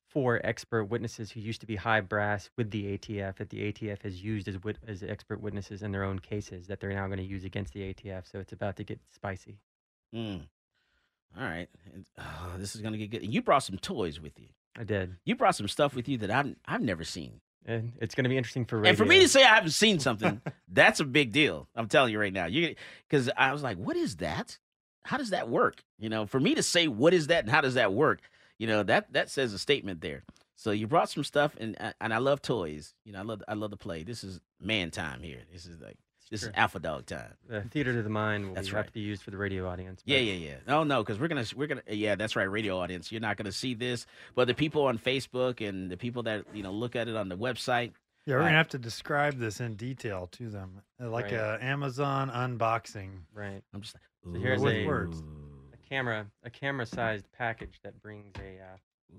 four 0.08 0.40
expert 0.44 0.84
witnesses 0.84 1.30
who 1.30 1.40
used 1.40 1.60
to 1.60 1.66
be 1.66 1.76
high 1.76 2.00
brass 2.00 2.48
with 2.56 2.70
the 2.70 2.96
ATF 2.96 3.36
that 3.36 3.50
the 3.50 3.72
ATF 3.72 4.02
has 4.02 4.22
used 4.22 4.48
as 4.48 4.62
wit- 4.62 4.78
as 4.86 5.02
expert 5.02 5.40
witnesses 5.40 5.82
in 5.82 5.92
their 5.92 6.04
own 6.04 6.18
cases 6.18 6.66
that 6.66 6.80
they're 6.80 6.92
now 6.92 7.06
going 7.06 7.18
to 7.18 7.24
use 7.24 7.44
against 7.44 7.72
the 7.72 7.92
ATF. 7.92 8.30
So 8.30 8.38
it's 8.38 8.52
about 8.52 8.76
to 8.76 8.84
get 8.84 9.00
spicy. 9.12 9.58
Mm. 10.14 10.46
All 11.38 11.44
right. 11.44 11.68
Oh, 12.18 12.54
this 12.58 12.74
is 12.74 12.80
going 12.80 12.92
to 12.92 12.98
get 12.98 13.10
good. 13.10 13.22
And 13.22 13.32
you 13.32 13.42
brought 13.42 13.62
some 13.62 13.78
toys 13.78 14.20
with 14.20 14.38
you. 14.38 14.48
I 14.78 14.84
did. 14.84 15.16
You 15.24 15.36
brought 15.36 15.56
some 15.56 15.68
stuff 15.68 15.94
with 15.94 16.08
you 16.08 16.18
that 16.18 16.30
I've, 16.30 16.54
I've 16.66 16.82
never 16.82 17.04
seen. 17.04 17.40
And 17.66 17.92
it's 18.00 18.14
going 18.14 18.24
to 18.24 18.30
be 18.30 18.36
interesting 18.36 18.64
for 18.64 18.76
radio. 18.76 18.90
And 18.90 18.98
for 18.98 19.04
me 19.04 19.20
to 19.20 19.28
say 19.28 19.42
I 19.42 19.54
haven't 19.54 19.70
seen 19.70 19.98
something, 19.98 20.40
that's 20.68 21.00
a 21.00 21.04
big 21.04 21.32
deal. 21.32 21.68
I'm 21.74 21.88
telling 21.88 22.12
you 22.12 22.20
right 22.20 22.32
now. 22.32 22.46
You 22.46 22.76
because 23.08 23.28
I 23.36 23.52
was 23.52 23.62
like, 23.62 23.76
what 23.76 23.96
is 23.96 24.16
that? 24.16 24.58
How 25.04 25.16
does 25.16 25.30
that 25.30 25.48
work? 25.48 25.82
You 25.98 26.08
know, 26.08 26.26
for 26.26 26.38
me 26.38 26.54
to 26.54 26.62
say 26.62 26.86
what 26.86 27.12
is 27.12 27.26
that 27.26 27.44
and 27.44 27.50
how 27.50 27.60
does 27.60 27.74
that 27.74 27.92
work, 27.92 28.20
you 28.58 28.66
know, 28.66 28.84
that 28.84 29.12
that 29.12 29.30
says 29.30 29.52
a 29.52 29.58
statement 29.58 30.00
there. 30.00 30.22
So 30.54 30.70
you 30.70 30.86
brought 30.86 31.10
some 31.10 31.24
stuff 31.24 31.54
and 31.58 31.76
uh, 31.80 31.92
and 32.00 32.14
I 32.14 32.18
love 32.18 32.40
toys. 32.40 32.94
You 33.04 33.12
know, 33.12 33.18
I 33.18 33.22
love 33.22 33.42
I 33.48 33.54
love 33.54 33.72
to 33.72 33.76
play. 33.76 34.04
This 34.04 34.22
is 34.22 34.40
man 34.60 34.92
time 34.92 35.22
here. 35.22 35.42
This 35.52 35.66
is 35.66 35.80
like 35.80 35.98
this 36.30 36.42
is 36.42 36.50
alpha 36.54 36.78
dog 36.80 37.06
time. 37.06 37.34
the 37.48 37.62
theater 37.62 37.92
to 37.92 38.02
the 38.02 38.08
mind 38.10 38.46
will 38.48 38.54
That's 38.54 38.68
be, 38.68 38.74
right. 38.74 38.78
have 38.80 38.86
to 38.86 38.92
be 38.92 39.00
used 39.00 39.22
for 39.22 39.30
the 39.30 39.36
radio 39.36 39.68
audience. 39.68 40.02
Yeah, 40.04 40.18
but- 40.18 40.24
yeah, 40.24 40.32
yeah. 40.32 40.54
No, 40.66 40.82
no, 40.84 41.02
because 41.02 41.18
we're 41.20 41.28
gonna 41.28 41.44
we're 41.54 41.66
gonna 41.68 41.82
yeah, 41.88 42.14
that's 42.16 42.34
right, 42.36 42.44
radio 42.50 42.78
audience. 42.78 43.12
You're 43.12 43.20
not 43.20 43.36
gonna 43.36 43.52
see 43.52 43.74
this, 43.74 44.06
but 44.34 44.46
the 44.46 44.54
people 44.54 44.86
on 44.86 44.98
Facebook 44.98 45.66
and 45.66 45.90
the 45.90 45.96
people 45.96 46.22
that 46.24 46.44
you 46.52 46.62
know 46.62 46.72
look 46.72 46.96
at 46.96 47.08
it 47.08 47.16
on 47.16 47.28
the 47.28 47.36
website. 47.36 47.92
Yeah, 48.26 48.34
we're 48.34 48.40
uh, 48.40 48.44
gonna 48.46 48.56
have 48.56 48.68
to 48.70 48.78
describe 48.78 49.38
this 49.38 49.60
in 49.60 49.76
detail 49.76 50.28
to 50.32 50.48
them, 50.50 50.80
uh, 51.00 51.08
like 51.08 51.26
Right. 51.26 51.34
a 51.34 51.58
Amazon 51.62 52.28
unboxing. 52.30 53.10
Right. 53.32 53.62
I'm 53.72 53.80
just 53.82 53.94
So 54.24 54.32
here's 54.32 54.60
with 54.60 54.74
a, 54.74 54.86
words. 54.86 55.22
a 55.72 55.88
camera, 55.88 56.26
a 56.42 56.50
camera-sized 56.50 57.26
package 57.38 57.78
that 57.84 58.02
brings 58.02 58.32
a 58.40 58.58
uh, 58.60 58.76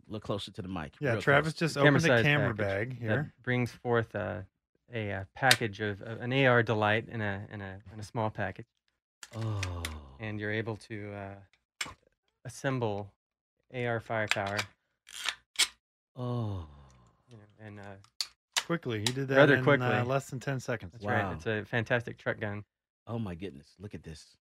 look 0.10 0.24
closer 0.24 0.52
to 0.52 0.62
the 0.62 0.68
mic. 0.68 0.94
Yeah, 1.00 1.16
Travis 1.16 1.54
close. 1.54 1.60
just 1.60 1.78
opened 1.78 1.96
a 1.96 2.00
camera-sized 2.02 2.26
camera 2.26 2.54
bag 2.54 2.90
that 3.00 3.06
here. 3.06 3.34
brings 3.44 3.72
forth 3.72 4.14
a, 4.16 4.46
a, 4.94 5.12
uh 5.12 5.24
package 5.36 5.82
of 5.82 6.02
uh, 6.02 6.16
an 6.20 6.32
AR 6.34 6.64
delight 6.64 7.06
in 7.10 7.22
a 7.22 7.46
in 7.52 7.62
a 7.62 7.80
in 7.94 8.00
a 8.00 8.04
small 8.04 8.30
package, 8.30 8.66
Oh, 9.36 9.84
and 10.20 10.40
you're 10.40 10.52
able 10.52 10.78
to 10.90 11.14
uh, 11.14 11.90
assemble 12.46 13.12
AR 13.74 14.00
firepower 14.00 14.58
oh. 16.16 16.66
and 17.60 17.80
uh, 17.80 17.84
Quickly, 18.66 19.00
he 19.00 19.06
did 19.06 19.30
that 19.30 19.38
rather 19.38 19.56
in 19.56 19.64
quickly. 19.64 19.86
uh, 19.88 20.04
less 20.04 20.30
than 20.30 20.40
ten 20.42 20.60
seconds. 20.60 20.92
That's 20.92 21.06
right. 21.06 21.34
It's 21.34 21.46
a 21.46 21.64
fantastic 21.66 22.18
truck 22.18 22.40
gun. 22.40 22.66
Oh 23.08 23.18
my 23.18 23.34
goodness! 23.34 23.68
Look 23.80 23.96
at 23.96 24.04
this. 24.04 24.36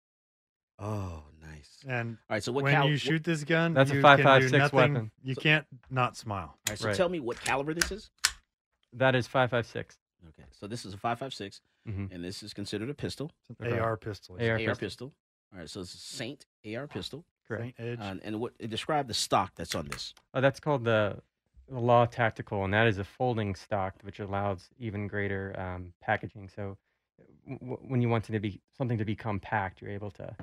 Oh, 0.80 1.22
nice. 1.40 1.78
And 1.88 2.18
all 2.28 2.34
right, 2.34 2.42
so 2.42 2.50
what 2.52 2.64
when 2.64 2.74
cal- 2.74 2.88
you 2.88 2.96
shoot 2.96 3.22
this 3.24 3.44
gun, 3.44 3.72
That's 3.72 3.90
a 3.92 3.94
you 3.94 4.02
5.56 4.02 4.18
can 4.18 4.40
do 4.50 4.58
nothing, 4.58 4.76
weapon. 4.76 5.10
You 5.22 5.34
So- 5.34 5.40
can't 5.40 5.66
not 5.90 6.16
smile. 6.16 6.48
All 6.48 6.58
right, 6.68 6.78
so 6.78 6.88
Right. 6.88 6.96
tell 6.96 7.08
me 7.08 7.18
what 7.20 7.40
caliber 7.40 7.72
this 7.72 7.90
is. 7.90 8.10
That 8.92 9.14
is 9.14 9.26
5.56. 9.26 9.96
Okay, 10.28 10.44
so 10.50 10.66
this 10.66 10.84
is 10.84 10.94
a 10.94 10.96
5.56, 10.96 11.60
Mhm. 11.88 12.12
and 12.12 12.24
this 12.24 12.42
is 12.42 12.52
considered 12.52 12.90
a 12.90 12.94
pistol. 12.94 13.30
It's 13.48 13.60
an 13.60 13.72
AR 13.78 13.96
pistol. 13.96 14.36
AR 14.40 14.52
AR 14.52 14.58
pistol. 14.58 14.76
pistol. 14.76 15.12
All 15.52 15.58
right, 15.60 15.70
so 15.70 15.80
it's 15.80 15.94
a 15.94 15.98
Saint 15.98 16.46
AR 16.64 16.86
pistol. 16.88 17.24
Correct. 17.46 17.76
Saint 17.76 18.00
Edge. 18.00 18.00
Uh, 18.00 18.20
and 18.24 18.40
what 18.40 18.58
describe 18.58 19.06
the 19.08 19.14
stock 19.14 19.52
that's 19.54 19.74
on 19.74 19.86
this? 19.88 20.12
Oh, 20.34 20.40
that's 20.40 20.58
called 20.58 20.84
the, 20.84 21.22
the 21.68 21.78
Law 21.78 22.04
Tactical, 22.06 22.64
and 22.64 22.74
that 22.74 22.86
is 22.88 22.98
a 22.98 23.04
folding 23.04 23.54
stock, 23.54 23.94
which 24.02 24.18
allows 24.18 24.68
even 24.78 25.06
greater 25.06 25.54
um, 25.58 25.92
packaging. 26.00 26.48
So, 26.48 26.76
w- 27.48 27.58
w- 27.60 27.88
when 27.88 28.02
you 28.02 28.08
want 28.08 28.28
it 28.28 28.32
to 28.32 28.40
be 28.40 28.60
something 28.76 28.98
to 28.98 29.04
be 29.04 29.14
compact, 29.14 29.80
you're 29.80 29.92
able 29.92 30.10
to 30.12 30.34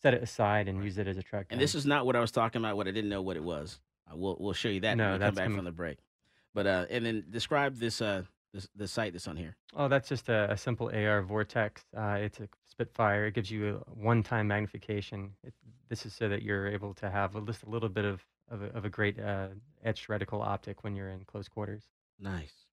set 0.00 0.14
it 0.14 0.22
aside 0.22 0.66
and 0.68 0.82
use 0.82 0.96
it 0.96 1.06
as 1.06 1.18
a 1.18 1.22
truck. 1.22 1.46
And 1.50 1.60
this 1.60 1.74
is 1.74 1.84
not 1.84 2.06
what 2.06 2.16
I 2.16 2.20
was 2.20 2.30
talking 2.30 2.62
about. 2.62 2.76
What 2.78 2.88
I 2.88 2.90
didn't 2.92 3.10
know 3.10 3.22
what 3.22 3.36
it 3.36 3.44
was. 3.44 3.78
Uh, 4.10 4.16
we'll 4.16 4.36
we'll 4.40 4.52
show 4.54 4.68
you 4.68 4.80
that 4.80 4.96
No, 4.96 5.04
when 5.04 5.12
we 5.12 5.18
come 5.18 5.20
that's 5.20 5.36
back 5.36 5.46
com- 5.48 5.56
from 5.56 5.64
the 5.66 5.72
break. 5.72 5.98
But 6.54 6.66
uh, 6.66 6.86
and 6.88 7.04
then 7.04 7.24
describe 7.28 7.76
this 7.76 8.00
uh 8.00 8.22
this 8.56 8.68
the 8.74 8.88
site 8.88 9.12
that's 9.12 9.28
on 9.28 9.36
here. 9.36 9.56
Oh, 9.74 9.88
that's 9.88 10.08
just 10.08 10.28
a, 10.28 10.50
a 10.50 10.56
simple 10.56 10.90
AR 10.92 11.22
Vortex. 11.22 11.84
Uh, 11.96 12.18
it's 12.20 12.40
a 12.40 12.48
Spitfire. 12.68 13.26
It 13.26 13.34
gives 13.34 13.50
you 13.50 13.82
a 13.86 13.90
one-time 13.94 14.48
magnification. 14.48 15.30
It, 15.44 15.54
this 15.88 16.04
is 16.04 16.12
so 16.12 16.28
that 16.28 16.42
you're 16.42 16.66
able 16.66 16.92
to 16.94 17.08
have 17.08 17.32
just 17.46 17.62
a 17.62 17.70
little 17.70 17.88
bit 17.88 18.04
of 18.04 18.24
of 18.50 18.62
a, 18.62 18.66
of 18.76 18.84
a 18.84 18.90
great 18.90 19.18
uh, 19.18 19.48
etched 19.84 20.08
reticle 20.08 20.44
optic 20.44 20.84
when 20.84 20.94
you're 20.94 21.08
in 21.08 21.24
close 21.24 21.48
quarters. 21.48 21.84
Nice. 22.18 22.66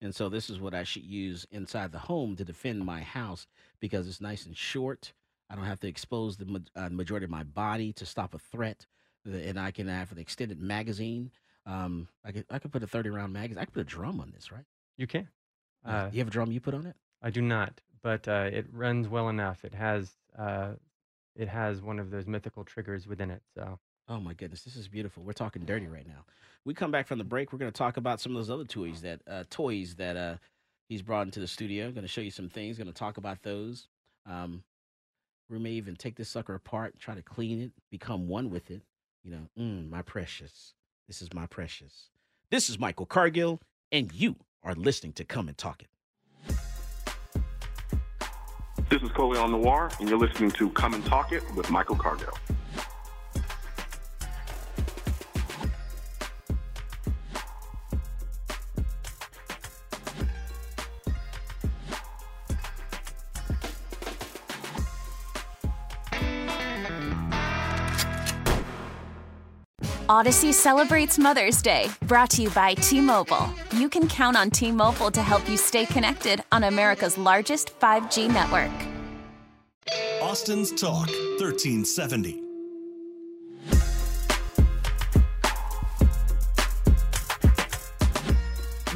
And 0.00 0.14
so 0.14 0.28
this 0.28 0.50
is 0.50 0.60
what 0.60 0.74
I 0.74 0.84
should 0.84 1.04
use 1.04 1.46
inside 1.50 1.92
the 1.92 1.98
home 1.98 2.36
to 2.36 2.44
defend 2.44 2.84
my 2.84 3.00
house 3.00 3.46
because 3.80 4.06
it's 4.06 4.20
nice 4.20 4.46
and 4.46 4.56
short. 4.56 5.12
I 5.48 5.54
don't 5.54 5.64
have 5.64 5.80
to 5.80 5.88
expose 5.88 6.36
the 6.36 6.62
uh, 6.74 6.88
majority 6.90 7.24
of 7.24 7.30
my 7.30 7.44
body 7.44 7.92
to 7.94 8.06
stop 8.06 8.34
a 8.34 8.38
threat, 8.38 8.86
and 9.24 9.58
I 9.58 9.70
can 9.70 9.88
have 9.88 10.12
an 10.12 10.18
extended 10.18 10.60
magazine. 10.60 11.30
Um, 11.64 12.08
I 12.24 12.32
could 12.32 12.44
I 12.50 12.58
could 12.58 12.72
put 12.72 12.82
a 12.82 12.86
thirty 12.86 13.10
round 13.10 13.32
magazine. 13.32 13.58
I 13.58 13.64
could 13.64 13.74
put 13.74 13.80
a 13.80 13.84
drum 13.84 14.20
on 14.20 14.32
this, 14.34 14.52
right? 14.52 14.64
You 14.96 15.06
can. 15.06 15.28
Uh, 15.84 16.08
you 16.12 16.18
have 16.18 16.28
a 16.28 16.30
drum 16.30 16.50
you 16.50 16.60
put 16.60 16.74
on 16.74 16.86
it? 16.86 16.96
I 17.22 17.30
do 17.30 17.40
not, 17.40 17.80
but 18.02 18.26
uh, 18.26 18.48
it 18.52 18.66
runs 18.72 19.08
well 19.08 19.28
enough. 19.28 19.64
It 19.64 19.74
has 19.74 20.10
uh, 20.36 20.72
it 21.34 21.48
has 21.48 21.80
one 21.80 21.98
of 21.98 22.10
those 22.10 22.26
mythical 22.26 22.64
triggers 22.64 23.06
within 23.06 23.30
it. 23.30 23.42
So 23.54 23.78
Oh 24.08 24.20
my 24.20 24.34
goodness, 24.34 24.62
this 24.62 24.76
is 24.76 24.86
beautiful. 24.86 25.24
We're 25.24 25.32
talking 25.32 25.64
dirty 25.64 25.88
right 25.88 26.06
now. 26.06 26.24
We 26.64 26.74
come 26.74 26.90
back 26.90 27.08
from 27.08 27.18
the 27.18 27.24
break. 27.24 27.52
We're 27.52 27.58
going 27.58 27.72
to 27.72 27.76
talk 27.76 27.96
about 27.96 28.20
some 28.20 28.32
of 28.32 28.38
those 28.38 28.50
other 28.50 28.64
toys 28.64 29.02
that 29.02 29.20
uh, 29.28 29.44
toys 29.50 29.96
that 29.96 30.16
uh, 30.16 30.36
he's 30.88 31.02
brought 31.02 31.26
into 31.26 31.40
the 31.40 31.48
studio. 31.48 31.90
Going 31.90 32.02
to 32.02 32.08
show 32.08 32.20
you 32.20 32.30
some 32.30 32.48
things. 32.48 32.78
Going 32.78 32.86
to 32.86 32.92
talk 32.92 33.16
about 33.16 33.42
those. 33.42 33.88
Um, 34.24 34.62
we 35.48 35.58
may 35.58 35.70
even 35.70 35.96
take 35.96 36.16
this 36.16 36.28
sucker 36.28 36.54
apart, 36.54 36.98
try 36.98 37.14
to 37.14 37.22
clean 37.22 37.60
it, 37.60 37.72
become 37.90 38.28
one 38.28 38.50
with 38.50 38.70
it. 38.70 38.82
You 39.24 39.32
know, 39.32 39.48
mm, 39.58 39.90
my 39.90 40.02
precious. 40.02 40.74
This 41.08 41.20
is 41.20 41.32
my 41.32 41.46
precious. 41.46 42.10
This 42.50 42.70
is 42.70 42.78
Michael 42.78 43.06
Cargill, 43.06 43.60
and 43.90 44.12
you 44.12 44.36
are 44.66 44.74
listening 44.74 45.12
to 45.12 45.24
Come 45.24 45.46
and 45.46 45.56
Talk 45.56 45.82
It. 45.82 45.88
This 48.90 49.00
is 49.00 49.10
Coley 49.12 49.38
on 49.38 49.52
Noir, 49.52 49.90
and 50.00 50.08
you're 50.08 50.18
listening 50.18 50.50
to 50.52 50.70
Come 50.70 50.94
and 50.94 51.04
Talk 51.06 51.32
It 51.32 51.42
with 51.54 51.70
Michael 51.70 51.94
Cargill. 51.94 52.36
Odyssey 70.08 70.52
celebrates 70.52 71.18
Mother's 71.18 71.62
Day, 71.62 71.88
brought 72.02 72.30
to 72.30 72.42
you 72.42 72.50
by 72.50 72.74
T 72.74 73.00
Mobile. 73.00 73.48
You 73.76 73.90
can 73.90 74.08
count 74.08 74.38
on 74.38 74.50
T 74.50 74.72
Mobile 74.72 75.10
to 75.10 75.20
help 75.20 75.46
you 75.50 75.58
stay 75.58 75.84
connected 75.84 76.42
on 76.50 76.64
America's 76.64 77.18
largest 77.18 77.78
5G 77.78 78.26
network. 78.32 78.72
Austin's 80.22 80.72
Talk 80.72 81.08
1370. 81.38 82.42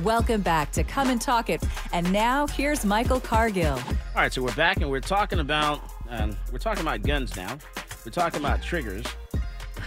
Welcome 0.03 0.41
back 0.41 0.73
to 0.73 0.83
Come 0.83 1.11
and 1.11 1.21
Talk 1.21 1.51
It. 1.51 1.63
And 1.93 2.11
now 2.11 2.47
here's 2.47 2.87
Michael 2.87 3.21
Cargill. 3.21 3.75
All 3.75 3.83
right, 4.17 4.33
so 4.33 4.41
we're 4.41 4.55
back 4.55 4.79
and 4.79 4.91
we're 4.91 5.01
talking 5.01 5.41
about 5.41 5.83
um, 6.09 6.35
we're 6.51 6.59
talking 6.59 6.81
about 6.81 7.03
guns 7.03 7.37
now. 7.37 7.59
We're 8.07 8.13
talking 8.13 8.41
about 8.41 8.63
triggers. 8.63 9.05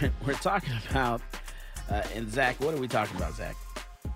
We're 0.24 0.34
talking 0.34 0.72
about 0.90 1.20
uh, 1.90 2.02
and 2.14 2.30
Zach. 2.30 2.60
What 2.60 2.74
are 2.74 2.78
we 2.78 2.88
talking 2.88 3.16
about, 3.16 3.34
Zach? 3.34 3.56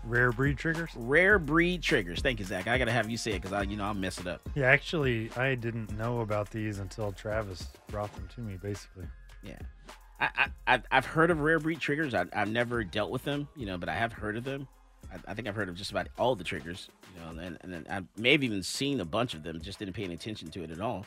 Rare 0.09 0.33
breed 0.33 0.57
triggers. 0.57 0.91
Rare 0.97 1.39
breed 1.39 1.83
triggers. 1.83 2.21
Thank 2.21 2.39
you, 2.39 2.45
Zach. 2.47 2.67
I 2.67 2.79
gotta 2.79 2.91
have 2.93 3.11
you 3.11 3.19
say 3.19 3.33
it 3.33 3.43
because 3.43 3.53
I, 3.53 3.63
you 3.63 3.77
know, 3.77 3.85
I'll 3.85 3.95
mess 3.95 4.19
it 4.19 4.27
up. 4.27 4.41
Yeah, 4.55 4.67
actually, 4.67 5.31
I 5.37 5.55
didn't 5.55 5.97
know 5.99 6.21
about 6.21 6.51
these 6.51 6.79
until 6.79 7.13
Travis 7.13 7.69
brought 7.89 8.13
them 8.15 8.27
to 8.35 8.41
me. 8.41 8.57
Basically, 8.57 9.05
Yeah, 9.43 9.59
I, 10.19 10.49
I 10.67 10.83
I've- 10.91 11.07
heard 11.07 11.31
of 11.31 11.41
rare 11.41 11.59
breed 11.59 11.79
triggers. 11.79 12.15
I, 12.15 12.25
I've 12.33 12.49
never 12.51 12.83
dealt 12.85 13.11
with 13.11 13.25
them, 13.25 13.49
you 13.55 13.67
know, 13.67 13.77
but 13.77 13.91
I 13.91 13.95
have 13.97 14.13
heard 14.15 14.37
of 14.39 14.45
them. 14.45 14.67
I, 15.13 15.31
I 15.33 15.35
think 15.35 15.47
I've 15.47 15.55
heard 15.57 15.69
of 15.69 15.77
just 15.77 15.91
about 15.91 16.09
all 16.19 16.35
the 16.35 16.45
triggers, 16.45 16.89
you 17.15 17.21
know, 17.21 17.41
and 17.43 17.59
and 17.61 17.73
then 17.73 17.87
I 17.91 18.03
may 18.21 18.33
have 18.33 18.43
even 18.43 18.63
seen 18.63 19.01
a 19.01 19.05
bunch 19.05 19.35
of 19.35 19.43
them. 19.43 19.61
Just 19.61 19.79
didn't 19.79 19.95
pay 19.95 20.05
any 20.05 20.15
attention 20.15 20.49
to 20.53 20.63
it 20.65 20.71
at 20.71 20.81
all. 20.81 21.05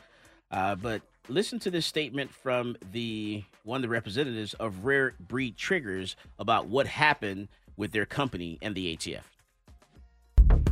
Uh, 0.51 0.75
but 0.75 1.01
listen 1.29 1.57
to 1.59 1.71
this 1.71 1.85
statement 1.85 2.29
from 2.29 2.75
the 2.91 3.41
one 3.63 3.77
of 3.77 3.81
the 3.83 3.87
representatives 3.87 4.53
of 4.55 4.83
Rare 4.85 5.15
Breed 5.19 5.55
Triggers 5.57 6.15
about 6.37 6.67
what 6.67 6.85
happened 6.87 7.47
with 7.81 7.91
their 7.91 8.05
company 8.05 8.59
and 8.61 8.75
the 8.75 8.95
ATF. 8.95 9.23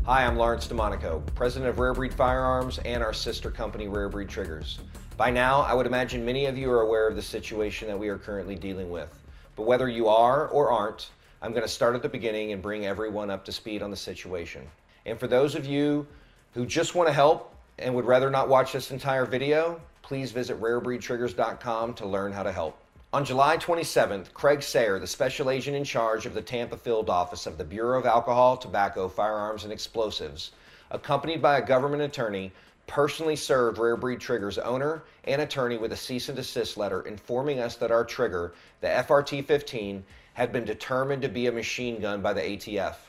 Hi, 0.06 0.24
I'm 0.24 0.38
Lawrence 0.38 0.68
DeMonico, 0.68 1.26
president 1.34 1.68
of 1.68 1.80
Rare 1.80 1.96
Breed 1.96 2.14
Firearms 2.14 2.78
and 2.86 3.02
our 3.02 3.14
sister 3.14 3.50
company, 3.50 3.88
Rare 3.88 4.10
Breed 4.10 4.30
Triggers. 4.30 4.78
By 5.18 5.32
now, 5.32 5.62
I 5.62 5.74
would 5.74 5.88
imagine 5.88 6.24
many 6.24 6.46
of 6.46 6.56
you 6.56 6.70
are 6.70 6.82
aware 6.82 7.08
of 7.08 7.16
the 7.16 7.22
situation 7.24 7.88
that 7.88 7.98
we 7.98 8.10
are 8.10 8.20
currently 8.20 8.56
dealing 8.56 8.92
with. 8.92 9.10
But 9.56 9.64
whether 9.64 9.90
you 9.90 10.08
are 10.08 10.50
or 10.50 10.70
aren't, 10.70 11.10
I'm 11.42 11.50
going 11.50 11.64
to 11.64 11.68
start 11.68 11.96
at 11.96 12.04
the 12.04 12.10
beginning 12.10 12.54
and 12.54 12.62
bring 12.62 12.86
everyone 12.86 13.32
up 13.32 13.44
to 13.46 13.52
speed 13.52 13.82
on 13.82 13.90
the 13.90 13.98
situation. 13.98 14.62
And 15.08 15.20
for 15.20 15.26
those 15.26 15.56
of 15.56 15.66
you 15.66 16.06
who 16.54 16.68
just 16.68 16.94
want 16.94 17.10
to 17.10 17.14
help 17.14 17.56
and 17.80 17.96
would 17.96 18.06
rather 18.06 18.30
not 18.30 18.50
watch 18.50 18.72
this 18.72 18.92
entire 18.92 19.26
video, 19.26 19.82
please 20.04 20.32
visit 20.32 20.62
rarebreedtriggers.com 20.62 21.96
to 21.96 22.06
learn 22.06 22.32
how 22.32 22.44
to 22.44 22.52
help. 22.52 22.79
On 23.12 23.26
July 23.26 23.58
27th, 23.58 24.34
Craig 24.34 24.60
Saier, 24.60 25.00
the 25.00 25.08
special 25.08 25.50
agent 25.50 25.76
in 25.76 25.84
charge 25.84 26.28
of 26.28 26.36
the 26.36 26.44
Tampa 26.44 26.78
field 26.78 27.10
office 27.10 27.48
of 27.48 27.58
the 27.58 27.64
Bureau 27.64 27.98
of 27.98 28.06
Alcohol, 28.06 28.56
Tobacco, 28.56 29.08
Firearms, 29.10 29.64
and 29.64 29.74
Explosives, 29.74 30.52
accompanied 30.92 31.42
by 31.42 31.58
a 31.58 31.66
government 31.66 32.04
attorney, 32.04 32.52
personally 32.86 33.36
served 33.36 33.80
Rare 33.80 33.98
Breed 33.98 34.20
Trigger's 34.20 34.60
owner 34.60 35.02
and 35.24 35.42
attorney 35.42 35.76
with 35.76 35.92
a 35.92 35.98
cease 35.98 36.30
and 36.30 36.36
desist 36.36 36.78
letter 36.78 37.02
informing 37.02 37.60
us 37.60 37.78
that 37.78 37.90
our 37.90 38.06
trigger, 38.06 38.54
the 38.80 38.88
FRT 38.88 39.44
15, 39.44 40.06
had 40.36 40.54
been 40.54 40.64
determined 40.64 41.24
to 41.24 41.30
be 41.30 41.48
a 41.48 41.52
machine 41.52 42.00
gun 42.00 42.22
by 42.22 42.34
the 42.34 42.42
ATF. 42.42 43.09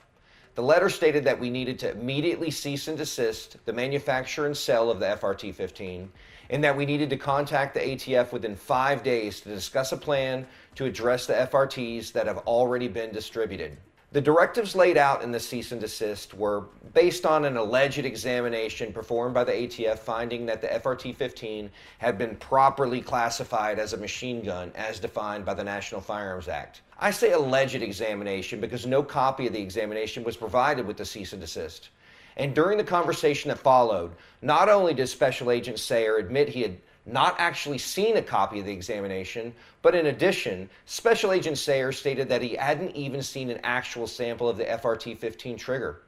The 0.61 0.66
letter 0.66 0.90
stated 0.90 1.24
that 1.24 1.40
we 1.40 1.48
needed 1.48 1.78
to 1.78 1.92
immediately 1.92 2.50
cease 2.50 2.86
and 2.86 2.98
desist 2.98 3.56
the 3.64 3.72
manufacture 3.72 4.44
and 4.44 4.54
sale 4.54 4.90
of 4.90 5.00
the 5.00 5.06
FRT 5.06 5.54
15, 5.54 6.12
and 6.50 6.62
that 6.62 6.76
we 6.76 6.84
needed 6.84 7.08
to 7.08 7.16
contact 7.16 7.72
the 7.72 7.80
ATF 7.80 8.30
within 8.30 8.54
five 8.54 9.02
days 9.02 9.40
to 9.40 9.48
discuss 9.48 9.92
a 9.92 9.96
plan 9.96 10.46
to 10.74 10.84
address 10.84 11.24
the 11.24 11.32
FRTs 11.32 12.12
that 12.12 12.26
have 12.26 12.36
already 12.46 12.88
been 12.88 13.11
distributed. 13.11 13.78
The 14.12 14.20
directives 14.20 14.76
laid 14.76 14.98
out 14.98 15.22
in 15.22 15.32
the 15.32 15.40
cease 15.40 15.72
and 15.72 15.80
desist 15.80 16.34
were 16.34 16.66
based 16.92 17.24
on 17.24 17.46
an 17.46 17.56
alleged 17.56 18.04
examination 18.04 18.92
performed 18.92 19.32
by 19.32 19.44
the 19.44 19.52
ATF 19.52 20.00
finding 20.00 20.44
that 20.44 20.61
the 20.61 20.68
FRT 20.68 21.16
15 21.16 21.70
had 21.96 22.18
been 22.18 22.36
properly 22.36 23.00
classified 23.00 23.78
as 23.78 23.94
a 23.94 23.96
machine 23.96 24.42
gun 24.42 24.72
as 24.74 25.00
defined 25.00 25.46
by 25.46 25.54
the 25.54 25.64
National 25.64 26.02
Firearms 26.02 26.48
Act. 26.48 26.82
I 27.03 27.11
say 27.11 27.32
alleged 27.32 27.76
examination 27.76 28.61
because 28.61 28.84
no 28.84 29.03
copy 29.03 29.46
of 29.46 29.55
the 29.55 29.62
examination 29.62 30.22
was 30.22 30.36
provided 30.36 30.86
with 30.86 30.98
the 30.98 31.05
cease 31.07 31.32
and 31.32 31.40
desist. 31.40 31.88
And 32.36 32.55
during 32.55 32.76
the 32.76 32.84
conversation 32.84 33.48
that 33.48 33.59
followed, 33.59 34.12
not 34.42 34.68
only 34.68 34.92
did 34.92 35.09
Special 35.09 35.51
Agent 35.51 35.78
Saier 35.78 36.20
admit 36.20 36.51
he 36.51 36.61
had 36.61 36.76
not 37.07 37.36
actually 37.38 37.78
seen 37.78 38.18
a 38.18 38.22
copy 38.22 38.61
of 38.61 38.66
the 38.66 38.72
examination, 38.72 39.55
but 39.80 39.94
in 39.94 40.07
addition, 40.07 40.68
Special 40.84 41.32
Agent 41.32 41.57
Saier 41.57 41.94
stated 41.94 42.28
that 42.28 42.42
he 42.42 42.55
hadn't 42.55 42.94
even 42.94 43.22
seen 43.22 43.48
an 43.48 43.61
actual 43.64 44.07
sample 44.07 44.46
of 44.46 44.59
the 44.59 44.64
FRT 44.64 45.16
15 45.16 45.57
trigger. 45.57 46.03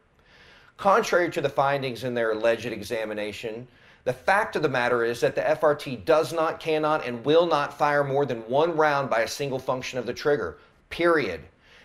Contrary 0.76 1.30
to 1.30 1.40
the 1.40 1.48
findings 1.48 2.04
in 2.04 2.12
their 2.12 2.32
alleged 2.32 2.66
examination, 2.66 3.66
the 4.04 4.12
fact 4.12 4.56
of 4.56 4.62
the 4.62 4.68
matter 4.68 5.04
is 5.04 5.20
that 5.20 5.34
the 5.34 5.40
FRT 5.40 6.04
does 6.04 6.34
not, 6.34 6.60
cannot, 6.60 7.06
and 7.06 7.24
will 7.24 7.46
not 7.46 7.78
fire 7.78 8.04
more 8.04 8.26
than 8.26 8.40
one 8.40 8.76
round 8.76 9.08
by 9.08 9.20
a 9.20 9.28
single 9.28 9.58
function 9.58 9.98
of 9.98 10.04
the 10.04 10.12
trigger, 10.12 10.58
period. 10.92 11.40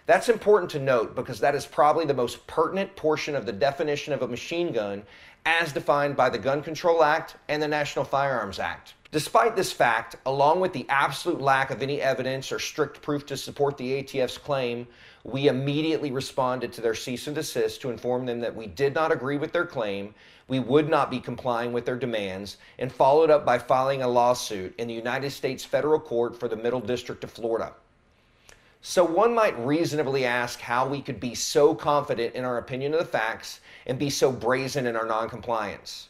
That's 0.05 0.29
important 0.29 0.69
to 0.71 0.79
note 0.79 1.15
because 1.15 1.39
that 1.39 1.55
is 1.55 1.65
probably 1.65 2.05
the 2.05 2.13
most 2.13 2.45
pertinent 2.45 2.95
portion 2.95 3.35
of 3.35 3.45
the 3.45 3.51
definition 3.51 4.13
of 4.13 4.21
a 4.21 4.27
machine 4.27 4.71
gun 4.71 5.03
as 5.45 5.73
defined 5.73 6.15
by 6.15 6.29
the 6.29 6.37
Gun 6.37 6.61
Control 6.61 7.03
Act 7.03 7.37
and 7.47 7.63
the 7.63 7.67
National 7.67 8.05
Firearms 8.05 8.59
Act. 8.59 8.93
Despite 9.11 9.55
this 9.55 9.71
fact, 9.71 10.17
along 10.25 10.59
with 10.59 10.73
the 10.73 10.85
absolute 10.89 11.39
lack 11.39 11.71
of 11.71 11.81
any 11.81 12.01
evidence 12.01 12.51
or 12.51 12.59
strict 12.59 13.01
proof 13.01 13.25
to 13.27 13.37
support 13.37 13.77
the 13.77 14.03
ATF's 14.03 14.37
claim, 14.37 14.85
we 15.23 15.47
immediately 15.47 16.11
responded 16.11 16.73
to 16.73 16.81
their 16.81 16.93
cease 16.93 17.27
and 17.27 17.35
desist 17.35 17.81
to 17.81 17.89
inform 17.89 18.25
them 18.25 18.41
that 18.41 18.55
we 18.55 18.67
did 18.67 18.93
not 18.93 19.13
agree 19.13 19.37
with 19.37 19.53
their 19.53 19.65
claim, 19.65 20.13
we 20.49 20.59
would 20.59 20.89
not 20.89 21.09
be 21.09 21.19
complying 21.19 21.71
with 21.71 21.85
their 21.85 21.95
demands, 21.95 22.57
and 22.79 22.91
followed 22.91 23.29
up 23.29 23.45
by 23.45 23.57
filing 23.57 24.01
a 24.01 24.07
lawsuit 24.07 24.73
in 24.77 24.87
the 24.87 24.93
United 24.93 25.31
States 25.31 25.63
federal 25.63 25.99
court 25.99 26.37
for 26.37 26.49
the 26.49 26.55
Middle 26.55 26.81
District 26.81 27.23
of 27.23 27.31
Florida. 27.31 27.73
So 28.89 29.03
one 29.03 29.35
might 29.35 29.59
reasonably 29.59 30.23
ask 30.23 30.61
how 30.61 30.87
we 30.87 31.01
could 31.01 31.19
be 31.19 31.35
so 31.35 31.75
confident 31.75 32.35
in 32.35 32.45
our 32.45 32.57
opinion 32.57 32.93
of 32.93 32.99
the 32.99 33.05
facts 33.05 33.59
and 33.85 33.99
be 33.99 34.09
so 34.09 34.31
brazen 34.31 34.87
in 34.87 34.95
our 34.95 35.05
noncompliance. 35.05 36.07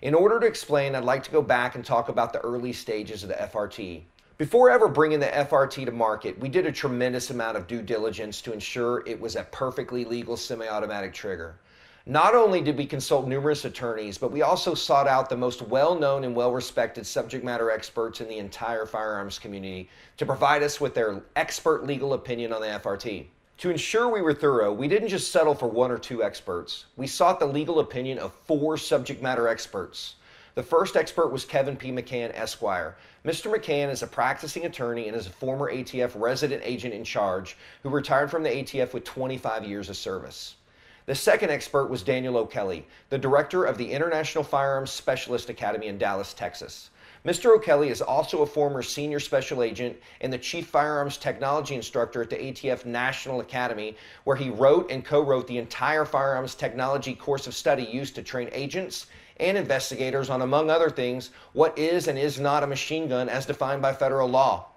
In 0.00 0.14
order 0.14 0.38
to 0.38 0.46
explain, 0.46 0.94
I'd 0.94 1.02
like 1.02 1.24
to 1.24 1.30
go 1.32 1.42
back 1.42 1.74
and 1.74 1.84
talk 1.84 2.08
about 2.08 2.32
the 2.32 2.38
early 2.38 2.72
stages 2.72 3.24
of 3.24 3.30
the 3.30 3.34
FRT. 3.34 4.02
Before 4.38 4.70
ever 4.70 4.86
bringing 4.86 5.18
the 5.18 5.26
FRT 5.26 5.86
to 5.86 5.90
market, 5.90 6.38
we 6.38 6.48
did 6.48 6.66
a 6.66 6.72
tremendous 6.72 7.30
amount 7.30 7.56
of 7.56 7.66
due 7.66 7.82
diligence 7.82 8.40
to 8.42 8.52
ensure 8.52 9.02
it 9.08 9.20
was 9.20 9.34
a 9.34 9.42
perfectly 9.50 10.04
legal 10.04 10.36
semi 10.36 10.68
automatic 10.68 11.12
trigger. 11.12 11.56
Not 12.06 12.34
only 12.34 12.62
did 12.62 12.78
we 12.78 12.86
consult 12.86 13.28
numerous 13.28 13.66
attorneys, 13.66 14.16
but 14.16 14.32
we 14.32 14.40
also 14.40 14.72
sought 14.72 15.06
out 15.06 15.28
the 15.28 15.36
most 15.36 15.60
well 15.60 15.94
known 15.94 16.24
and 16.24 16.34
well 16.34 16.50
respected 16.50 17.06
subject 17.06 17.44
matter 17.44 17.70
experts 17.70 18.22
in 18.22 18.28
the 18.28 18.38
entire 18.38 18.86
firearms 18.86 19.38
community 19.38 19.90
to 20.16 20.24
provide 20.24 20.62
us 20.62 20.80
with 20.80 20.94
their 20.94 21.20
expert 21.36 21.84
legal 21.84 22.14
opinion 22.14 22.54
on 22.54 22.62
the 22.62 22.68
FRT. 22.68 23.26
To 23.58 23.70
ensure 23.70 24.08
we 24.08 24.22
were 24.22 24.32
thorough, 24.32 24.72
we 24.72 24.88
didn't 24.88 25.10
just 25.10 25.30
settle 25.30 25.54
for 25.54 25.68
one 25.68 25.90
or 25.90 25.98
two 25.98 26.24
experts. 26.24 26.86
We 26.96 27.06
sought 27.06 27.38
the 27.38 27.44
legal 27.44 27.80
opinion 27.80 28.18
of 28.18 28.32
four 28.46 28.78
subject 28.78 29.20
matter 29.22 29.46
experts. 29.46 30.14
The 30.54 30.62
first 30.62 30.96
expert 30.96 31.28
was 31.28 31.44
Kevin 31.44 31.76
P. 31.76 31.92
McCann, 31.92 32.34
Esquire. 32.34 32.96
Mr. 33.26 33.54
McCann 33.54 33.90
is 33.90 34.02
a 34.02 34.06
practicing 34.06 34.64
attorney 34.64 35.06
and 35.06 35.16
is 35.16 35.26
a 35.26 35.30
former 35.30 35.70
ATF 35.70 36.12
resident 36.14 36.62
agent 36.64 36.94
in 36.94 37.04
charge 37.04 37.58
who 37.82 37.90
retired 37.90 38.30
from 38.30 38.42
the 38.42 38.48
ATF 38.48 38.94
with 38.94 39.04
25 39.04 39.66
years 39.66 39.90
of 39.90 39.98
service. 39.98 40.54
The 41.10 41.16
second 41.16 41.50
expert 41.50 41.90
was 41.90 42.04
Daniel 42.04 42.36
O'Kelly, 42.36 42.86
the 43.08 43.18
director 43.18 43.64
of 43.64 43.76
the 43.76 43.90
International 43.90 44.44
Firearms 44.44 44.92
Specialist 44.92 45.50
Academy 45.50 45.88
in 45.88 45.98
Dallas, 45.98 46.32
Texas. 46.32 46.90
Mr. 47.26 47.46
O'Kelly 47.46 47.88
is 47.88 48.00
also 48.00 48.42
a 48.42 48.46
former 48.46 48.80
senior 48.80 49.18
special 49.18 49.64
agent 49.64 49.96
and 50.20 50.32
the 50.32 50.38
chief 50.38 50.68
firearms 50.68 51.16
technology 51.16 51.74
instructor 51.74 52.22
at 52.22 52.30
the 52.30 52.36
ATF 52.36 52.84
National 52.84 53.40
Academy, 53.40 53.96
where 54.22 54.36
he 54.36 54.50
wrote 54.50 54.88
and 54.88 55.04
co 55.04 55.20
wrote 55.20 55.48
the 55.48 55.58
entire 55.58 56.04
firearms 56.04 56.54
technology 56.54 57.16
course 57.16 57.48
of 57.48 57.56
study 57.56 57.82
used 57.82 58.14
to 58.14 58.22
train 58.22 58.48
agents 58.52 59.06
and 59.38 59.58
investigators 59.58 60.30
on, 60.30 60.42
among 60.42 60.70
other 60.70 60.90
things, 60.90 61.30
what 61.54 61.76
is 61.76 62.06
and 62.06 62.20
is 62.20 62.38
not 62.38 62.62
a 62.62 62.68
machine 62.68 63.08
gun 63.08 63.28
as 63.28 63.46
defined 63.46 63.82
by 63.82 63.92
federal 63.92 64.28
law. 64.28 64.69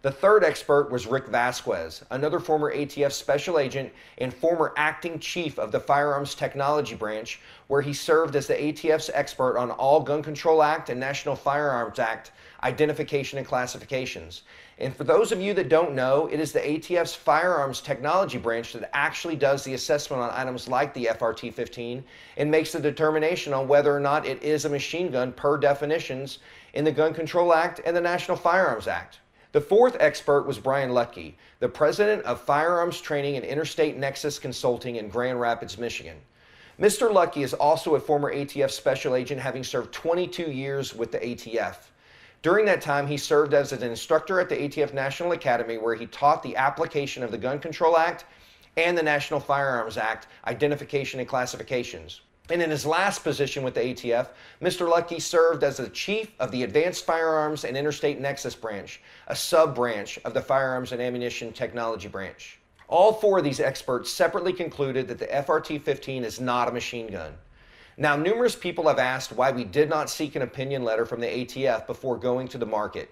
The 0.00 0.12
third 0.12 0.44
expert 0.44 0.92
was 0.92 1.08
Rick 1.08 1.26
Vasquez, 1.26 2.04
another 2.12 2.38
former 2.38 2.72
ATF 2.72 3.10
special 3.10 3.58
agent 3.58 3.92
and 4.18 4.32
former 4.32 4.72
acting 4.76 5.18
chief 5.18 5.58
of 5.58 5.72
the 5.72 5.80
Firearms 5.80 6.36
Technology 6.36 6.94
Branch, 6.94 7.40
where 7.66 7.82
he 7.82 7.92
served 7.92 8.36
as 8.36 8.46
the 8.46 8.54
ATF's 8.54 9.10
expert 9.12 9.58
on 9.58 9.72
all 9.72 10.00
Gun 10.00 10.22
Control 10.22 10.62
Act 10.62 10.88
and 10.88 11.00
National 11.00 11.34
Firearms 11.34 11.98
Act 11.98 12.30
identification 12.62 13.38
and 13.38 13.46
classifications. 13.46 14.42
And 14.78 14.94
for 14.94 15.02
those 15.02 15.32
of 15.32 15.40
you 15.40 15.52
that 15.54 15.68
don't 15.68 15.96
know, 15.96 16.28
it 16.28 16.38
is 16.38 16.52
the 16.52 16.60
ATF's 16.60 17.16
Firearms 17.16 17.80
Technology 17.80 18.38
Branch 18.38 18.72
that 18.74 18.90
actually 18.94 19.34
does 19.34 19.64
the 19.64 19.74
assessment 19.74 20.22
on 20.22 20.30
items 20.30 20.68
like 20.68 20.94
the 20.94 21.06
FRT 21.06 21.52
15 21.52 22.04
and 22.36 22.48
makes 22.48 22.70
the 22.70 22.78
determination 22.78 23.52
on 23.52 23.66
whether 23.66 23.96
or 23.96 24.00
not 24.00 24.26
it 24.26 24.40
is 24.44 24.64
a 24.64 24.68
machine 24.68 25.10
gun 25.10 25.32
per 25.32 25.58
definitions 25.58 26.38
in 26.74 26.84
the 26.84 26.92
Gun 26.92 27.12
Control 27.12 27.52
Act 27.52 27.80
and 27.84 27.96
the 27.96 28.00
National 28.00 28.36
Firearms 28.36 28.86
Act. 28.86 29.18
The 29.50 29.60
fourth 29.62 29.96
expert 29.98 30.42
was 30.42 30.58
Brian 30.58 30.90
Luettke, 30.90 31.32
the 31.58 31.70
president 31.70 32.22
of 32.24 32.42
Firearms 32.42 33.00
Training 33.00 33.36
and 33.36 33.46
Interstate 33.46 33.96
Nexus 33.96 34.38
Consulting 34.38 34.96
in 34.96 35.08
Grand 35.08 35.40
Rapids, 35.40 35.78
Michigan. 35.78 36.18
Mr. 36.78 37.10
Luettke 37.10 37.42
is 37.42 37.54
also 37.54 37.94
a 37.94 38.00
former 38.00 38.30
ATF 38.30 38.70
special 38.70 39.14
agent, 39.14 39.40
having 39.40 39.64
served 39.64 39.90
22 39.94 40.50
years 40.50 40.94
with 40.94 41.12
the 41.12 41.18
ATF. 41.20 41.76
During 42.42 42.66
that 42.66 42.82
time, 42.82 43.06
he 43.06 43.16
served 43.16 43.54
as 43.54 43.72
an 43.72 43.82
instructor 43.82 44.38
at 44.38 44.50
the 44.50 44.54
ATF 44.56 44.92
National 44.92 45.32
Academy, 45.32 45.78
where 45.78 45.94
he 45.94 46.06
taught 46.08 46.42
the 46.42 46.54
application 46.54 47.22
of 47.22 47.30
the 47.30 47.38
Gun 47.38 47.58
Control 47.58 47.96
Act 47.96 48.26
and 48.76 48.98
the 48.98 49.02
National 49.02 49.40
Firearms 49.40 49.96
Act 49.96 50.26
identification 50.46 51.20
and 51.20 51.28
classifications. 51.28 52.20
And 52.50 52.62
in 52.62 52.70
his 52.70 52.86
last 52.86 53.22
position 53.22 53.62
with 53.62 53.74
the 53.74 53.80
ATF, 53.80 54.28
Mr. 54.62 54.88
Luettke 54.88 55.20
served 55.20 55.62
as 55.62 55.76
the 55.76 55.88
chief 55.90 56.32
of 56.40 56.50
the 56.50 56.62
Advanced 56.62 57.04
Firearms 57.04 57.64
and 57.64 57.76
Interstate 57.76 58.20
Nexus 58.20 58.54
Branch, 58.54 59.00
a 59.26 59.36
sub 59.36 59.74
branch 59.74 60.18
of 60.24 60.32
the 60.32 60.40
Firearms 60.40 60.92
and 60.92 61.02
Ammunition 61.02 61.52
Technology 61.52 62.08
Branch. 62.08 62.58
All 62.88 63.12
four 63.12 63.38
of 63.38 63.44
these 63.44 63.60
experts 63.60 64.10
separately 64.10 64.54
concluded 64.54 65.08
that 65.08 65.18
the 65.18 65.26
FRT 65.26 65.82
15 65.82 66.24
is 66.24 66.40
not 66.40 66.68
a 66.68 66.72
machine 66.72 67.08
gun. 67.08 67.34
Now, 67.98 68.16
numerous 68.16 68.56
people 68.56 68.88
have 68.88 68.98
asked 68.98 69.32
why 69.32 69.50
we 69.50 69.64
did 69.64 69.90
not 69.90 70.08
seek 70.08 70.36
an 70.36 70.42
opinion 70.42 70.84
letter 70.84 71.04
from 71.04 71.20
the 71.20 71.26
ATF 71.26 71.86
before 71.86 72.16
going 72.16 72.48
to 72.48 72.58
the 72.58 72.64
market. 72.64 73.10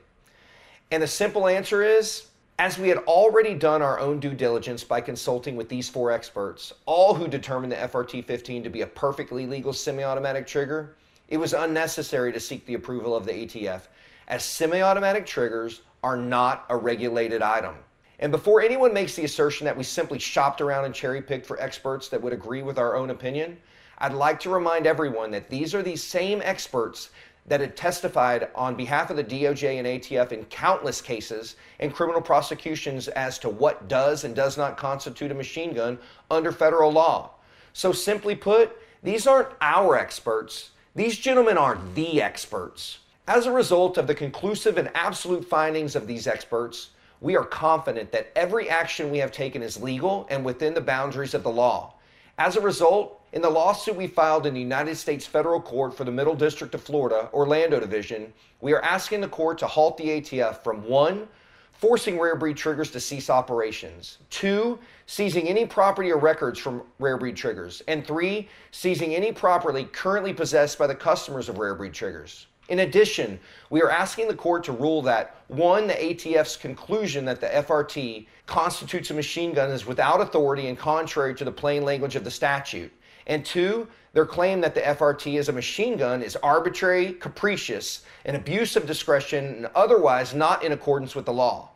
And 0.91 1.03
the 1.03 1.09
simple 1.09 1.47
answer 1.47 1.82
is 1.82 2.28
as 2.59 2.79
we 2.79 2.89
had 2.89 2.99
already 2.99 3.55
done 3.55 3.83
our 3.83 3.99
own 3.99 4.19
due 4.19 4.33
diligence 4.33 4.83
by 4.83 5.01
consulting 5.01 5.57
with 5.57 5.69
these 5.69 5.91
four 5.91 6.11
experts, 6.11 6.73
all 6.87 7.13
who 7.13 7.29
determined 7.29 7.71
the 7.71 7.77
FRT 7.77 8.25
15 8.25 8.63
to 8.63 8.71
be 8.71 8.81
a 8.81 8.87
perfectly 8.87 9.47
legal 9.47 9.75
semi 9.75 10.03
automatic 10.03 10.47
trigger, 10.47 10.97
it 11.29 11.37
was 11.37 11.53
unnecessary 11.53 12.33
to 12.33 12.41
seek 12.41 12.65
the 12.65 12.75
approval 12.75 13.15
of 13.15 13.27
the 13.27 13.33
ATF, 13.33 13.83
as 14.29 14.43
semi 14.43 14.81
automatic 14.81 15.27
triggers 15.27 15.83
are 16.03 16.17
not 16.17 16.65
a 16.71 16.77
regulated 16.77 17.43
item. 17.43 17.75
And 18.21 18.33
before 18.33 18.63
anyone 18.63 18.95
makes 18.95 19.15
the 19.15 19.25
assertion 19.25 19.67
that 19.67 19.77
we 19.77 19.85
simply 19.85 20.19
shopped 20.19 20.63
around 20.63 20.87
and 20.87 20.95
cherry 20.95 21.21
picked 21.21 21.45
for 21.45 21.61
experts 21.61 22.09
that 22.09 22.23
would 22.23 22.33
agree 22.33 22.63
with 22.63 22.79
our 22.79 22.97
own 22.97 23.11
opinion, 23.11 23.59
I'd 23.99 24.15
like 24.15 24.41
to 24.41 24.51
remind 24.51 24.87
everyone 24.87 25.31
that 25.33 25.51
these 25.51 25.75
are 25.75 25.83
the 25.83 25.97
same 25.97 26.41
experts 26.43 27.11
that 27.49 27.61
had 27.61 27.76
testified 27.76 28.49
on 28.55 28.74
behalf 28.74 29.11
of 29.11 29.16
the 29.16 29.24
DOJ 29.24 29.78
and 29.78 29.86
ATF 29.86 30.32
in 30.32 30.44
countless 30.47 31.01
cases 31.01 31.57
and 31.78 31.94
criminal 31.94 32.20
prosecutions 32.20 33.09
as 33.09 33.38
to 33.38 33.49
what 33.49 33.88
does 33.88 34.24
and 34.24 34.34
does 34.34 34.57
not 34.57 34.76
constitute 34.76 35.30
a 35.30 35.34
machine 35.34 35.72
gun 35.72 35.99
under 36.30 36.51
federal 36.51 36.90
law. 36.90 37.30
So, 37.72 37.92
simply 37.92 38.34
put, 38.34 38.76
these 39.03 39.26
aren't 39.26 39.51
our 39.61 39.97
experts, 39.97 40.70
these 40.94 41.18
gentlemen 41.18 41.59
are 41.59 41.78
the 41.94 42.22
experts. 42.22 42.99
As 43.28 43.47
a 43.47 43.53
result 43.53 43.99
of 43.99 44.07
the 44.07 44.14
conclusive 44.14 44.78
and 44.78 44.90
absolute 44.94 45.44
findings 45.44 45.94
of 45.94 46.07
these 46.07 46.26
experts, 46.26 46.90
we 47.20 47.36
are 47.36 47.44
confident 47.44 48.12
that 48.12 48.30
every 48.36 48.68
action 48.68 49.11
we 49.11 49.18
have 49.18 49.32
taken 49.32 49.62
is 49.62 49.82
legal 49.82 50.26
and 50.30 50.44
within 50.44 50.74
the 50.74 50.80
boundaries 50.80 51.34
of 51.34 51.42
the 51.42 51.51
law. 51.51 51.94
As 52.38 52.57
a 52.57 52.61
result, 52.61 53.16
in 53.33 53.43
the 53.43 53.51
lawsuit 53.51 53.97
we 53.97 54.07
filed 54.07 54.47
in 54.47 54.55
the 54.55 54.61
United 54.61 54.97
States 54.97 55.27
federal 55.27 55.61
court 55.61 55.97
for 55.97 56.05
the 56.05 56.11
Middle 56.11 56.35
District 56.35 56.74
of 56.74 56.83
Florida, 56.83 57.29
Orlando 57.33 57.81
Division, 57.81 58.33
we 58.61 58.72
are 58.72 58.83
asking 58.83 59.20
the 59.20 59.29
court 59.29 59.59
to 59.59 59.66
halt 59.66 59.97
the 59.99 60.05
ATF 60.05 60.62
from 60.62 60.87
one, 60.89 61.29
forcing 61.72 62.18
rare 62.18 62.37
breed 62.37 62.57
triggers 62.57 62.91
to 62.93 63.01
cease 63.01 63.29
operations, 63.29 64.18
two, 64.31 64.79
seizing 65.07 65.49
any 65.49 65.66
property 65.66 66.11
or 66.11 66.18
records 66.18 66.59
from 66.59 66.83
rare 66.99 67.18
breed 67.18 67.37
triggers, 67.37 67.83
and 67.89 68.07
three, 68.07 68.49
seizing 68.70 69.14
any 69.14 69.33
property 69.33 69.85
currently 69.85 70.33
possessed 70.33 70.79
by 70.79 70.87
the 70.87 70.95
customers 70.95 71.49
of 71.49 71.59
rare 71.59 71.74
breed 71.74 71.93
triggers. 71.93 72.47
In 72.68 72.81
addition, 72.81 73.39
we 73.70 73.83
are 73.83 73.91
asking 73.91 74.29
the 74.29 74.35
court 74.35 74.64
to 74.64 74.72
rule 74.72 75.03
that 75.03 75.37
one, 75.49 75.87
the 75.87 75.95
ATF's 75.95 76.57
conclusion 76.57 77.24
that 77.27 77.41
the 77.41 77.47
FRT 77.47 78.27
constitutes 78.47 79.11
a 79.11 79.14
machine 79.14 79.53
gun 79.53 79.70
is 79.70 79.87
without 79.87 80.20
authority 80.20 80.68
and 80.68 80.79
contrary 80.79 81.35
to 81.35 81.45
the 81.45 81.53
plain 81.53 81.85
language 81.85 82.16
of 82.16 82.24
the 82.24 82.31
statute. 82.31 82.93
And 83.27 83.45
two, 83.45 83.89
their 84.12 84.27
claim 84.27 84.61
that 84.61 84.74
the 84.74 84.81
FRT 84.81 85.39
is 85.39 85.49
a 85.49 85.53
machine 85.53 85.97
gun 85.97 86.22
is 86.22 86.37
arbitrary, 86.37 87.14
capricious, 87.14 88.03
an 88.24 88.37
abuse 88.37 88.77
of 88.77 88.87
discretion, 88.87 89.45
and 89.45 89.66
otherwise 89.74 90.35
not 90.35 90.62
in 90.62 90.72
accordance 90.72 91.14
with 91.14 91.27
the 91.27 91.33
law. 91.33 91.70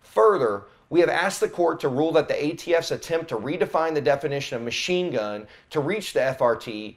Further, 0.00 0.64
we 0.90 1.00
have 1.00 1.08
asked 1.08 1.40
the 1.40 1.48
court 1.48 1.80
to 1.80 1.88
rule 1.88 2.12
that 2.12 2.28
the 2.28 2.34
ATF's 2.34 2.90
attempt 2.90 3.28
to 3.28 3.36
redefine 3.36 3.94
the 3.94 4.00
definition 4.00 4.56
of 4.56 4.62
machine 4.62 5.10
gun 5.10 5.46
to 5.70 5.80
reach 5.80 6.12
the 6.12 6.20
FRT 6.20 6.94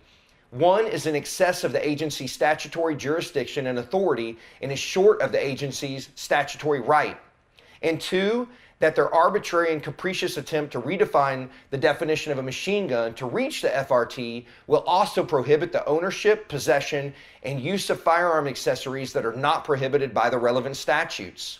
one 0.52 0.88
is 0.88 1.08
in 1.08 1.16
excess 1.16 1.64
of 1.64 1.74
the 1.74 1.88
agency's 1.88 2.32
statutory 2.32 2.95
jurisdiction 2.95 3.68
and 3.68 3.80
authority 3.80 4.38
and 4.62 4.72
is 4.72 4.80
short 4.80 5.22
of 5.22 5.32
the 5.32 5.45
agency's 5.45 6.10
statutory 6.16 6.80
right. 6.80 7.18
And 7.82 8.00
two, 8.00 8.48
that 8.80 8.96
their 8.96 9.14
arbitrary 9.14 9.74
and 9.74 9.82
capricious 9.82 10.38
attempt 10.38 10.72
to 10.72 10.82
redefine 10.82 11.50
the 11.72 11.78
definition 11.78 12.32
of 12.32 12.38
a 12.38 12.44
machine 12.44 12.88
gun 12.88 13.14
to 13.16 13.26
reach 13.26 13.62
the 13.62 13.70
FRT 13.70 14.46
will 14.68 14.84
also 14.86 15.24
prohibit 15.24 15.72
the 15.72 15.86
ownership, 15.86 16.48
possession, 16.48 17.14
and 17.44 17.60
use 17.60 17.90
of 17.90 18.02
firearm 18.02 18.48
accessories 18.48 19.14
that 19.14 19.26
are 19.26 19.34
not 19.34 19.64
prohibited 19.64 20.14
by 20.14 20.30
the 20.30 20.38
relevant 20.38 20.78
statutes. 20.78 21.60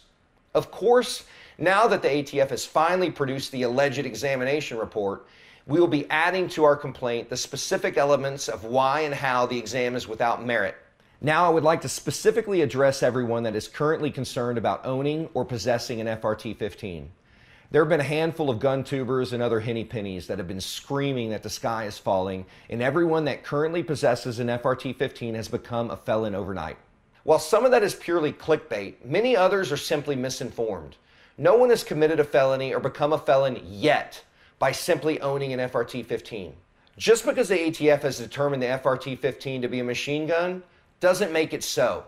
Of 0.54 0.72
course, 0.72 1.24
Now 1.58 1.88
that 1.88 2.04
the 2.04 2.10
ATF 2.10 2.52
has 2.52 2.66
finally 2.66 3.10
produced 3.10 3.52
the 3.52 3.64
alleged 3.64 4.06
examination 4.06 4.78
report, 4.78 5.26
we 5.66 5.80
will 5.80 5.88
be 5.88 6.10
adding 6.10 6.48
to 6.50 6.64
our 6.64 6.76
complaint 6.76 7.30
the 7.30 7.38
specific 7.38 7.98
elements 7.98 8.48
of 8.48 8.64
why 8.64 9.02
and 9.02 9.14
how 9.14 9.48
the 9.48 9.58
exam 9.58 9.96
is 9.96 10.08
without 10.08 10.46
merit. 10.46 10.76
Now, 11.20 11.48
I 11.48 11.50
would 11.50 11.64
like 11.64 11.82
to 11.82 11.90
specifically 11.90 12.62
address 12.62 13.02
everyone 13.02 13.42
that 13.44 13.56
is 13.56 13.68
currently 13.68 14.12
concerned 14.12 14.60
about 14.60 14.86
owning 14.86 15.30
or 15.34 15.46
possessing 15.46 16.00
an 16.00 16.06
FRT 16.06 16.56
15. 16.58 17.10
There 17.72 17.82
have 17.82 17.90
been 17.90 18.00
a 18.00 18.04
handful 18.04 18.52
of 18.52 18.60
gun 18.60 18.84
tubers 18.84 19.34
and 19.34 19.42
other 19.42 19.60
henny 19.60 19.84
pennies 19.84 20.28
that 20.28 20.38
have 20.38 20.48
been 20.48 20.62
screaming 20.62 21.32
that 21.32 21.42
the 21.42 21.50
sky 21.50 21.86
is 21.86 21.98
falling, 21.98 22.46
and 22.70 22.84
everyone 22.84 23.26
that 23.26 23.44
currently 23.44 23.82
possesses 23.82 24.38
an 24.38 24.48
FRT 24.48 24.96
15 24.96 25.34
has 25.34 25.48
become 25.48 25.90
a 25.90 25.98
felon 25.98 26.36
overnight. 26.36 26.78
While 27.24 27.40
some 27.40 27.66
of 27.66 27.72
that 27.72 27.84
is 27.84 27.96
purely 27.96 28.32
clickbait, 28.32 29.04
many 29.04 29.36
others 29.36 29.72
are 29.72 29.78
simply 29.78 30.16
misinformed. 30.16 30.98
No 31.40 31.58
one 31.58 31.72
has 31.72 31.84
committed 31.84 32.20
a 32.20 32.24
felony 32.24 32.76
or 32.76 32.80
become 32.80 33.12
a 33.12 33.18
felon 33.18 33.60
yet 33.66 34.24
by 34.60 34.72
simply 34.72 35.20
owning 35.20 35.52
an 35.52 35.68
FRT 35.68 36.06
15. 36.06 36.54
Just 36.96 37.26
because 37.26 37.50
the 37.50 37.58
ATF 37.58 38.04
has 38.04 38.20
determined 38.20 38.62
the 38.62 38.68
FRT 38.68 39.18
15 39.18 39.64
to 39.64 39.68
be 39.68 39.80
a 39.80 39.84
machine 39.84 40.28
gun 40.28 40.62
doesn't 41.00 41.32
make 41.32 41.54
it 41.54 41.64
so. 41.64 42.06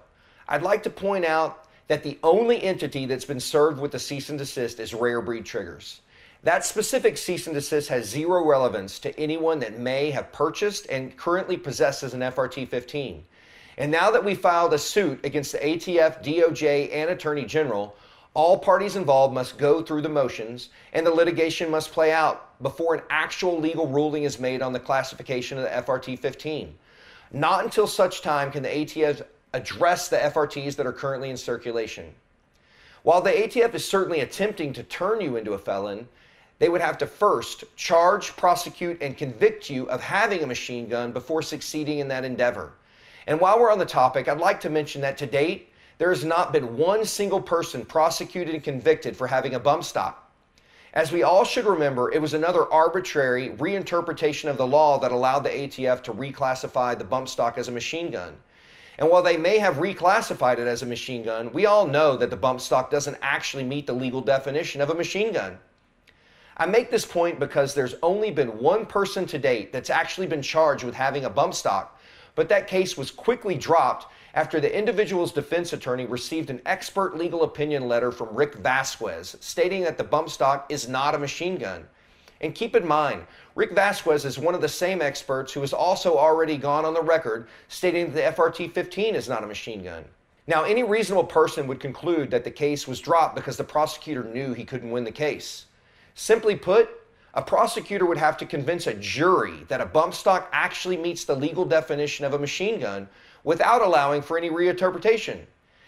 I'd 0.47 0.63
like 0.63 0.83
to 0.83 0.89
point 0.89 1.25
out 1.25 1.65
that 1.87 2.03
the 2.03 2.19
only 2.23 2.61
entity 2.63 3.05
that's 3.05 3.25
been 3.25 3.39
served 3.39 3.79
with 3.79 3.91
the 3.91 3.99
cease 3.99 4.29
and 4.29 4.37
desist 4.37 4.79
is 4.79 4.93
Rare 4.93 5.21
Breed 5.21 5.45
Triggers. 5.45 6.01
That 6.43 6.65
specific 6.65 7.17
cease 7.17 7.47
and 7.47 7.53
desist 7.53 7.89
has 7.89 8.07
zero 8.07 8.45
relevance 8.45 8.99
to 8.99 9.19
anyone 9.19 9.59
that 9.59 9.77
may 9.77 10.09
have 10.11 10.31
purchased 10.31 10.85
and 10.87 11.17
currently 11.17 11.57
possesses 11.57 12.13
an 12.13 12.21
FRT 12.21 12.67
15. 12.67 13.25
And 13.77 13.91
now 13.91 14.11
that 14.11 14.23
we 14.23 14.35
filed 14.35 14.73
a 14.73 14.77
suit 14.77 15.25
against 15.25 15.51
the 15.51 15.57
ATF, 15.57 16.23
DOJ, 16.23 16.93
and 16.93 17.09
Attorney 17.09 17.45
General, 17.45 17.95
all 18.33 18.57
parties 18.57 18.95
involved 18.95 19.33
must 19.33 19.57
go 19.57 19.81
through 19.81 20.01
the 20.01 20.09
motions 20.09 20.69
and 20.93 21.05
the 21.05 21.11
litigation 21.11 21.69
must 21.69 21.91
play 21.91 22.11
out 22.11 22.61
before 22.61 22.95
an 22.95 23.01
actual 23.09 23.59
legal 23.59 23.87
ruling 23.87 24.23
is 24.23 24.39
made 24.39 24.61
on 24.61 24.73
the 24.73 24.79
classification 24.79 25.57
of 25.57 25.63
the 25.63 25.69
FRT 25.69 26.19
15. 26.19 26.75
Not 27.31 27.63
until 27.63 27.87
such 27.87 28.21
time 28.21 28.51
can 28.51 28.63
the 28.63 28.69
ATF 28.69 29.23
address 29.53 30.09
the 30.09 30.17
FRTs 30.17 30.75
that 30.75 30.85
are 30.85 30.93
currently 30.93 31.29
in 31.29 31.37
circulation. 31.37 32.13
While 33.03 33.21
the 33.21 33.31
ATF 33.31 33.73
is 33.73 33.87
certainly 33.87 34.19
attempting 34.21 34.73
to 34.73 34.83
turn 34.83 35.21
you 35.21 35.37
into 35.37 35.53
a 35.53 35.57
felon, 35.57 36.07
they 36.59 36.69
would 36.69 36.81
have 36.81 36.97
to 36.97 37.07
first 37.07 37.63
charge, 37.77 38.35
prosecute, 38.35 39.01
and 39.01 39.17
convict 39.17 39.69
you 39.69 39.89
of 39.89 40.01
having 40.01 40.43
a 40.43 40.47
machine 40.47 40.89
gun 40.89 41.11
before 41.11 41.41
succeeding 41.41 41.99
in 41.99 42.07
that 42.09 42.25
endeavor. 42.25 42.73
And 43.27 43.39
while 43.39 43.59
we're 43.59 43.71
on 43.71 43.79
the 43.79 43.85
topic, 43.85 44.27
I'd 44.27 44.39
like 44.39 44.59
to 44.61 44.69
mention 44.69 45.01
that 45.01 45.17
to 45.19 45.25
date, 45.25 45.71
there 45.97 46.09
has 46.09 46.25
not 46.25 46.51
been 46.51 46.77
one 46.77 47.05
single 47.05 47.41
person 47.41 47.85
prosecuted 47.85 48.53
and 48.53 48.63
convicted 48.63 49.15
for 49.15 49.27
having 49.27 49.55
a 49.55 49.59
bump 49.59 49.83
stock. 49.83 50.28
As 50.99 51.13
we 51.13 51.23
all 51.23 51.45
should 51.45 51.63
remember, 51.63 52.11
it 52.11 52.21
was 52.21 52.33
another 52.33 52.69
arbitrary 52.73 53.51
reinterpretation 53.51 54.49
of 54.49 54.57
the 54.57 54.67
law 54.67 54.99
that 54.99 55.13
allowed 55.13 55.45
the 55.45 55.49
ATF 55.49 56.03
to 56.03 56.13
reclassify 56.13 56.97
the 56.97 57.05
bump 57.05 57.29
stock 57.29 57.57
as 57.57 57.69
a 57.69 57.71
machine 57.71 58.11
gun. 58.11 58.35
And 58.97 59.09
while 59.09 59.23
they 59.23 59.37
may 59.37 59.59
have 59.59 59.75
reclassified 59.75 60.59
it 60.59 60.67
as 60.67 60.81
a 60.81 60.85
machine 60.85 61.23
gun, 61.23 61.53
we 61.53 61.65
all 61.65 61.87
know 61.87 62.17
that 62.17 62.29
the 62.29 62.35
bump 62.35 62.59
stock 62.59 62.91
doesn't 62.91 63.15
actually 63.21 63.63
meet 63.63 63.87
the 63.87 63.93
legal 63.93 64.19
definition 64.19 64.81
of 64.81 64.89
a 64.89 64.93
machine 64.93 65.31
gun. 65.31 65.57
I 66.57 66.65
make 66.65 66.91
this 66.91 67.05
point 67.05 67.39
because 67.39 67.73
there's 67.73 67.95
only 68.03 68.29
been 68.29 68.59
one 68.59 68.85
person 68.85 69.25
to 69.27 69.39
date 69.39 69.71
that's 69.71 69.89
actually 69.89 70.27
been 70.27 70.41
charged 70.41 70.83
with 70.83 70.95
having 70.95 71.23
a 71.23 71.29
bump 71.29 71.53
stock, 71.53 71.97
but 72.35 72.49
that 72.49 72.67
case 72.67 72.97
was 72.97 73.09
quickly 73.09 73.55
dropped 73.55 74.07
after 74.33 74.59
the 74.59 74.77
individual's 74.77 75.31
defense 75.31 75.73
attorney 75.73 76.05
received 76.05 76.49
an 76.49 76.61
expert 76.65 77.17
legal 77.17 77.43
opinion 77.43 77.87
letter 77.87 78.11
from 78.11 78.35
Rick 78.35 78.55
Vasquez 78.55 79.35
stating 79.39 79.83
that 79.83 79.97
the 79.97 80.03
bump 80.03 80.29
stock 80.29 80.65
is 80.69 80.87
not 80.87 81.15
a 81.15 81.19
machine 81.19 81.57
gun. 81.57 81.85
And 82.41 82.55
keep 82.55 82.75
in 82.75 82.87
mind, 82.87 83.25
Rick 83.55 83.73
Vasquez 83.73 84.23
is 84.23 84.39
one 84.39 84.55
of 84.55 84.61
the 84.61 84.69
same 84.69 85.01
experts 85.01 85.51
who 85.51 85.61
has 85.61 85.73
also 85.73 86.17
already 86.17 86.57
gone 86.57 86.85
on 86.85 86.93
the 86.93 87.01
record 87.01 87.49
stating 87.67 88.13
that 88.13 88.35
the 88.35 88.41
FRT 88.41 88.73
15 88.73 89.15
is 89.15 89.27
not 89.27 89.43
a 89.43 89.47
machine 89.47 89.83
gun. 89.83 90.05
Now, 90.47 90.63
any 90.63 90.83
reasonable 90.83 91.25
person 91.25 91.67
would 91.67 91.79
conclude 91.79 92.31
that 92.31 92.43
the 92.43 92.51
case 92.51 92.87
was 92.87 92.99
dropped 92.99 93.35
because 93.35 93.57
the 93.57 93.63
prosecutor 93.63 94.23
knew 94.23 94.53
he 94.53 94.65
couldn't 94.65 94.89
win 94.89 95.03
the 95.03 95.11
case. 95.11 95.65
Simply 96.15 96.55
put, 96.55 96.89
a 97.33 97.41
prosecutor 97.41 98.05
would 98.05 98.17
have 98.17 98.37
to 98.37 98.45
convince 98.45 98.87
a 98.87 98.95
jury 98.95 99.65
that 99.67 99.81
a 99.81 99.85
bump 99.85 100.15
stock 100.15 100.49
actually 100.51 100.97
meets 100.97 101.23
the 101.23 101.35
legal 101.35 101.65
definition 101.65 102.25
of 102.25 102.33
a 102.33 102.39
machine 102.39 102.79
gun 102.79 103.07
without 103.43 103.81
allowing 103.81 104.21
for 104.21 104.37
any 104.37 104.49
reinterpretation. 104.49 105.39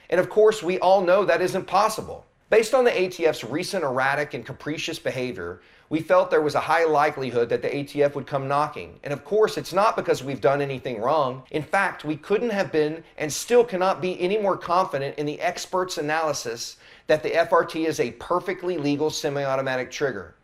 And 0.10 0.20
of 0.20 0.30
course, 0.30 0.62
we 0.62 0.80
all 0.80 1.02
know 1.02 1.26
that 1.26 1.42
isn't 1.42 1.68
possible. 1.68 2.26
Based 2.50 2.74
on 2.74 2.84
the 2.84 2.92
ATF's 2.92 3.46
recent 3.46 3.84
erratic 3.84 4.34
and 4.34 4.46
capricious 4.46 5.00
behavior, 5.00 5.62
we 5.88 6.02
felt 6.02 6.30
there 6.30 6.42
was 6.42 6.56
a 6.56 6.60
high 6.60 6.86
likelihood 6.86 7.50
that 7.50 7.62
the 7.62 7.70
ATF 7.70 8.16
would 8.16 8.28
come 8.28 8.48
knocking. 8.48 9.00
And 9.04 9.14
of 9.14 9.24
course, 9.24 9.58
it's 9.58 9.74
not 9.74 9.96
because 9.96 10.24
we've 10.24 10.42
done 10.42 10.62
anything 10.62 11.02
wrong. 11.02 11.44
In 11.52 11.64
fact, 11.64 12.04
we 12.04 12.18
couldn't 12.18 12.50
have 12.50 12.72
been 12.72 13.04
and 13.18 13.32
still 13.32 13.64
cannot 13.64 14.02
be 14.02 14.20
any 14.20 14.38
more 14.38 14.58
confident 14.58 15.18
in 15.18 15.26
the 15.26 15.40
experts' 15.40 15.98
analysis 15.98 16.78
that 17.08 17.24
the 17.24 17.32
FRT 17.32 17.86
is 17.86 18.00
a 18.00 18.12
perfectly 18.12 18.78
legal 18.78 19.10
semi 19.10 19.44
automatic 19.44 19.92
trigger. 19.92 20.36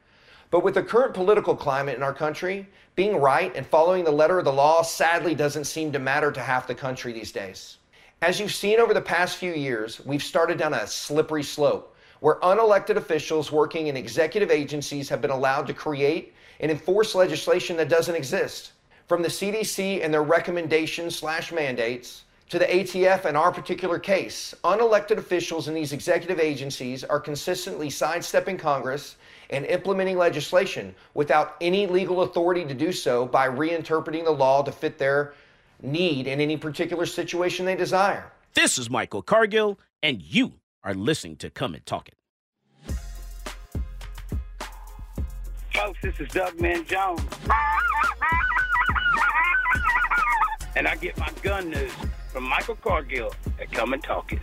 But 0.49 0.63
with 0.63 0.75
the 0.75 0.83
current 0.83 1.13
political 1.13 1.55
climate 1.55 1.95
in 1.95 2.03
our 2.03 2.13
country, 2.13 2.67
being 2.97 3.15
right 3.15 3.55
and 3.55 3.63
following 3.63 4.03
the 4.03 4.11
letter 4.11 4.39
of 4.39 4.45
the 4.45 4.51
law 4.51 4.81
sadly 4.81 5.35
doesn't 5.35 5.65
seem 5.65 5.91
to 5.91 5.99
matter 5.99 6.31
to 6.31 6.41
half 6.41 6.65
the 6.65 6.73
country 6.73 7.13
these 7.13 7.31
days. 7.31 7.77
As 8.23 8.39
you've 8.39 8.53
seen 8.53 8.79
over 8.79 8.91
the 8.91 8.99
past 8.99 9.37
few 9.37 9.53
years, 9.53 10.03
we've 10.03 10.23
started 10.23 10.57
down 10.57 10.73
a 10.73 10.87
slippery 10.87 11.43
slope 11.43 11.95
where 12.21 12.39
unelected 12.39 12.95
officials 12.95 13.51
working 13.51 13.85
in 13.85 13.95
executive 13.95 14.49
agencies 14.49 15.07
have 15.09 15.21
been 15.21 15.29
allowed 15.29 15.67
to 15.67 15.75
create 15.75 16.33
and 16.59 16.71
enforce 16.71 17.13
legislation 17.13 17.77
that 17.77 17.87
doesn't 17.87 18.15
exist. 18.15 18.71
From 19.07 19.21
the 19.21 19.27
CDC 19.27 20.03
and 20.03 20.11
their 20.11 20.23
recommendations 20.23 21.15
slash 21.15 21.51
mandates 21.51 22.23
to 22.49 22.57
the 22.57 22.65
ATF 22.65 23.27
in 23.27 23.35
our 23.35 23.51
particular 23.51 23.99
case, 23.99 24.55
unelected 24.63 25.19
officials 25.19 25.67
in 25.67 25.75
these 25.75 25.93
executive 25.93 26.39
agencies 26.39 27.03
are 27.03 27.19
consistently 27.19 27.91
sidestepping 27.91 28.57
Congress 28.57 29.17
and 29.49 29.65
implementing 29.65 30.17
legislation 30.17 30.93
without 31.13 31.55
any 31.61 31.87
legal 31.87 32.21
authority 32.21 32.65
to 32.65 32.73
do 32.73 32.91
so 32.91 33.25
by 33.25 33.47
reinterpreting 33.47 34.25
the 34.25 34.31
law 34.31 34.61
to 34.63 34.71
fit 34.71 34.97
their 34.97 35.33
need 35.81 36.27
in 36.27 36.41
any 36.41 36.57
particular 36.57 37.05
situation 37.05 37.65
they 37.65 37.75
desire. 37.75 38.31
This 38.53 38.77
is 38.77 38.89
Michael 38.89 39.21
Cargill, 39.21 39.79
and 40.01 40.21
you 40.21 40.53
are 40.83 40.93
listening 40.93 41.35
to 41.37 41.49
Come 41.49 41.75
and 41.75 41.85
Talk 41.85 42.09
It. 42.09 42.15
Folks, 45.73 45.99
this 46.01 46.19
is 46.19 46.29
Doug 46.29 46.59
Man 46.59 46.83
Jones. 46.85 47.21
And 50.75 50.87
I 50.87 50.95
get 50.95 51.17
my 51.17 51.29
gun 51.43 51.69
news 51.69 51.91
from 52.31 52.43
Michael 52.43 52.75
Cargill 52.75 53.33
at 53.59 53.71
Come 53.71 53.93
and 53.93 54.03
Talk 54.03 54.33
It. 54.33 54.39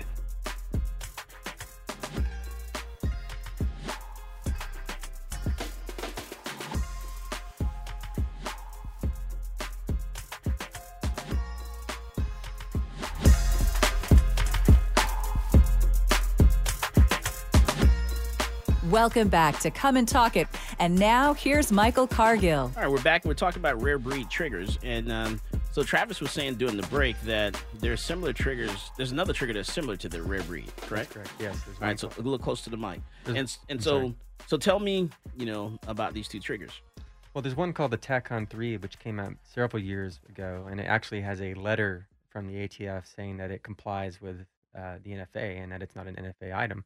Welcome 18.95 19.27
back 19.27 19.59
to 19.59 19.73
Come 19.73 19.97
and 19.97 20.07
Talk 20.07 20.37
It. 20.37 20.47
And 20.79 20.97
now 20.97 21.35
here's 21.35 21.73
Michael 21.73 22.07
Cargill. 22.07 22.71
All 22.77 22.83
right, 22.83 22.89
we're 22.89 23.03
back. 23.03 23.25
We're 23.25 23.35
talking 23.35 23.59
about 23.59 23.83
rare 23.83 23.99
breed 23.99 24.31
triggers. 24.31 24.79
And 24.85 25.11
um, 25.11 25.41
so 25.73 25.83
Travis 25.83 26.21
was 26.21 26.31
saying 26.31 26.55
during 26.55 26.77
the 26.77 26.87
break 26.87 27.21
that 27.23 27.61
there's 27.81 28.01
similar 28.01 28.33
triggers. 28.33 28.93
There's 28.97 29.11
another 29.11 29.33
trigger 29.33 29.53
that's 29.53 29.73
similar 29.73 29.97
to 29.97 30.09
the 30.09 30.23
rare 30.23 30.45
breed, 30.45 30.71
correct? 30.77 31.11
Correct. 31.11 31.33
Yes. 31.41 31.61
All 31.67 31.89
right, 31.89 31.99
so 31.99 32.07
a 32.07 32.23
little 32.23 32.39
close 32.39 32.63
to 32.63 32.71
the 32.71 32.77
mic. 32.77 33.01
There's- 33.25 33.37
And 33.41 33.59
and 33.69 33.79
I'm 33.79 33.83
so 33.83 33.99
sorry. 33.99 34.15
so 34.47 34.57
tell 34.59 34.79
me, 34.79 35.11
you 35.37 35.47
know, 35.47 35.77
about 35.89 36.15
these 36.15 36.29
two 36.29 36.39
triggers. 36.39 36.71
Well, 37.35 37.43
there's 37.43 37.57
one 37.57 37.73
called 37.73 37.91
the 37.91 37.97
Tac-Con 37.97 38.47
3, 38.47 38.77
which 38.77 39.01
came 39.01 39.19
out 39.19 39.33
several 39.43 39.83
years 39.83 40.21
ago, 40.29 40.69
and 40.71 40.79
it 40.79 40.85
actually 40.85 41.23
has 41.23 41.41
a 41.41 41.55
letter 41.55 42.07
from 42.31 42.47
the 42.47 42.55
ATF 42.69 43.13
saying 43.13 43.39
that 43.39 43.51
it 43.51 43.65
complies 43.65 44.21
with 44.21 44.47
uh, 44.79 44.99
the 45.03 45.11
NFA 45.11 45.61
and 45.65 45.73
that 45.73 45.83
it's 45.83 45.97
not 45.97 46.07
an 46.07 46.15
NFA 46.15 46.55
item. 46.57 46.85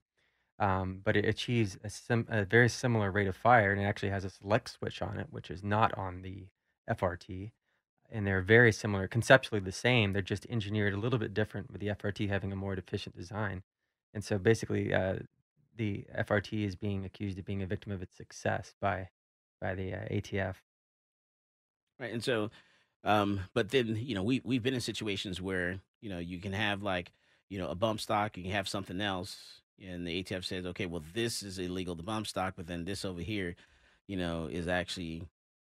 Um, 0.59 1.01
but 1.05 1.17
it 1.17 1.25
achieves 1.25 1.79
a, 1.85 1.91
sim- 1.91 2.27
a 2.29 2.45
very 2.45 2.69
similar 2.69 3.11
rate 3.13 3.29
of 3.29 3.37
fire, 3.37 3.73
and 3.73 3.81
it 3.81 3.85
actually 3.85 4.11
has 4.11 4.25
a 4.25 4.31
select 4.31 4.71
switch 4.71 5.01
on 5.03 5.19
it, 5.19 5.29
which 5.31 5.51
is 5.51 5.63
not 5.63 5.97
on 5.97 6.23
the 6.23 6.47
FRT. 6.91 7.53
And 8.11 8.27
they're 8.27 8.43
very 8.43 8.73
similar, 8.73 9.07
conceptually 9.07 9.61
the 9.61 9.71
same. 9.71 10.13
They're 10.13 10.23
just 10.23 10.47
engineered 10.49 10.95
a 10.95 10.99
little 10.99 11.19
bit 11.19 11.35
different, 11.35 11.71
with 11.71 11.81
the 11.81 11.89
FRT 11.89 12.29
having 12.29 12.53
a 12.53 12.57
more 12.57 12.75
efficient 12.75 13.17
design. 13.17 13.63
And 14.15 14.25
so 14.25 14.39
basically, 14.39 14.93
uh, 14.93 15.17
the 15.77 16.07
FRT 16.19 16.65
is 16.65 16.75
being 16.75 17.05
accused 17.05 17.39
of 17.39 17.45
being 17.45 17.63
a 17.63 17.67
victim 17.67 17.93
of 17.93 18.03
its 18.03 18.17
success 18.17 18.75
by 18.81 19.11
by 19.61 19.75
the 19.75 19.93
uh, 19.93 20.09
ATF. 20.11 20.55
Right. 22.01 22.13
And 22.13 22.25
so 22.25 22.51
um, 23.05 23.41
but 23.55 23.71
then, 23.71 23.97
you 23.97 24.15
know, 24.15 24.23
we 24.23 24.41
we've 24.45 24.63
been 24.63 24.75
in 24.75 24.81
situations 24.81 25.41
where, 25.41 25.81
you 26.01 26.11
know, 26.11 26.19
you 26.19 26.39
can 26.39 26.53
have 26.53 26.83
like, 26.83 27.13
you 27.49 27.59
know, 27.59 27.69
a 27.69 27.75
bump 27.75 28.01
stock, 28.01 28.37
you 28.37 28.43
can 28.43 28.53
have 28.53 28.69
something 28.69 29.01
else, 29.01 29.63
and 29.85 30.07
the 30.07 30.22
ATF 30.22 30.45
says, 30.45 30.66
okay, 30.66 30.87
well, 30.87 31.03
this 31.14 31.43
is 31.43 31.59
illegal, 31.59 31.95
the 31.95 32.03
bump 32.03 32.26
stock, 32.26 32.55
but 32.57 32.66
then 32.66 32.85
this 32.85 33.05
over 33.05 33.20
here, 33.20 33.55
you 34.07 34.16
know, 34.16 34.47
is 34.51 34.66
actually, 34.68 35.22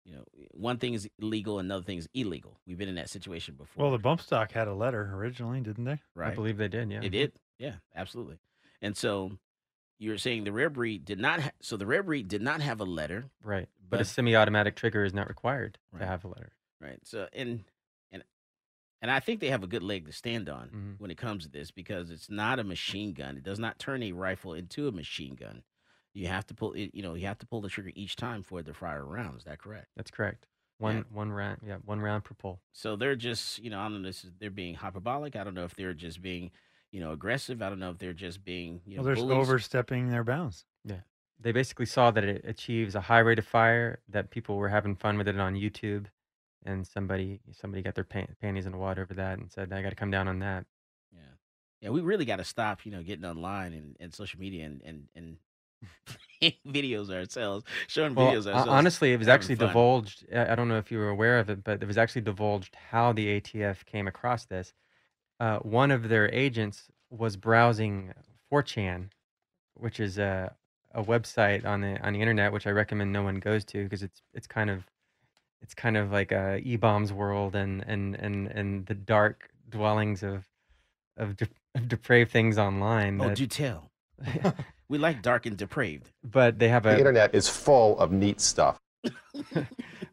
you 0.05 0.15
know, 0.15 0.23
one 0.51 0.77
thing 0.77 0.93
is 0.93 1.07
legal, 1.19 1.59
another 1.59 1.83
thing 1.83 1.97
is 1.97 2.07
illegal. 2.13 2.59
We've 2.67 2.77
been 2.77 2.89
in 2.89 2.95
that 2.95 3.09
situation 3.09 3.55
before. 3.55 3.83
Well, 3.83 3.91
the 3.91 3.97
bump 4.01 4.21
stock 4.21 4.51
had 4.51 4.67
a 4.67 4.73
letter 4.73 5.11
originally, 5.13 5.61
didn't 5.61 5.85
they? 5.85 5.99
right? 6.15 6.31
I 6.31 6.35
believe 6.35 6.57
they 6.57 6.67
did. 6.67 6.91
Yeah. 6.91 7.01
It 7.01 7.09
did. 7.09 7.31
Yeah, 7.59 7.75
absolutely. 7.95 8.39
And 8.81 8.97
so 8.97 9.31
you're 9.99 10.17
saying 10.17 10.43
the 10.43 10.51
rare 10.51 10.69
breed 10.69 11.05
did 11.05 11.19
not. 11.19 11.39
Ha- 11.39 11.51
so 11.61 11.77
the 11.77 11.85
rare 11.85 12.03
breed 12.03 12.27
did 12.27 12.41
not 12.41 12.59
have 12.61 12.81
a 12.81 12.85
letter, 12.85 13.25
Right. 13.43 13.69
But, 13.89 14.01
a 14.01 14.05
semi-automatic 14.05 14.75
trigger 14.75 15.05
is 15.05 15.13
not 15.13 15.27
required 15.29 15.77
Right. 15.91 15.99
to 15.99 16.05
have 16.07 16.25
a 16.25 16.27
letter. 16.27 16.51
right? 16.81 16.99
So 17.05 17.27
and 17.31 17.63
and 19.03 19.11
I 19.11 19.19
think 19.19 19.41
they 19.41 19.49
have 19.49 19.63
a 19.63 19.67
good 19.67 19.83
leg 19.83 20.05
to 20.07 20.11
stand 20.13 20.47
on 20.49 20.69
Mhm. 20.69 20.99
when 20.99 21.11
it 21.11 21.17
comes 21.17 21.43
to 21.43 21.49
this 21.51 21.69
because 21.71 22.09
it's 22.09 22.29
not 22.29 22.57
a 22.57 22.63
machine 22.63 23.13
gun. 23.13 23.35
It 23.37 23.43
does 23.43 23.59
not 23.59 23.77
turn 23.77 24.01
a 24.01 24.13
rifle 24.13 24.53
into 24.53 24.87
a 24.87 24.91
machine 24.91 25.35
gun. 25.35 25.61
You 26.13 26.27
have 26.27 26.45
to 26.47 26.53
pull 26.53 26.71
it. 26.73 26.91
You 26.95 27.03
know, 27.03 27.13
you 27.13 27.27
have 27.27 27.37
to 27.39 27.45
pull 27.45 27.59
the 27.61 27.69
trigger 27.69 27.91
each 27.93 28.15
time 28.15 28.41
for 28.43 28.59
it 28.61 28.65
to 28.67 28.73
fire 28.73 29.01
a 29.01 29.03
round. 29.03 29.37
Is 29.37 29.43
that 29.43 29.59
correct? 29.59 29.89
That's 29.95 30.09
correct. 30.09 30.47
One 30.77 31.05
one 31.11 31.31
round. 31.31 31.59
Yeah, 31.65 31.77
one 31.85 31.99
round 31.99 32.23
per 32.23 32.33
pull. 32.33 32.61
So 32.71 32.95
they're 32.95 33.15
just, 33.15 33.59
you 33.59 33.69
know, 33.69 33.79
I 33.79 33.83
don't 33.89 34.01
know. 34.01 34.07
This 34.09 34.23
is, 34.23 34.31
they're 34.39 34.49
being 34.49 34.75
hyperbolic. 34.75 35.35
I 35.35 35.43
don't 35.43 35.53
know 35.53 35.65
if 35.65 35.75
they're 35.75 35.93
just 35.93 36.21
being, 36.21 36.51
you 36.91 36.99
know, 36.99 37.11
aggressive. 37.11 37.61
I 37.61 37.69
don't 37.69 37.79
know 37.79 37.91
if 37.91 37.97
they're 37.97 38.13
just 38.13 38.43
being, 38.43 38.81
you 38.85 38.97
know, 38.97 39.03
well, 39.03 39.27
they're 39.27 39.35
overstepping 39.37 40.09
their 40.09 40.23
bounds. 40.23 40.65
Yeah. 40.85 41.01
They 41.39 41.51
basically 41.51 41.85
saw 41.87 42.11
that 42.11 42.23
it 42.23 42.45
achieves 42.45 42.95
a 42.95 43.01
high 43.01 43.19
rate 43.19 43.39
of 43.39 43.45
fire, 43.47 44.01
that 44.07 44.29
people 44.29 44.55
were 44.57 44.69
having 44.69 44.95
fun 44.95 45.17
with 45.17 45.27
it 45.27 45.37
on 45.39 45.55
YouTube, 45.55 46.05
and 46.65 46.87
somebody 46.87 47.41
somebody 47.51 47.81
got 47.83 47.95
their 47.95 48.03
pan- 48.05 48.35
panties 48.41 48.65
in 48.65 48.71
the 48.71 48.77
water 48.77 49.03
over 49.03 49.13
that 49.15 49.39
and 49.39 49.51
said, 49.51 49.71
"I 49.73 49.81
got 49.81 49.89
to 49.91 49.95
come 49.95 50.11
down 50.11 50.27
on 50.27 50.39
that." 50.39 50.65
Yeah. 51.11 51.33
Yeah, 51.81 51.89
we 51.89 52.01
really 52.01 52.25
got 52.25 52.37
to 52.37 52.45
stop, 52.45 52.85
you 52.85 52.91
know, 52.91 53.03
getting 53.03 53.25
online 53.25 53.73
and, 53.73 53.97
and 53.99 54.13
social 54.13 54.39
media 54.39 54.65
and 54.65 54.81
and 54.83 55.09
and 55.15 55.37
videos 56.67 57.11
ourselves, 57.13 57.65
showing 57.87 58.15
Well, 58.15 58.43
videos 58.47 58.47
ourselves. 58.47 58.87
honestly, 58.87 59.13
it 59.13 59.17
was 59.17 59.27
actually 59.27 59.55
fun. 59.55 59.55
divulged. 59.55 60.25
I 60.33 60.51
I 60.51 60.55
don't 60.55 60.67
know 60.67 60.77
if 60.77 60.91
you 60.91 60.97
were 60.99 61.09
aware 61.09 61.39
of 61.39 61.49
it, 61.49 61.63
but 61.63 61.81
it 61.81 61.85
was 61.85 61.97
actually 61.97 62.21
divulged 62.21 62.75
how 62.75 63.11
the 63.13 63.27
ATF 63.27 63.85
came 63.85 64.07
across 64.07 64.45
this. 64.45 64.73
Uh, 65.39 65.59
one 65.59 65.91
of 65.91 66.09
their 66.09 66.31
agents 66.33 66.91
was 67.11 67.37
browsing 67.37 68.13
4chan, 68.51 69.11
which 69.75 69.99
is 70.01 70.17
a 70.19 70.57
a 70.93 71.03
website 71.03 71.65
on 71.65 71.81
the 71.81 71.99
on 72.05 72.13
the 72.13 72.21
internet, 72.21 72.53
which 72.53 72.67
I 72.67 72.71
recommend 72.71 73.13
no 73.13 73.23
one 73.23 73.39
goes 73.39 73.65
to 73.67 73.83
because 73.85 74.03
it's 74.03 74.23
it's 74.33 74.47
kind 74.47 74.69
of 74.71 74.89
it's 75.63 75.73
kind 75.73 75.97
of 75.97 76.11
like 76.11 76.31
a 76.31 76.61
eBaum's 76.65 77.11
World 77.11 77.55
and 77.55 77.83
and 77.87 78.15
and 78.15 78.47
and 78.47 78.85
the 78.85 78.93
dark 78.95 79.49
dwellings 79.69 80.21
of 80.23 80.45
of, 81.17 81.37
de- 81.37 81.47
of 81.75 81.87
depraved 81.87 82.31
things 82.31 82.57
online. 82.57 83.19
Oh, 83.21 83.29
that- 83.29 83.37
do 83.37 83.47
tell. 83.47 83.89
we 84.89 84.97
like 84.99 85.21
dark 85.23 85.45
and 85.47 85.57
depraved. 85.57 86.11
but 86.23 86.59
they 86.59 86.69
have 86.69 86.85
a 86.85 86.89
The 86.91 86.97
internet 86.99 87.33
is 87.33 87.47
full 87.49 87.97
of 87.97 88.11
neat 88.11 88.39
stuff. 88.41 88.79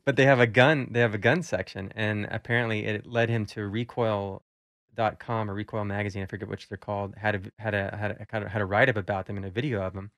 but 0.04 0.16
they 0.16 0.24
have 0.24 0.40
a 0.40 0.46
gun 0.46 0.88
they 0.90 1.00
have 1.00 1.14
a 1.14 1.18
gun 1.18 1.42
section 1.42 1.92
and 1.94 2.26
apparently 2.30 2.86
it 2.86 3.06
led 3.06 3.28
him 3.28 3.46
to 3.46 3.68
recoil.com 3.68 5.50
or 5.50 5.54
recoil 5.54 5.84
magazine 5.84 6.22
i 6.22 6.26
forget 6.26 6.48
which 6.48 6.68
they're 6.68 6.76
called 6.78 7.14
had 7.16 7.34
a 7.36 7.40
had 7.62 7.74
a 7.74 7.96
had 7.96 8.10
a 8.20 8.26
kind 8.26 8.44
of 8.44 8.50
had 8.50 8.60
a 8.60 8.64
write-up 8.64 8.96
about 8.96 9.26
them 9.26 9.36
and 9.36 9.46
a 9.46 9.50
video 9.50 9.80
of 9.80 9.92
them 9.94 10.10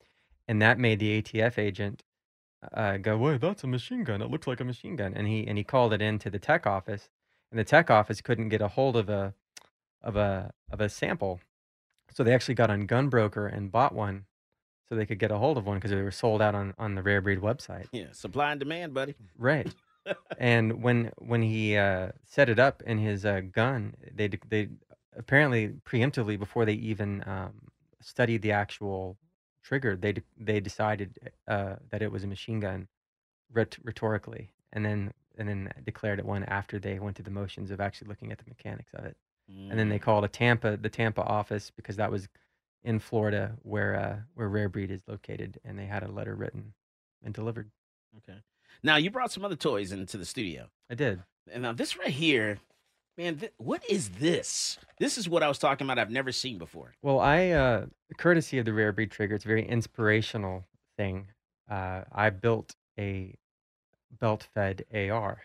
and 0.48 0.62
that 0.62 0.78
made 0.78 0.98
the 1.00 1.20
atf 1.20 1.58
agent 1.58 2.02
uh, 2.74 2.96
go 2.96 3.16
wait 3.16 3.40
that's 3.40 3.64
a 3.64 3.66
machine 3.66 4.04
gun 4.04 4.22
it 4.22 4.30
looks 4.30 4.46
like 4.46 4.60
a 4.60 4.64
machine 4.64 4.96
gun 4.96 5.12
and 5.14 5.26
he 5.26 5.46
and 5.46 5.58
he 5.58 5.64
called 5.64 5.92
it 5.92 6.02
into 6.02 6.30
the 6.30 6.38
tech 6.38 6.66
office 6.66 7.08
and 7.50 7.58
the 7.58 7.64
tech 7.64 7.90
office 7.90 8.20
couldn't 8.20 8.48
get 8.48 8.60
a 8.60 8.68
hold 8.68 8.96
of 8.96 9.08
a 9.08 9.34
of 10.02 10.16
a 10.16 10.52
of 10.70 10.80
a 10.80 10.88
sample 10.88 11.40
so 12.12 12.22
they 12.22 12.34
actually 12.34 12.54
got 12.54 12.70
on 12.70 12.86
gunbroker 12.86 13.52
and 13.52 13.72
bought 13.72 13.94
one 13.94 14.26
so 14.88 14.94
they 14.94 15.06
could 15.06 15.18
get 15.18 15.30
a 15.30 15.38
hold 15.38 15.56
of 15.56 15.66
one 15.66 15.78
because 15.78 15.90
they 15.90 16.02
were 16.02 16.10
sold 16.10 16.42
out 16.42 16.54
on 16.54 16.74
on 16.78 16.94
the 16.94 17.02
rare 17.02 17.20
breed 17.20 17.40
website 17.40 17.86
Yeah, 17.92 18.12
supply 18.12 18.50
and 18.52 18.60
demand, 18.60 18.92
buddy. 18.94 19.14
Right. 19.38 19.72
and 20.38 20.82
when 20.82 21.12
when 21.18 21.42
he 21.42 21.76
uh, 21.76 22.08
set 22.26 22.48
it 22.48 22.58
up 22.58 22.82
in 22.82 22.98
his 22.98 23.24
uh, 23.24 23.40
gun, 23.40 23.94
they 24.14 24.28
they 24.48 24.68
apparently 25.16 25.68
preemptively 25.84 26.38
before 26.38 26.64
they 26.64 26.74
even 26.74 27.22
um, 27.26 27.68
studied 28.00 28.42
the 28.42 28.52
actual 28.52 29.16
trigger, 29.62 29.96
they 29.96 30.12
d- 30.12 30.22
they 30.38 30.60
decided 30.60 31.18
uh, 31.48 31.76
that 31.90 32.02
it 32.02 32.10
was 32.12 32.24
a 32.24 32.26
machine 32.26 32.60
gun, 32.60 32.88
rhet- 33.52 33.78
rhetorically, 33.82 34.50
and 34.72 34.84
then 34.84 35.12
and 35.38 35.48
then 35.48 35.72
declared 35.84 36.18
it 36.18 36.26
one 36.26 36.44
after 36.44 36.78
they 36.78 36.98
went 36.98 37.16
through 37.16 37.24
the 37.24 37.30
motions 37.30 37.70
of 37.70 37.80
actually 37.80 38.08
looking 38.08 38.30
at 38.32 38.38
the 38.38 38.44
mechanics 38.48 38.92
of 38.94 39.04
it, 39.04 39.16
and 39.48 39.78
then 39.78 39.88
they 39.88 39.98
Mm. 39.98 40.02
called 40.02 40.24
a 40.24 40.28
Tampa 40.28 40.76
the 40.76 40.88
Tampa 40.90 41.22
office 41.22 41.70
because 41.70 41.96
that 41.96 42.10
was 42.10 42.28
in 42.84 42.98
Florida 42.98 43.56
where 43.62 43.94
uh, 43.94 44.16
where 44.34 44.48
Rare 44.48 44.68
Breed 44.68 44.90
is 44.90 45.02
located, 45.06 45.58
and 45.64 45.78
they 45.78 45.86
had 45.86 46.02
a 46.02 46.10
letter 46.10 46.34
written 46.34 46.74
and 47.22 47.32
delivered. 47.32 47.70
Okay. 48.18 48.38
Now 48.82 48.96
you 48.96 49.10
brought 49.10 49.30
some 49.32 49.44
other 49.44 49.56
toys 49.56 49.92
into 49.92 50.18
the 50.18 50.26
studio. 50.26 50.68
I 50.90 50.94
did. 50.94 51.22
And 51.52 51.62
now 51.62 51.72
this 51.72 51.96
right 51.96 52.08
here, 52.08 52.58
man, 53.16 53.38
th- 53.38 53.52
what 53.58 53.82
is 53.88 54.10
this? 54.10 54.78
This 54.98 55.18
is 55.18 55.28
what 55.28 55.42
I 55.42 55.48
was 55.48 55.58
talking 55.58 55.86
about. 55.86 55.98
I've 55.98 56.10
never 56.10 56.32
seen 56.32 56.58
before. 56.58 56.94
Well, 57.02 57.20
I, 57.20 57.50
uh, 57.50 57.86
courtesy 58.18 58.58
of 58.58 58.64
the 58.64 58.72
Rare 58.72 58.92
Breed 58.92 59.10
Trigger, 59.10 59.34
it's 59.34 59.44
a 59.44 59.48
very 59.48 59.66
inspirational 59.66 60.64
thing. 60.96 61.28
Uh, 61.70 62.02
I 62.12 62.30
built 62.30 62.74
a 62.98 63.34
belt-fed 64.20 64.84
AR, 64.94 65.42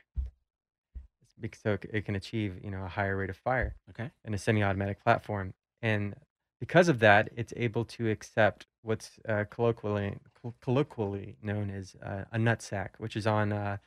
so 1.63 1.77
it 1.93 2.05
can 2.05 2.15
achieve, 2.15 2.55
you 2.63 2.71
know, 2.71 2.83
a 2.83 2.87
higher 2.87 3.15
rate 3.15 3.29
of 3.29 3.37
fire. 3.37 3.75
Okay. 3.89 4.11
In 4.25 4.33
a 4.33 4.37
semi-automatic 4.37 5.03
platform, 5.03 5.53
and 5.81 6.15
because 6.59 6.89
of 6.89 6.99
that, 6.99 7.29
it's 7.35 7.53
able 7.55 7.85
to 7.85 8.09
accept 8.09 8.65
what's 8.81 9.11
uh, 9.27 9.45
colloquially 9.49 10.17
colloquially 10.61 11.35
known 11.41 11.69
as 11.69 11.95
uh, 12.03 12.23
a 12.31 12.37
nutsack, 12.37 12.89
which 12.97 13.15
is 13.15 13.27
on 13.27 13.51
uh, 13.51 13.77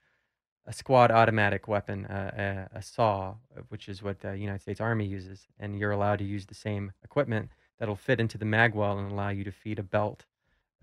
a 0.71 0.73
squad 0.73 1.11
automatic 1.11 1.67
weapon, 1.67 2.07
uh, 2.07 2.69
a, 2.73 2.79
a 2.79 2.83
saw, 2.83 3.35
uh, 3.57 3.63
which 3.71 3.89
is 3.89 4.03
what 4.05 4.21
the 4.21 4.39
United 4.39 4.63
States 4.63 4.81
Army 4.81 5.05
uses, 5.05 5.49
and 5.59 5.77
you're 5.79 5.91
allowed 5.91 6.21
to 6.21 6.25
use 6.25 6.47
the 6.47 6.55
same 6.55 6.93
equipment 7.03 7.51
that'll 7.81 7.97
fit 7.97 8.21
into 8.21 8.39
the 8.39 8.45
mag 8.45 8.73
well 8.75 8.97
and 8.97 9.11
allow 9.11 9.31
you 9.31 9.43
to 9.43 9.51
feed 9.51 9.81
a 9.81 9.83
belt 9.83 10.27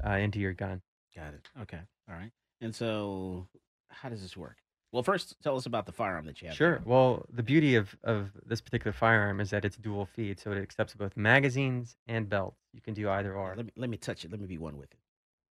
uh, 0.06 0.12
into 0.12 0.40
your 0.40 0.52
gun. 0.52 0.82
Got 1.16 1.34
it. 1.36 1.50
Okay. 1.62 1.80
All 2.10 2.16
right. 2.16 2.32
And 2.60 2.76
so, 2.76 3.48
how 3.88 4.10
does 4.10 4.22
this 4.22 4.36
work? 4.36 4.58
Well, 4.92 5.04
first, 5.04 5.36
tell 5.42 5.56
us 5.56 5.66
about 5.66 5.86
the 5.86 5.92
firearm 5.94 6.26
that 6.26 6.42
you 6.42 6.50
have. 6.50 6.58
Sure. 6.58 6.82
Well, 6.86 7.26
the 7.32 7.44
beauty 7.44 7.76
of, 7.76 7.96
of 8.04 8.32
this 8.46 8.60
particular 8.60 8.92
firearm 8.94 9.40
is 9.40 9.52
that 9.52 9.64
it's 9.64 9.78
dual 9.78 10.06
feed, 10.06 10.38
so 10.40 10.52
it 10.52 10.62
accepts 10.62 10.96
both 10.96 11.16
magazines 11.16 11.96
and 12.08 12.28
belts. 12.28 12.60
You 12.74 12.82
can 12.82 12.94
do 12.94 13.10
either 13.10 13.34
or. 13.34 13.54
Let 13.56 13.66
me 13.66 13.72
let 13.78 13.90
me 13.90 13.98
touch 13.98 14.26
it. 14.26 14.32
Let 14.32 14.40
me 14.42 14.48
be 14.48 14.58
one 14.58 14.78
with 14.78 14.92
it. 14.92 15.00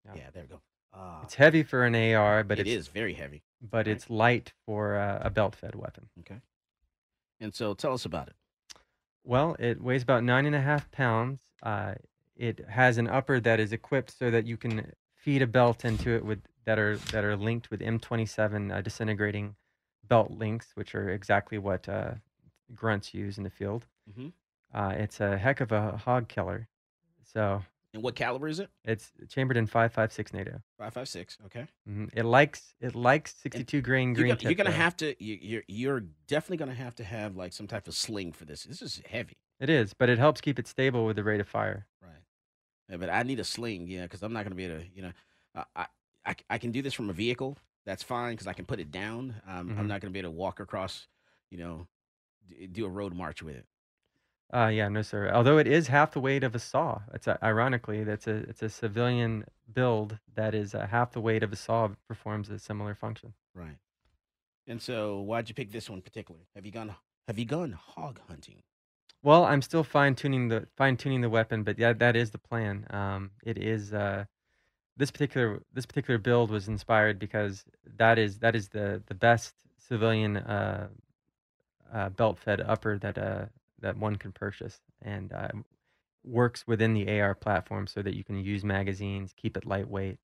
Yeah. 0.06 0.12
Yeah, 0.16 0.30
there 0.32 0.42
we 0.42 0.48
go. 0.48 0.60
Ah, 0.96 1.22
It's 1.24 1.34
heavy 1.34 1.62
for 1.64 1.84
an 1.84 1.94
AR, 1.96 2.44
but 2.44 2.58
it 2.58 2.66
it's 2.68 2.76
is 2.76 2.88
very 2.88 3.14
heavy. 3.14 3.42
But 3.70 3.88
it's 3.88 4.10
light 4.10 4.52
for 4.66 4.96
uh, 4.96 5.18
a 5.22 5.30
belt-fed 5.30 5.74
weapon. 5.74 6.08
Okay. 6.20 6.40
And 7.40 7.54
so, 7.54 7.74
tell 7.74 7.92
us 7.94 8.04
about 8.04 8.28
it. 8.28 8.34
Well, 9.24 9.56
it 9.58 9.80
weighs 9.82 10.02
about 10.02 10.22
nine 10.22 10.46
and 10.46 10.54
a 10.54 10.60
half 10.60 10.90
pounds. 10.90 11.40
Uh, 11.62 11.94
it 12.36 12.68
has 12.68 12.98
an 12.98 13.08
upper 13.08 13.40
that 13.40 13.58
is 13.60 13.72
equipped 13.72 14.16
so 14.16 14.30
that 14.30 14.46
you 14.46 14.56
can 14.56 14.92
feed 15.14 15.40
a 15.42 15.46
belt 15.46 15.84
into 15.84 16.10
it 16.10 16.24
with 16.24 16.40
that 16.66 16.78
are 16.78 16.96
that 17.12 17.24
are 17.24 17.36
linked 17.36 17.70
with 17.70 17.80
M27 17.80 18.72
uh, 18.74 18.80
disintegrating 18.82 19.56
belt 20.06 20.30
links, 20.30 20.72
which 20.74 20.94
are 20.94 21.08
exactly 21.10 21.58
what 21.58 21.88
uh, 21.88 22.12
grunts 22.74 23.14
use 23.14 23.38
in 23.38 23.44
the 23.44 23.50
field. 23.50 23.86
Mhm. 24.10 24.32
Uh, 24.72 24.94
it's 24.96 25.20
a 25.20 25.38
heck 25.38 25.60
of 25.60 25.72
a 25.72 25.96
hog 25.96 26.28
killer. 26.28 26.68
So 27.22 27.62
And 27.94 28.02
what 28.02 28.16
caliber 28.16 28.48
is 28.48 28.58
it? 28.58 28.68
it's 28.84 29.12
chambered 29.28 29.56
in 29.56 29.66
5.56 29.68 30.32
NATO. 30.34 30.60
Five 30.76 30.92
five 30.92 31.08
six. 31.08 31.38
Okay. 31.46 31.66
Mhm. 31.88 32.10
It 32.12 32.24
likes 32.24 32.74
it 32.80 32.94
likes 32.96 33.34
62 33.36 33.80
grain 33.80 34.08
You're 34.08 34.14
green. 34.24 34.34
gonna, 34.34 34.42
you're 34.42 34.54
gonna 34.56 34.70
have 34.72 34.96
to. 34.98 35.14
You, 35.24 35.38
you're 35.40 35.62
you're 35.68 36.00
definitely 36.26 36.56
gonna 36.56 36.74
have 36.74 36.96
to 36.96 37.04
have 37.04 37.36
like 37.36 37.52
some 37.52 37.68
type 37.68 37.86
of 37.86 37.94
sling 37.94 38.32
for 38.32 38.44
this. 38.44 38.64
This 38.64 38.82
is 38.82 39.00
heavy. 39.08 39.36
It 39.60 39.70
is, 39.70 39.94
but 39.94 40.08
it 40.08 40.18
helps 40.18 40.40
keep 40.40 40.58
it 40.58 40.66
stable 40.66 41.06
with 41.06 41.14
the 41.16 41.22
rate 41.22 41.40
of 41.40 41.46
fire. 41.48 41.86
Right. 42.02 42.10
Yeah, 42.90 42.96
but 42.96 43.08
I 43.10 43.22
need 43.22 43.38
a 43.38 43.44
sling, 43.44 43.86
yeah, 43.86 44.02
because 44.02 44.24
I'm 44.24 44.32
not 44.32 44.42
gonna 44.42 44.56
be 44.56 44.64
able 44.64 44.80
to. 44.80 44.86
You 44.92 45.02
know, 45.02 45.12
uh, 45.76 45.84
I 46.50 46.58
can 46.58 46.72
do 46.72 46.82
this 46.82 46.94
from 46.94 47.10
a 47.10 47.12
vehicle. 47.12 47.56
That's 47.86 48.02
fine 48.02 48.32
because 48.32 48.48
I 48.48 48.54
can 48.54 48.64
put 48.64 48.80
it 48.80 48.90
down. 48.90 49.36
Um, 49.46 49.70
I'm 49.78 49.84
Mhm. 49.84 49.86
not 49.86 50.00
gonna 50.00 50.10
be 50.10 50.18
able 50.18 50.30
to 50.30 50.36
walk 50.36 50.58
across. 50.58 51.06
You 51.50 51.58
know, 51.58 51.86
d- 52.48 52.66
do 52.66 52.86
a 52.86 52.88
road 52.88 53.14
march 53.14 53.40
with 53.42 53.54
it. 53.54 53.66
Uh, 54.52 54.68
yeah, 54.68 54.88
no, 54.88 55.02
sir. 55.02 55.30
Although 55.32 55.58
it 55.58 55.66
is 55.66 55.88
half 55.88 56.12
the 56.12 56.20
weight 56.20 56.44
of 56.44 56.54
a 56.54 56.58
saw. 56.58 57.00
It's 57.12 57.26
a, 57.26 57.38
ironically 57.44 58.04
that's 58.04 58.26
a 58.26 58.36
it's 58.48 58.62
a 58.62 58.68
civilian 58.68 59.44
build 59.72 60.18
that 60.34 60.54
is 60.54 60.74
uh, 60.74 60.86
half 60.86 61.12
the 61.12 61.20
weight 61.20 61.42
of 61.42 61.52
a 61.52 61.56
saw 61.56 61.88
performs 62.06 62.50
a 62.50 62.58
similar 62.58 62.94
function. 62.94 63.34
Right. 63.54 63.78
And 64.66 64.80
so, 64.80 65.20
why'd 65.20 65.48
you 65.48 65.54
pick 65.54 65.72
this 65.72 65.90
one 65.90 66.00
particularly? 66.00 66.46
Have 66.54 66.64
you 66.64 66.72
gone 66.72 66.94
Have 67.26 67.38
you 67.38 67.44
gone 67.44 67.72
hog 67.72 68.20
hunting? 68.28 68.62
Well, 69.22 69.44
I'm 69.44 69.62
still 69.62 69.84
fine 69.84 70.14
tuning 70.14 70.48
the 70.48 70.68
fine 70.76 70.96
tuning 70.96 71.22
the 71.22 71.30
weapon, 71.30 71.62
but 71.62 71.78
yeah, 71.78 71.94
that 71.94 72.14
is 72.14 72.30
the 72.30 72.38
plan. 72.38 72.86
Um, 72.90 73.30
it 73.44 73.58
is 73.58 73.92
uh, 73.92 74.26
this 74.96 75.10
particular 75.10 75.62
this 75.72 75.86
particular 75.86 76.18
build 76.18 76.50
was 76.50 76.68
inspired 76.68 77.18
because 77.18 77.64
that 77.96 78.18
is 78.18 78.38
that 78.38 78.54
is 78.54 78.68
the 78.68 79.02
the 79.06 79.14
best 79.14 79.54
civilian 79.78 80.36
uh, 80.36 80.88
uh, 81.92 82.08
belt 82.10 82.38
fed 82.38 82.60
upper 82.60 82.98
that 82.98 83.18
uh, 83.18 83.46
that 83.84 83.96
one 83.98 84.16
can 84.16 84.32
purchase, 84.32 84.80
and 85.02 85.32
uh, 85.32 85.48
works 86.24 86.66
within 86.66 86.94
the 86.94 87.20
AR 87.20 87.34
platform 87.34 87.86
so 87.86 88.00
that 88.02 88.14
you 88.14 88.24
can 88.24 88.42
use 88.42 88.64
magazines, 88.64 89.32
keep 89.36 89.56
it 89.58 89.66
lightweight, 89.66 90.18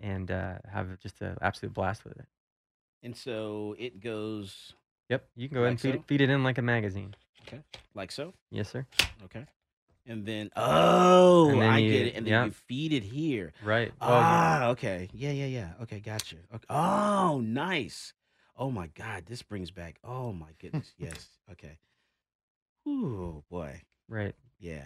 and 0.00 0.30
uh, 0.30 0.54
have 0.70 0.98
just 1.00 1.20
an 1.22 1.36
absolute 1.40 1.72
blast 1.72 2.04
with 2.04 2.18
it. 2.18 2.26
And 3.02 3.16
so 3.16 3.76
it 3.78 4.00
goes 4.00 4.72
Yep, 5.08 5.24
you 5.36 5.48
can 5.48 5.54
go 5.54 5.60
ahead 5.62 5.70
and 5.70 5.80
feed 5.80 5.94
so? 5.94 6.00
it, 6.00 6.04
feed 6.06 6.20
it 6.20 6.30
in 6.30 6.42
like 6.42 6.58
a 6.58 6.62
magazine. 6.62 7.14
okay, 7.46 7.60
like 7.94 8.10
so. 8.12 8.34
Yes, 8.50 8.68
sir. 8.68 8.84
Okay. 9.24 9.46
And 10.04 10.24
then 10.26 10.50
oh, 10.56 11.50
And 11.50 11.62
then 11.62 11.70
I 11.70 11.78
you- 11.78 11.92
get 11.92 12.06
it. 12.08 12.14
And 12.16 12.26
then 12.26 12.32
yeah. 12.32 12.44
you 12.46 12.50
feed 12.50 12.92
it 12.92 13.02
here. 13.04 13.52
Right. 13.62 13.88
You- 13.88 13.92
Ah, 14.00 14.68
okay. 14.70 15.08
Yeah, 15.12 15.30
yeah, 15.32 15.46
yeah. 15.46 15.70
Okay, 15.82 16.00
gotcha. 16.00 16.36
Okay. 16.54 16.64
Oh, 16.70 17.40
nice. 17.44 18.14
Oh 18.56 18.70
my 18.70 18.88
God, 18.88 19.26
this 19.26 19.42
brings 19.42 19.70
back. 19.70 19.98
Oh 20.02 20.32
my 20.32 20.50
goodness. 20.60 20.92
yes. 20.98 21.28
Okay. 21.52 21.78
Ooh, 22.88 23.44
boy. 23.50 23.82
Right. 24.08 24.34
Yeah. 24.58 24.84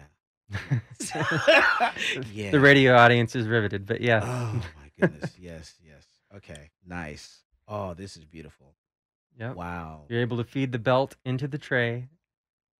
The- 0.49 1.93
yeah. 2.33 2.51
The 2.51 2.59
radio 2.59 2.95
audience 2.95 3.35
is 3.35 3.47
riveted, 3.47 3.85
but 3.85 4.01
yeah. 4.01 4.21
Oh 4.23 4.61
my 4.77 4.91
goodness. 4.99 5.33
Yes. 5.39 5.75
Yes. 5.83 6.05
Okay. 6.35 6.71
Nice. 6.85 7.39
Oh, 7.67 7.93
this 7.93 8.17
is 8.17 8.25
beautiful. 8.25 8.75
Yep. 9.39 9.55
Wow. 9.55 10.01
You're 10.09 10.21
able 10.21 10.37
to 10.37 10.43
feed 10.43 10.71
the 10.71 10.79
belt 10.79 11.15
into 11.25 11.47
the 11.47 11.57
tray, 11.57 12.09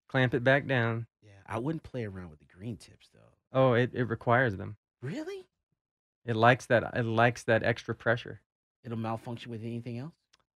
clamp 0.08 0.34
it 0.34 0.44
back 0.44 0.68
down. 0.68 1.08
Yeah. 1.24 1.32
I 1.48 1.58
wouldn't 1.60 1.84
play 1.84 2.04
around 2.06 2.30
with 2.30 2.40
the 2.40 2.46
green 2.46 2.78
tips 2.78 3.10
though. 3.14 3.20
Oh, 3.60 3.74
it, 3.74 3.92
it 3.94 4.04
requires 4.04 4.56
them. 4.58 4.76
Really? 5.02 5.46
It 6.26 6.36
likes 6.36 6.66
that 6.68 6.84
it 6.96 7.06
likes 7.06 7.44
that 7.44 7.64
extra 7.64 7.96
pressure. 7.96 8.42
It'll 8.84 8.98
malfunction 8.98 9.52
with 9.52 9.64
anything 9.64 9.98
else. 9.98 10.14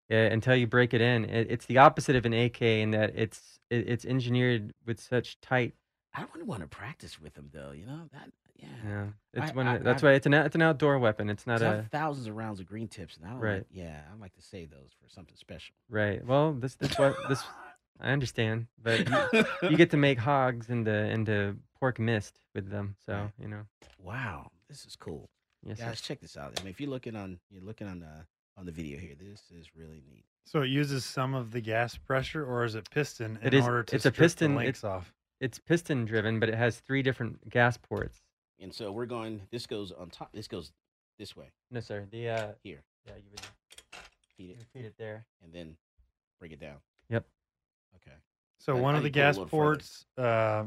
Yeah, 0.10 0.26
until 0.26 0.56
you 0.56 0.68
break 0.68 0.94
it 0.94 1.02
in. 1.02 1.26
It, 1.26 1.48
it's 1.50 1.66
the 1.66 1.80
opposite 1.80 2.16
of 2.16 2.26
an 2.26 2.34
AK 2.34 2.62
in 2.62 2.92
that 2.92 3.14
it's 3.16 3.60
it, 3.70 3.88
it's 3.90 4.06
engineered 4.06 4.74
with 4.86 5.00
such 5.00 5.40
tight. 5.42 5.74
I 6.14 6.26
wouldn't 6.26 6.46
want 6.48 6.62
to 6.62 6.68
practice 6.68 7.20
with 7.20 7.34
them 7.34 7.50
though. 7.52 7.72
You 7.72 7.86
know 7.86 8.02
that. 8.14 8.30
Yeah. 8.58 8.68
Yeah, 8.88 9.06
it's 9.34 9.52
I- 9.52 9.54
one. 9.56 9.68
I- 9.68 9.78
that's 9.80 10.04
I- 10.04 10.08
why 10.08 10.14
it's 10.14 10.26
an 10.26 10.34
it's 10.34 10.56
an 10.56 10.62
outdoor 10.62 10.98
weapon. 11.00 11.30
It's 11.30 11.46
not 11.48 11.62
a 11.62 11.86
thousands 11.92 12.28
of 12.28 12.36
rounds 12.36 12.60
of 12.60 12.66
green 12.68 12.88
tips, 12.88 13.18
and 13.18 13.26
I 13.26 13.32
don't 13.32 13.40
Right. 13.40 13.58
like. 13.58 13.68
Yeah, 13.72 14.00
I 14.12 14.20
like 14.22 14.34
to 14.36 14.42
save 14.42 14.70
those 14.70 14.92
for 15.02 15.10
something 15.10 15.36
special. 15.36 15.76
right. 15.90 16.24
Well, 16.26 16.54
this 16.54 16.76
this 16.76 16.98
what 16.98 17.16
this 17.28 17.44
I 18.00 18.12
understand, 18.12 18.68
but 18.82 19.08
you, 19.34 19.46
you 19.70 19.78
get 19.78 19.90
to 19.92 19.98
make 19.98 20.20
hogs 20.20 20.70
into 20.70 20.92
into 20.94 21.56
pork 21.80 21.98
mist 22.00 22.40
with 22.54 22.70
them. 22.70 22.96
So 23.06 23.14
Right. 23.14 23.32
you 23.42 23.48
know. 23.48 23.64
Wow, 24.00 24.52
this 24.70 24.86
is 24.86 24.96
cool. 24.96 25.30
Yes, 25.66 25.80
sir. 25.80 25.86
Guys, 25.86 26.00
check 26.02 26.20
this 26.22 26.38
out. 26.38 26.60
I 26.60 26.64
mean, 26.64 26.70
if 26.72 26.80
you're 26.80 26.90
looking 26.90 27.16
on, 27.16 27.40
you're 27.50 27.64
looking 27.64 27.88
on 27.88 28.00
the 28.00 28.26
on 28.58 28.66
the 28.66 28.72
video 28.72 28.98
here. 29.00 29.16
This 29.20 29.44
is 29.58 29.76
really 29.76 30.02
neat. 30.10 30.26
So 30.46 30.62
it 30.62 30.68
uses 30.70 31.04
some 31.04 31.34
of 31.34 31.52
the 31.52 31.62
gas 31.62 31.98
pressure, 31.98 32.46
or 32.46 32.64
is 32.64 32.76
it 32.76 32.90
piston 32.90 33.38
in 33.42 33.48
It 33.48 33.54
is. 33.54 33.66
order 33.66 33.84
to 33.84 33.96
It's 33.96 34.06
a 34.06 34.10
strip 34.12 34.24
piston. 34.26 34.52
the 34.52 34.58
links 34.60 34.80
it's, 34.80 34.84
off? 34.84 35.14
It's 35.42 35.60
piston 35.60 36.06
driven, 36.06 36.40
but 36.40 36.50
it 36.50 36.56
has 36.56 36.78
three 36.80 37.02
different 37.02 37.50
gas 37.50 37.78
ports. 37.78 38.22
And 38.60 38.74
so 38.74 38.92
we're 38.92 39.06
going. 39.06 39.42
This 39.52 39.66
goes 39.68 39.92
on 39.92 40.10
top. 40.10 40.30
This 40.34 40.48
goes 40.48 40.72
this 41.20 41.36
way. 41.36 41.52
No, 41.72 41.80
sir. 41.82 42.06
The 42.12 42.30
uh, 42.30 42.48
Here, 42.64 42.84
yeah, 43.06 43.14
you 43.18 43.30
would 43.32 43.42
feed 44.38 44.52
it, 44.52 44.58
feed 44.74 44.86
it 44.86 44.94
there. 44.98 45.26
and 45.44 45.52
then 45.52 45.76
bring 46.40 46.52
it 46.52 46.60
down. 46.60 46.78
Yep. 47.10 47.26
Okay. 47.98 48.16
So 48.60 48.76
How- 48.76 48.82
one 48.82 48.94
how 48.94 48.98
of 49.00 49.04
the 49.04 49.10
you 49.10 49.14
pull 49.14 49.22
it 49.22 49.28
a 49.28 49.34
gas 49.44 49.50
ports. 49.50 50.06
Uh, 50.18 50.64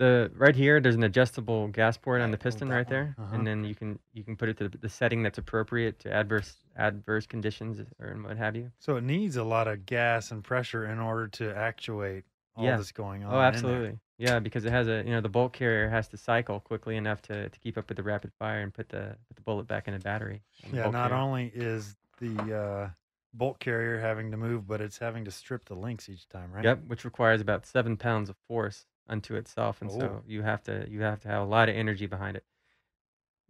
The 0.00 0.30
right 0.34 0.56
here, 0.56 0.80
there's 0.80 0.94
an 0.94 1.02
adjustable 1.02 1.68
gas 1.68 1.98
port 1.98 2.22
on 2.22 2.30
the 2.30 2.38
oh, 2.38 2.40
piston 2.40 2.70
right 2.70 2.88
there, 2.88 3.14
Uh-huh. 3.18 3.34
and 3.36 3.46
then 3.46 3.64
you 3.64 3.74
can 3.74 3.98
you 4.14 4.24
can 4.24 4.34
put 4.34 4.48
it 4.48 4.56
to 4.56 4.70
the, 4.70 4.78
the 4.78 4.88
setting 4.88 5.22
that's 5.22 5.36
appropriate 5.36 5.98
to 6.00 6.10
adverse 6.10 6.56
adverse 6.74 7.26
conditions 7.26 7.80
or 8.00 8.14
what 8.22 8.38
have 8.38 8.56
you. 8.56 8.70
so 8.78 8.96
it 8.96 9.04
needs 9.04 9.36
a 9.36 9.44
lot 9.44 9.68
of 9.68 9.84
gas 9.84 10.30
and 10.30 10.42
pressure 10.42 10.86
in 10.86 10.98
order 10.98 11.28
to 11.28 11.54
actuate 11.54 12.24
all 12.56 12.64
Yeah. 12.64 12.78
this 12.78 12.92
going 12.92 13.24
on. 13.24 13.34
Oh, 13.34 13.40
absolutely. 13.40 13.98
Yeah, 14.16 14.38
because 14.38 14.64
it 14.64 14.70
has 14.72 14.88
a 14.88 15.02
you 15.04 15.10
know 15.10 15.20
the 15.20 15.28
bolt 15.28 15.52
carrier 15.52 15.90
has 15.90 16.08
to 16.08 16.16
cycle 16.16 16.60
quickly 16.60 16.96
enough 16.96 17.20
to, 17.28 17.50
to 17.50 17.58
keep 17.60 17.76
up 17.76 17.86
with 17.90 17.98
the 17.98 18.02
rapid 18.02 18.32
fire 18.38 18.62
and 18.62 18.72
put 18.72 18.88
the 18.88 19.16
put 19.28 19.36
the 19.36 19.42
bullet 19.42 19.66
back 19.68 19.86
in 19.86 19.92
the 19.92 20.00
battery. 20.00 20.40
the 20.70 20.78
Yeah. 20.78 20.90
Not 20.90 21.10
carrier. 21.10 21.14
only 21.22 21.52
is 21.54 21.94
the 22.20 22.56
uh, 22.56 22.90
bolt 23.34 23.58
carrier 23.60 24.00
having 24.00 24.30
to 24.30 24.38
move, 24.38 24.66
but 24.66 24.80
it's 24.80 24.96
having 24.96 25.26
to 25.26 25.30
strip 25.30 25.66
the 25.66 25.74
links 25.74 26.08
each 26.08 26.26
time, 26.30 26.50
right? 26.52 26.64
Yep, 26.64 26.84
which 26.86 27.04
requires 27.04 27.42
about 27.42 27.66
seven 27.66 27.98
pounds 27.98 28.30
of 28.30 28.36
force 28.48 28.86
unto 29.10 29.34
itself, 29.34 29.82
and 29.82 29.90
Oh. 29.90 29.98
so 29.98 30.22
you 30.26 30.42
have 30.42 30.62
to 30.64 30.86
you 30.88 31.02
have 31.02 31.20
to 31.20 31.28
have 31.28 31.42
a 31.42 31.44
lot 31.44 31.68
of 31.68 31.74
energy 31.76 32.06
behind 32.06 32.36
it. 32.36 32.44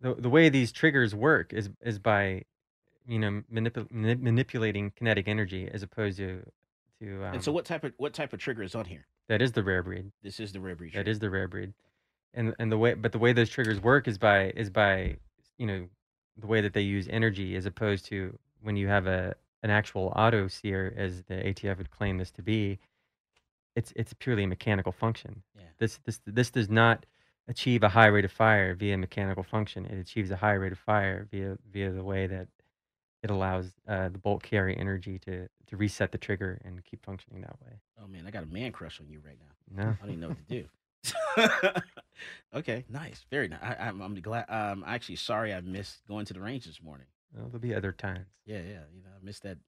The 0.00 0.14
the 0.14 0.30
way 0.30 0.48
these 0.48 0.72
triggers 0.72 1.14
work 1.14 1.52
is 1.52 1.70
is 1.82 1.98
by 1.98 2.44
you 3.06 3.18
know 3.18 3.42
manip- 3.52 3.90
manipulating 3.90 4.90
kinetic 4.90 5.28
energy 5.28 5.68
as 5.70 5.82
opposed 5.82 6.16
to 6.18 6.42
to 7.00 7.24
um, 7.24 7.34
and 7.34 7.44
so, 7.44 7.52
what 7.52 7.64
type 7.64 7.84
of 7.84 7.92
what 7.98 8.12
type 8.14 8.32
of 8.32 8.40
trigger 8.40 8.62
is 8.62 8.74
on 8.74 8.86
here? 8.86 9.06
that 9.28 9.40
is 9.40 9.52
the 9.52 9.62
rare 9.62 9.82
breed. 9.84 10.10
This 10.24 10.40
is 10.40 10.52
the 10.52 10.58
rare 10.58 10.74
breed. 10.74 10.88
That 10.88 11.04
trigger. 11.04 11.10
is 11.10 11.18
the 11.20 11.30
rare 11.30 11.46
breed, 11.48 11.72
and 12.34 12.54
and 12.58 12.72
the 12.72 12.78
way 12.78 12.94
but 12.94 13.12
the 13.12 13.18
way 13.18 13.32
those 13.32 13.50
triggers 13.50 13.80
work 13.80 14.08
is 14.08 14.18
by 14.18 14.50
is 14.56 14.70
by 14.70 15.16
you 15.58 15.66
know 15.66 15.88
the 16.36 16.46
way 16.46 16.60
that 16.62 16.72
they 16.72 16.80
use 16.82 17.06
energy 17.08 17.54
as 17.54 17.66
opposed 17.66 18.06
to 18.06 18.36
when 18.62 18.76
you 18.76 18.88
have 18.88 19.06
a 19.06 19.34
an 19.62 19.68
actual 19.70 20.10
auto 20.16 20.48
sear 20.48 20.94
as 20.96 21.22
the 21.24 21.34
ATF 21.34 21.76
would 21.78 21.90
claim 21.90 22.16
this 22.16 22.30
to 22.32 22.42
be. 22.42 22.78
It's 23.76 23.92
it's 23.96 24.12
purely 24.14 24.44
a 24.44 24.48
mechanical 24.48 24.92
function. 24.92 25.42
Yeah. 25.56 25.64
This 25.78 26.00
this 26.04 26.20
this 26.26 26.50
does 26.50 26.68
not 26.68 27.06
achieve 27.48 27.82
a 27.82 27.88
high 27.88 28.06
rate 28.06 28.24
of 28.24 28.32
fire 28.32 28.74
via 28.74 28.96
mechanical 28.98 29.42
function. 29.42 29.86
It 29.86 29.98
achieves 29.98 30.30
a 30.30 30.36
high 30.36 30.52
rate 30.52 30.72
of 30.72 30.78
fire 30.78 31.26
via 31.30 31.56
via 31.72 31.90
the 31.90 32.04
way 32.04 32.26
that 32.26 32.48
it 33.22 33.30
allows 33.30 33.72
uh, 33.86 34.08
the 34.08 34.18
bolt 34.18 34.42
carry 34.42 34.76
energy 34.76 35.18
to 35.20 35.48
to 35.66 35.76
reset 35.76 36.10
the 36.12 36.18
trigger 36.18 36.60
and 36.64 36.84
keep 36.84 37.04
functioning 37.04 37.42
that 37.42 37.56
way. 37.64 37.80
Oh 38.02 38.06
man, 38.08 38.26
I 38.26 38.30
got 38.30 38.42
a 38.42 38.46
man 38.46 38.72
crush 38.72 39.00
on 39.00 39.08
you 39.08 39.20
right 39.24 39.38
now. 39.38 39.82
No. 39.84 39.90
I 39.90 40.06
don't 40.06 40.08
even 40.10 40.20
know 40.20 40.28
what 40.28 40.48
to 40.48 40.62
do. 40.62 40.68
okay, 42.54 42.84
nice, 42.88 43.24
very 43.30 43.48
nice. 43.48 43.60
I, 43.62 43.76
I'm, 43.88 44.00
I'm 44.00 44.14
glad. 44.20 44.46
Um, 44.48 44.84
actually, 44.86 45.16
sorry 45.16 45.54
I 45.54 45.60
missed 45.60 46.04
going 46.06 46.26
to 46.26 46.34
the 46.34 46.40
range 46.40 46.66
this 46.66 46.82
morning. 46.82 47.06
Well, 47.34 47.46
there'll 47.46 47.60
be 47.60 47.74
other 47.74 47.92
times. 47.92 48.26
Yeah, 48.44 48.58
yeah. 48.58 48.82
You 48.92 49.02
know, 49.02 49.10
I 49.16 49.24
missed 49.24 49.44
that 49.44 49.58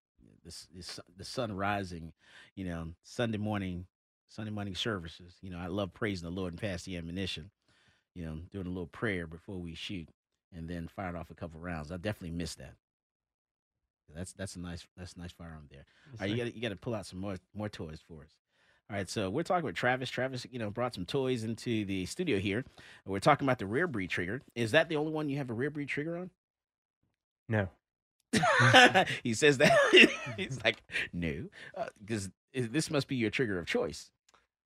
the 0.43 0.49
s- 0.49 0.69
the, 0.75 0.83
su- 0.83 1.03
the 1.17 1.25
sun 1.25 1.53
rising. 1.57 2.13
You 2.57 2.65
know, 2.67 2.89
Sunday 3.05 3.39
morning, 3.39 3.87
Sunday 4.35 4.51
morning 4.51 4.75
services. 4.75 5.35
You 5.43 5.51
know, 5.51 5.59
I 5.59 5.67
love 5.67 5.93
praising 5.93 6.29
the 6.29 6.35
Lord 6.35 6.53
and 6.53 6.61
pass 6.61 6.85
the 6.85 6.97
ammunition. 6.97 7.51
You 8.15 8.25
know, 8.25 8.39
doing 8.51 8.67
a 8.67 8.71
little 8.71 8.87
prayer 8.87 9.27
before 9.27 9.59
we 9.59 9.75
shoot, 9.75 10.09
and 10.55 10.69
then 10.69 10.89
fired 10.89 11.17
off 11.17 11.31
a 11.31 11.35
couple 11.35 11.61
rounds. 11.61 11.91
I 11.91 11.97
definitely 11.97 12.37
missed 12.37 12.59
that. 12.59 12.75
That's 14.15 14.33
that's 14.33 14.57
a 14.57 14.61
nice 14.61 14.87
that's 14.97 15.15
a 15.15 15.19
nice 15.21 15.33
firearm 15.33 15.67
there. 15.71 15.87
Yes, 16.11 16.21
All 16.21 16.27
right, 16.27 16.31
you 16.31 16.45
got 16.45 16.55
you 16.55 16.63
got 16.63 16.69
to 16.71 16.77
pull 16.77 16.95
out 16.95 17.07
some 17.07 17.21
more 17.21 17.37
more 17.55 17.69
toys 17.69 18.01
for 18.07 18.23
us. 18.23 18.31
All 18.91 18.97
right, 18.97 19.09
so 19.09 19.31
we're 19.31 19.43
talking 19.43 19.65
with 19.65 19.75
Travis. 19.75 20.11
Travis, 20.11 20.47
you 20.51 20.59
know, 20.59 20.71
brought 20.71 20.95
some 20.95 21.07
toys 21.07 21.45
into 21.45 21.87
the 21.87 22.05
studio 22.05 22.39
here. 22.39 22.65
We're 23.07 23.21
talking 23.21 23.47
about 23.47 23.59
the 23.59 23.67
rear 23.67 23.87
breed 23.87 24.11
trigger. 24.11 24.43
Is 24.55 24.73
that 24.73 24.91
the 24.91 24.97
only 24.97 25.13
one 25.13 25.31
you 25.31 25.39
have 25.39 25.49
a 25.49 25.55
rear 25.55 25.71
breed 25.71 25.89
trigger 25.89 26.19
on? 26.19 26.31
No. 27.49 27.69
he 29.23 29.35
says 29.35 29.59
that 29.59 29.79
he's 30.37 30.59
like, 30.65 30.83
no, 31.13 31.45
uh, 31.77 31.87
because 32.01 32.31
this 32.55 32.91
must 32.91 33.09
be 33.09 33.17
your 33.17 33.31
trigger 33.31 33.59
of 33.59 33.67
choice. 33.67 34.11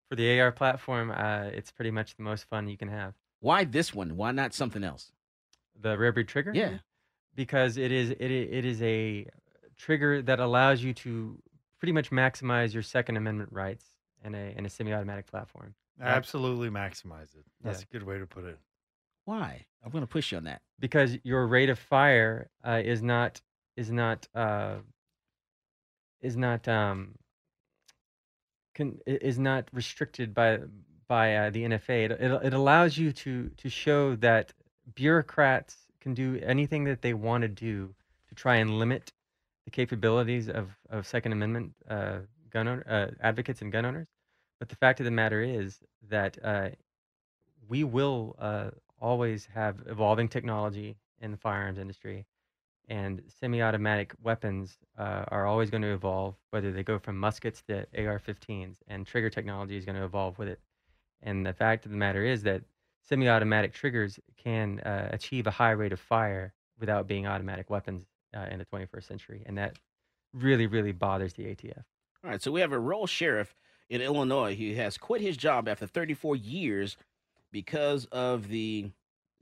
For 0.09 0.17
the 0.17 0.41
AR 0.41 0.53
platform, 0.53 1.11
uh, 1.11 1.51
it's 1.53 1.71
pretty 1.73 1.91
much 1.91 2.17
the 2.17 2.23
most 2.23 2.45
fun 2.45 2.69
you 2.69 2.77
can 2.77 2.89
have. 2.89 3.15
Why 3.41 3.65
this 3.65 3.93
one? 3.95 4.17
Why 4.17 4.31
not 4.33 4.55
something 4.55 4.85
else? 4.85 5.13
The 5.81 5.99
rare 5.99 6.13
breed 6.13 6.29
trigger? 6.29 6.53
Yeah. 6.55 6.79
Because 7.35 7.77
it 7.77 7.93
is 7.93 8.11
it 8.11 8.31
it 8.31 8.65
is 8.65 8.81
a 8.83 9.27
trigger 9.77 10.23
that 10.23 10.41
allows 10.41 10.83
you 10.83 10.95
to 10.95 11.39
pretty 11.79 11.93
much 11.93 12.11
maximize 12.11 12.73
your 12.73 12.83
Second 12.83 13.17
Amendment 13.17 13.51
rights 13.53 13.85
in 14.25 14.35
a 14.35 14.55
in 14.57 14.65
a 14.65 14.71
semi-automatic 14.71 15.27
platform. 15.27 15.75
That- 15.99 16.09
Absolutely 16.09 16.71
maximize 16.71 17.35
it. 17.35 17.45
That's 17.63 17.81
Yeah. 17.81 17.87
a 17.91 17.93
good 17.93 18.03
way 18.07 18.19
to 18.19 18.27
put 18.27 18.45
it. 18.45 18.59
Why? 19.25 19.67
I'm 19.85 19.91
going 19.91 20.03
to 20.03 20.07
push 20.09 20.31
you 20.33 20.39
on 20.39 20.45
that. 20.45 20.63
because 20.79 21.17
your 21.25 21.47
rate 21.47 21.69
of 21.69 21.79
fire 21.79 22.49
uh, 22.65 22.81
is 22.85 23.03
not 23.03 23.41
is 23.77 23.91
not 23.91 24.29
uh, 24.35 24.77
is 26.21 26.37
not 26.37 26.67
um, 26.69 27.17
can, 28.77 29.01
is 29.07 29.39
not 29.39 29.69
restricted 29.73 30.33
by 30.35 30.61
by 31.09 31.35
uh, 31.37 31.51
the 31.51 31.65
NFA. 31.65 32.11
It, 32.11 32.13
it 32.13 32.31
it 32.49 32.55
allows 32.55 32.97
you 32.97 33.11
to 33.25 33.49
to 33.49 33.69
show 33.69 34.15
that 34.17 34.53
bureaucrats 34.95 35.77
can 36.01 36.15
do 36.15 36.39
anything 36.43 36.85
that 36.85 37.03
they 37.03 37.15
want 37.15 37.43
to 37.43 37.49
do 37.49 37.95
to 38.29 38.35
try 38.35 38.57
and 38.57 38.79
limit 38.79 39.13
the 39.65 39.71
capabilities 39.71 40.49
of 40.49 40.77
of 40.91 41.07
Second 41.07 41.33
Amendment 41.33 41.73
uh, 41.89 42.19
gun 42.51 42.69
owner, 42.69 42.85
uh, 42.89 43.07
advocates 43.21 43.63
and 43.63 43.73
gun 43.73 43.85
owners. 43.87 44.07
But 44.61 44.69
the 44.69 44.77
fact 44.77 45.01
of 45.01 45.05
the 45.05 45.11
matter 45.11 45.43
is 45.43 45.81
that 46.09 46.39
uh, 46.45 46.69
we 47.69 47.83
will 47.83 48.37
uh, 48.39 48.71
always 49.01 49.49
have 49.55 49.83
evolving 49.87 50.29
technology 50.29 50.97
in 51.21 51.31
the 51.31 51.37
firearms 51.37 51.79
industry, 51.79 52.27
and 52.89 53.23
semi-automatic 53.41 54.15
weapons 54.23 54.79
uh, 54.99 55.25
are 55.29 55.47
always 55.47 55.71
going 55.71 55.83
to 55.83 55.93
evolve. 55.93 56.35
Whether 56.51 56.73
they 56.73 56.83
go 56.83 56.99
from 56.99 57.19
muskets 57.19 57.63
to 57.63 57.87
AR-15s, 57.97 58.77
and 58.89 59.07
trigger 59.07 59.31
technology 59.31 59.77
is 59.77 59.85
going 59.85 59.97
to 59.97 60.05
evolve 60.05 60.39
with 60.39 60.49
it. 60.49 60.61
And 61.23 61.45
the 61.45 61.53
fact 61.53 61.85
of 61.85 61.91
the 61.91 61.97
matter 61.97 62.25
is 62.25 62.43
that 62.45 62.63
semi-automatic 63.03 63.73
triggers 63.73 64.19
can 64.37 64.81
uh, 64.81 65.09
achieve 65.13 65.47
a 65.47 65.51
high 65.51 65.71
rate 65.71 65.93
of 65.93 66.01
fire 66.01 66.53
without 66.79 67.07
being 67.07 67.27
automatic 67.27 67.71
weapons 67.71 68.07
uh, 68.37 68.47
in 68.51 68.59
the 68.59 68.67
21st 68.67 69.05
century, 69.05 69.43
and 69.47 69.57
that 69.59 69.79
really, 70.33 70.67
really 70.67 70.93
bothers 70.93 71.33
the 71.33 71.45
ATF. 71.45 71.83
All 72.25 72.31
right, 72.31 72.43
so 72.43 72.51
we 72.51 72.61
have 72.61 72.73
a 72.73 72.79
roll 72.79 73.07
sheriff 73.07 73.55
in 73.89 74.01
Illinois. 74.01 74.55
He 74.55 74.75
has 74.75 74.99
quit 74.99 75.21
his 75.21 75.37
job 75.37 75.69
after 75.69 75.87
34 75.87 76.37
years 76.37 76.97
because 77.53 78.05
of 78.07 78.49
the 78.49 78.91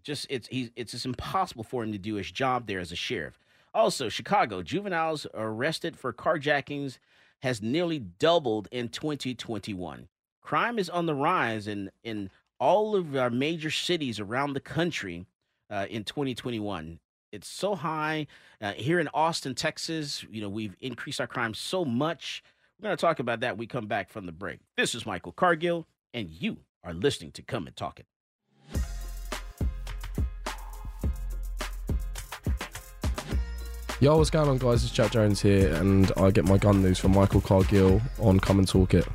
just 0.04 0.26
it's 0.30 0.46
he's 0.48 0.70
it's 0.76 0.92
just 0.92 1.06
impossible 1.06 1.64
for 1.64 1.82
him 1.82 1.90
to 1.92 1.98
do 1.98 2.14
his 2.14 2.30
job 2.30 2.66
there 2.66 2.78
as 2.78 2.92
a 2.92 2.96
sheriff. 2.96 3.38
Also, 3.72 4.08
Chicago 4.08 4.62
juveniles 4.62 5.26
arrested 5.34 5.98
for 5.98 6.12
carjackings 6.12 6.98
has 7.42 7.60
nearly 7.60 7.98
doubled 7.98 8.68
in 8.70 8.88
2021. 8.88 10.08
Crime 10.40 10.78
is 10.78 10.88
on 10.88 11.06
the 11.06 11.14
rise 11.14 11.66
in 11.66 11.90
in 12.04 12.30
all 12.60 12.94
of 12.94 13.16
our 13.16 13.30
major 13.30 13.70
cities 13.70 14.20
around 14.20 14.52
the 14.52 14.60
country 14.60 15.26
uh, 15.70 15.86
in 15.90 16.04
2021. 16.04 17.00
It's 17.32 17.48
so 17.48 17.74
high 17.74 18.28
uh, 18.60 18.74
here 18.74 19.00
in 19.00 19.08
Austin, 19.12 19.56
Texas. 19.56 20.24
You 20.30 20.40
know, 20.40 20.48
we've 20.48 20.76
increased 20.80 21.20
our 21.20 21.26
crime 21.26 21.52
so 21.52 21.84
much. 21.84 22.44
We're 22.78 22.88
going 22.88 22.96
to 22.96 23.00
talk 23.00 23.18
about 23.18 23.40
that 23.40 23.58
we 23.58 23.66
come 23.66 23.86
back 23.86 24.08
from 24.08 24.26
the 24.26 24.32
break. 24.32 24.60
This 24.76 24.94
is 24.94 25.04
Michael 25.04 25.32
Cargill, 25.32 25.86
and 26.12 26.30
you 26.30 26.58
are 26.84 26.94
listening 26.94 27.32
to 27.32 27.42
Come 27.42 27.66
and 27.66 27.74
Talk 27.74 27.98
It. 27.98 28.06
Yo, 34.00 34.16
what's 34.16 34.28
going 34.28 34.48
on, 34.48 34.58
guys? 34.58 34.82
It's 34.82 34.92
Jack 34.92 35.12
Jones 35.12 35.40
here, 35.40 35.72
and 35.76 36.10
I 36.16 36.32
get 36.32 36.44
my 36.44 36.58
gun 36.58 36.82
news 36.82 36.98
from 36.98 37.12
Michael 37.12 37.40
Cargill 37.40 38.02
on 38.18 38.40
Come 38.40 38.58
and 38.58 38.66
Talk 38.66 38.92
It. 38.92 39.06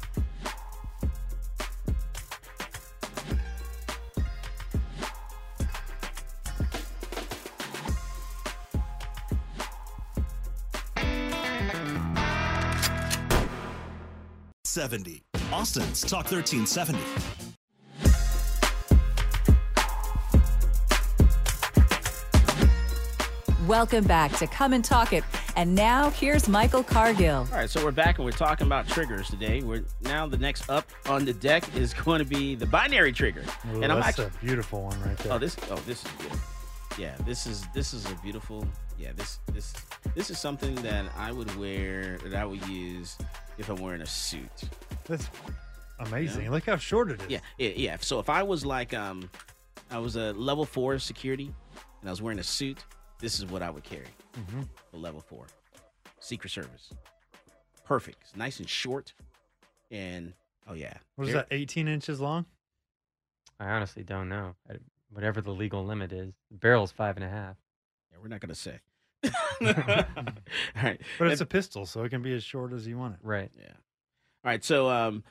Seventy. 14.64 15.24
Austin's 15.52 16.02
Talk 16.02 16.32
1370. 16.32 17.39
Welcome 23.70 24.06
back 24.06 24.32
to 24.38 24.48
Come 24.48 24.74
and 24.74 24.84
Talk 24.84 25.14
It. 25.14 25.24
And 25.56 25.76
now 25.76 26.10
here's 26.10 26.50
Michael 26.50 26.84
Cargill. 26.84 27.46
All 27.52 27.56
right, 27.56 27.70
so 27.70 27.86
we're 27.86 27.92
back 27.92 28.18
and 28.18 28.26
we're 28.26 28.32
talking 28.32 28.66
about 28.66 28.88
triggers 28.88 29.30
today. 29.30 29.62
We're 29.62 29.86
now 30.02 30.26
the 30.26 30.40
next 30.40 30.68
up 30.72 30.90
on 31.06 31.24
the 31.24 31.34
deck 31.34 31.76
is 31.76 31.94
going 31.94 32.18
to 32.18 32.26
be 32.26 32.56
the 32.56 32.66
binary 32.66 33.12
trigger. 33.12 33.44
Ooh, 33.68 33.84
and 33.84 33.92
I'm 33.92 34.00
that's 34.00 34.08
actually 34.08 34.26
a 34.26 34.44
beautiful 34.44 34.82
one 34.86 35.00
right 35.04 35.16
there. 35.20 35.34
Oh, 35.34 35.38
this 35.38 35.56
oh 35.70 35.76
this 35.86 36.04
is 36.04 36.12
good. 36.14 36.32
Yeah, 36.98 37.16
this 37.28 37.46
is 37.46 37.68
this 37.76 37.94
is 37.94 38.10
a 38.10 38.16
beautiful. 38.24 38.68
Yeah, 38.98 39.12
this 39.16 39.38
this 39.54 39.76
this 40.16 40.32
is 40.32 40.40
something 40.40 40.74
that 40.78 41.06
I 41.16 41.32
would 41.32 41.56
wear 41.56 42.18
that 42.24 42.34
I 42.34 42.46
would 42.46 42.68
use 42.68 43.20
if 43.60 43.70
I'm 43.70 43.80
wearing 43.80 44.02
a 44.02 44.08
suit. 44.08 44.64
That's 45.06 45.30
amazing. 46.00 46.46
Yeah. 46.46 46.50
Look 46.50 46.66
how 46.66 46.78
short 46.78 47.12
it 47.12 47.22
is. 47.22 47.28
Yeah, 47.30 47.40
yeah, 47.60 47.70
yeah. 47.76 47.98
So 48.02 48.18
if 48.18 48.32
I 48.32 48.42
was 48.42 48.66
like 48.66 48.96
um 48.96 49.30
I 49.92 50.00
was 50.00 50.16
a 50.16 50.34
level 50.34 50.66
4 50.66 50.98
security 50.98 51.54
and 52.02 52.10
I 52.10 52.12
was 52.12 52.20
wearing 52.20 52.40
a 52.40 52.44
suit, 52.44 52.84
this 53.20 53.40
is 53.40 53.46
what 53.46 53.62
I 53.62 53.70
would 53.70 53.84
carry. 53.84 54.08
Mhm. 54.34 54.68
A 54.94 54.98
level 54.98 55.22
4. 55.22 55.46
Secret 56.20 56.50
Service. 56.50 56.94
Perfect. 57.86 58.18
It's 58.22 58.36
nice 58.36 58.60
and 58.60 58.70
short 58.70 59.14
and 59.92 60.34
oh 60.68 60.74
yeah. 60.74 60.94
What 61.16 61.26
is 61.28 61.34
Here- 61.34 61.38
that? 61.42 61.48
18 61.52 61.88
inches 61.88 62.20
long? 62.20 62.46
I 63.60 63.68
honestly 63.70 64.04
don't 64.04 64.30
know. 64.30 64.56
I, 64.70 64.76
whatever 65.12 65.42
the 65.42 65.52
legal 65.52 65.84
limit 65.86 66.12
is, 66.14 66.34
the 66.52 66.58
barrel's 66.58 66.92
five 66.92 67.18
and 67.18 67.26
a 67.26 67.30
half. 67.30 67.58
Yeah, 68.12 68.18
we're 68.22 68.28
not 68.30 68.40
going 68.40 68.54
to 68.54 68.56
say. 68.56 68.80
All 69.62 70.84
right. 70.84 71.02
But 71.18 71.28
it's 71.32 71.42
And- 71.42 71.42
a 71.42 71.46
pistol, 71.46 71.86
so 71.86 72.04
it 72.04 72.10
can 72.10 72.22
be 72.22 72.34
as 72.34 72.44
short 72.44 72.72
as 72.74 72.88
you 72.88 72.98
want 72.98 73.16
it. 73.16 73.20
Right. 73.24 73.52
Yeah. 73.58 73.66
All 73.72 73.76
right. 74.52 74.64
So 74.64 74.90
um, 74.90 75.24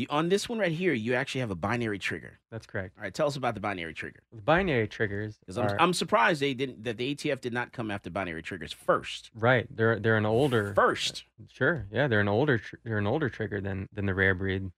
you 0.00 0.06
on 0.10 0.28
this 0.28 0.48
one 0.48 0.58
right 0.58 0.72
here, 0.72 0.92
you 0.92 1.14
actually 1.14 1.42
have 1.42 1.50
a 1.50 1.54
binary 1.54 1.98
trigger. 1.98 2.38
That's 2.50 2.66
correct. 2.66 2.94
All 2.96 3.02
right. 3.04 3.14
Tell 3.14 3.26
us 3.26 3.36
about 3.36 3.54
the 3.54 3.60
binary 3.60 3.94
trigger. 3.94 4.20
The 4.32 4.42
binary 4.42 4.88
triggers 4.88 5.36
Because 5.38 5.58
I'm, 5.58 5.66
are 5.66 5.80
I'm 5.80 5.92
surprised 5.92 6.40
they 6.40 6.54
didn't 6.54 6.82
that 6.84 6.96
the 6.96 7.14
ATF 7.14 7.40
did 7.40 7.52
not 7.52 7.72
come 7.72 7.90
after 7.90 8.10
binary 8.10 8.42
triggers 8.42 8.72
first. 8.72 9.30
right. 9.34 9.66
They're 9.74 9.98
they're 10.00 10.16
an 10.16 10.26
older 10.26 10.74
First. 10.74 11.24
Sure. 11.52 11.86
Yeah, 11.92 12.08
they're 12.08 12.20
an 12.20 12.28
older 12.28 12.58
tr- 12.58 12.76
they're 12.84 12.98
an 12.98 13.06
older 13.06 13.28
trigger 13.28 13.60
than 13.60 13.88
than 13.92 14.06
the 14.06 14.14
rare 14.14 14.34
breed, 14.34 14.70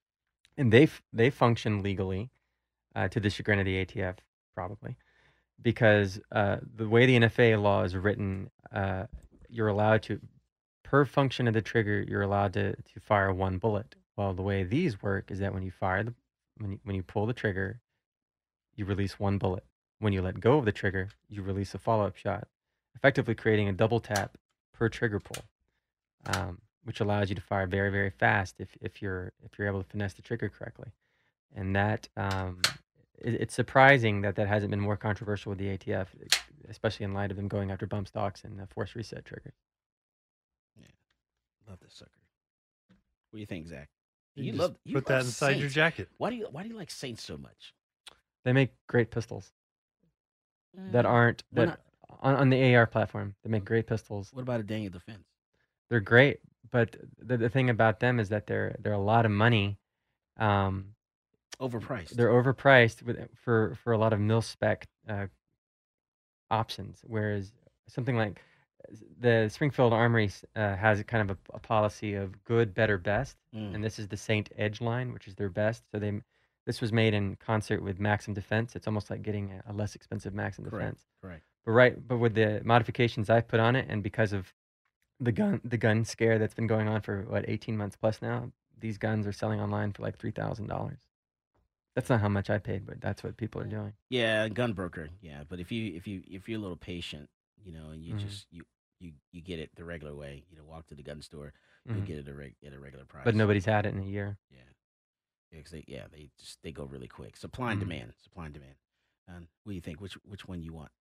and 0.57 0.71
they 0.73 0.83
f- 0.83 1.01
they 1.11 1.29
function 1.29 1.81
legally, 1.81 2.29
uh, 2.95 3.07
to 3.09 3.19
the 3.19 3.29
chagrin 3.29 3.59
of 3.59 3.65
the 3.65 3.85
ATF 3.85 4.17
probably, 4.53 4.95
because 5.61 6.19
uh, 6.31 6.57
the 6.75 6.87
way 6.87 7.05
the 7.05 7.17
NFA 7.19 7.59
law 7.61 7.83
is 7.83 7.95
written, 7.95 8.49
uh, 8.73 9.05
you're 9.49 9.67
allowed 9.67 10.03
to, 10.03 10.19
per 10.83 11.05
function 11.05 11.47
of 11.47 11.53
the 11.53 11.61
trigger, 11.61 12.03
you're 12.07 12.21
allowed 12.21 12.53
to 12.53 12.75
to 12.75 12.99
fire 12.99 13.31
one 13.33 13.57
bullet. 13.57 13.95
Well, 14.17 14.33
the 14.33 14.41
way 14.43 14.63
these 14.63 15.01
work 15.01 15.31
is 15.31 15.39
that 15.39 15.53
when 15.53 15.63
you 15.63 15.71
fire 15.71 16.03
the 16.03 16.13
when 16.57 16.73
you, 16.73 16.79
when 16.83 16.95
you 16.95 17.03
pull 17.03 17.25
the 17.25 17.33
trigger, 17.33 17.79
you 18.75 18.85
release 18.85 19.19
one 19.19 19.37
bullet. 19.37 19.65
When 19.99 20.13
you 20.13 20.21
let 20.21 20.39
go 20.39 20.57
of 20.57 20.65
the 20.65 20.71
trigger, 20.71 21.09
you 21.29 21.41
release 21.41 21.73
a 21.73 21.79
follow 21.79 22.05
up 22.05 22.17
shot, 22.17 22.47
effectively 22.95 23.35
creating 23.35 23.69
a 23.69 23.73
double 23.73 23.99
tap 23.99 24.37
per 24.73 24.89
trigger 24.89 25.19
pull 25.19 25.43
um, 26.25 26.59
which 26.83 26.99
allows 26.99 27.29
you 27.29 27.35
to 27.35 27.41
fire 27.41 27.67
very 27.67 27.91
very 27.91 28.09
fast 28.09 28.55
if, 28.59 28.69
if 28.81 29.01
you're 29.01 29.31
if 29.43 29.57
you're 29.57 29.67
able 29.67 29.81
to 29.83 29.89
finesse 29.89 30.13
the 30.13 30.21
trigger 30.21 30.49
correctly 30.49 30.91
and 31.55 31.75
that 31.75 32.07
um, 32.17 32.61
it, 33.19 33.35
it's 33.35 33.53
surprising 33.55 34.21
that 34.21 34.35
that 34.35 34.47
hasn't 34.47 34.71
been 34.71 34.79
more 34.79 34.97
controversial 34.97 35.51
with 35.51 35.59
the 35.59 35.77
ATF 35.77 36.07
especially 36.69 37.03
in 37.03 37.13
light 37.13 37.31
of 37.31 37.37
them 37.37 37.47
going 37.47 37.71
after 37.71 37.85
bump 37.85 38.07
stocks 38.07 38.43
and 38.43 38.59
the 38.59 38.67
force 38.67 38.95
reset 38.95 39.25
trigger. 39.25 39.53
Yeah. 40.79 40.87
Love 41.69 41.79
this 41.81 41.93
sucker. 41.93 42.11
What 43.29 43.37
do 43.37 43.41
you 43.41 43.45
think, 43.45 43.67
Zach? 43.67 43.89
You 44.35 44.53
You, 44.53 44.59
love 44.59 44.75
you 44.83 44.95
put 44.95 45.05
that 45.07 45.21
inside 45.21 45.59
your 45.59 45.69
jacket. 45.69 46.09
Why 46.17 46.29
do 46.29 46.35
you 46.35 46.47
why 46.51 46.63
do 46.63 46.69
you 46.69 46.75
like 46.75 46.91
Saints 46.91 47.23
so 47.23 47.37
much? 47.37 47.73
they 48.43 48.53
make 48.53 48.71
great 48.87 49.11
pistols 49.11 49.51
that 50.91 51.05
Mm, 51.05 51.09
aren't 51.09 51.43
why 51.51 51.65
that 51.65 51.79
on, 52.21 52.35
on 52.35 52.49
the 52.49 52.75
AR 52.75 52.87
platform 52.87 53.35
they 53.43 53.49
make 53.49 53.63
great 53.65 53.87
pistols 53.87 54.29
What 54.33 54.41
about 54.41 54.59
a 54.59 54.63
Daniel 54.63 54.91
Defense? 54.91 55.23
they're 55.89 55.99
great 55.99 56.39
but 56.71 56.95
the, 57.19 57.37
the 57.37 57.49
thing 57.49 57.69
about 57.69 57.99
them 57.99 58.19
is 58.19 58.29
that 58.29 58.47
they're 58.47 58.75
they're 58.79 58.93
a 58.93 58.97
lot 58.97 59.25
of 59.25 59.31
money 59.31 59.77
um, 60.37 60.95
Overpriced. 61.59 62.15
they're 62.15 62.29
overpriced 62.29 63.03
with, 63.03 63.17
for 63.35 63.75
for 63.83 63.93
a 63.93 63.97
lot 63.97 64.13
of 64.13 64.19
mil 64.19 64.41
spec 64.41 64.87
uh, 65.07 65.27
options. 66.49 67.01
Whereas 67.05 67.51
something 67.87 68.15
like 68.17 68.41
the 69.19 69.49
Springfield 69.49 69.93
Armory 69.93 70.29
uh, 70.55 70.75
has 70.75 71.01
kind 71.03 71.29
of 71.29 71.37
a, 71.51 71.55
a 71.55 71.59
policy 71.59 72.13
of 72.15 72.43
good, 72.43 72.73
better, 72.73 72.97
best, 72.97 73.37
Mm. 73.55 73.75
and 73.75 73.83
this 73.83 73.99
is 73.99 74.07
the 74.07 74.17
Saint 74.17 74.49
Edge 74.57 74.81
line, 74.81 75.13
which 75.13 75.27
is 75.27 75.35
their 75.35 75.49
best. 75.49 75.83
So 75.91 75.99
they 75.99 76.21
this 76.65 76.79
was 76.81 76.91
made 76.93 77.13
in 77.13 77.35
concert 77.35 77.83
with 77.83 77.99
Maxim 77.99 78.33
Defense. 78.33 78.75
It's 78.75 78.87
almost 78.87 79.09
like 79.09 79.21
getting 79.21 79.51
a, 79.51 79.71
a 79.71 79.73
less 79.73 79.95
expensive 79.95 80.33
Maxim 80.33 80.63
Correct. 80.65 80.81
Defense. 80.81 81.05
Correct. 81.21 81.43
But 81.65 81.71
right, 81.71 82.07
but 82.07 82.17
with 82.17 82.33
the 82.35 82.61
modifications 82.63 83.29
I've 83.29 83.47
put 83.47 83.59
on 83.59 83.75
it, 83.75 83.85
and 83.89 84.01
because 84.01 84.33
of 84.33 84.53
the 85.19 85.31
gun 85.31 85.61
the 85.63 85.77
gun 85.77 86.03
scare 86.05 86.39
that's 86.39 86.53
been 86.55 86.67
going 86.67 86.87
on 86.87 87.01
for 87.01 87.23
what 87.29 87.45
18 87.47 87.77
months 87.77 87.95
plus 87.95 88.21
now, 88.21 88.51
these 88.79 88.97
guns 88.97 89.27
are 89.27 89.31
selling 89.31 89.59
online 89.61 89.93
for 89.93 90.01
like 90.03 90.17
three 90.17 90.31
thousand 90.31 90.67
dollars. 90.67 90.99
That's 91.95 92.09
not 92.09 92.21
how 92.21 92.29
much 92.29 92.49
I 92.49 92.57
paid, 92.57 92.85
but 92.87 92.99
that's 92.99 93.23
what 93.23 93.37
people 93.37 93.61
are 93.61 93.65
doing. 93.65 93.93
Yeah, 94.09 94.49
gun 94.49 94.73
broker. 94.73 95.09
Yeah, 95.21 95.43
but 95.47 95.59
if 95.59 95.71
you 95.71 95.93
if 95.95 96.07
you 96.07 96.23
if 96.27 96.49
you're 96.49 96.57
a 96.57 96.61
little 96.61 96.75
patient, 96.77 97.29
you 97.63 97.71
know, 97.71 97.91
and 97.91 98.03
you 98.03 98.15
Mhm. 98.15 98.19
just 98.19 98.47
you 98.51 98.63
you 99.03 99.11
you 99.31 99.41
get 99.41 99.59
it 99.59 99.69
the 99.75 99.83
regular 99.85 100.15
way, 100.15 100.43
you 100.49 100.57
know, 100.57 100.63
walk 100.63 100.87
to 100.87 100.95
the 100.95 101.03
gun 101.03 101.21
store, 101.21 101.53
you 101.85 101.95
Mhm. 101.95 102.05
get 102.05 102.17
it 102.17 102.27
a 102.27 102.33
reg, 102.33 102.55
at 102.65 102.73
a 102.73 102.79
regular 102.79 103.05
price. 103.05 103.25
But 103.25 103.35
nobody's 103.35 103.65
had 103.65 103.85
it 103.85 103.93
in 103.93 103.99
a 103.99 104.05
year. 104.05 104.37
Yeah. 104.49 104.59
Yeah, 105.51 105.61
'cause 105.61 105.71
they 105.71 105.83
yeah 105.87 106.07
they 106.11 106.29
just 106.39 106.61
they 106.63 106.71
go 106.71 106.85
really 106.85 107.07
quick. 107.07 107.35
Supply 107.37 107.71
and 107.73 107.79
Mhm. 107.81 107.83
demand. 107.85 108.13
Supply 108.23 108.45
and 108.45 108.53
demand. 108.53 108.75
And 109.27 109.47
what 109.63 109.71
do 109.71 109.75
you 109.75 109.81
think? 109.81 110.01
Which 110.01 110.13
which 110.25 110.47
one 110.47 110.61
you 110.63 110.73
want? 110.73 110.91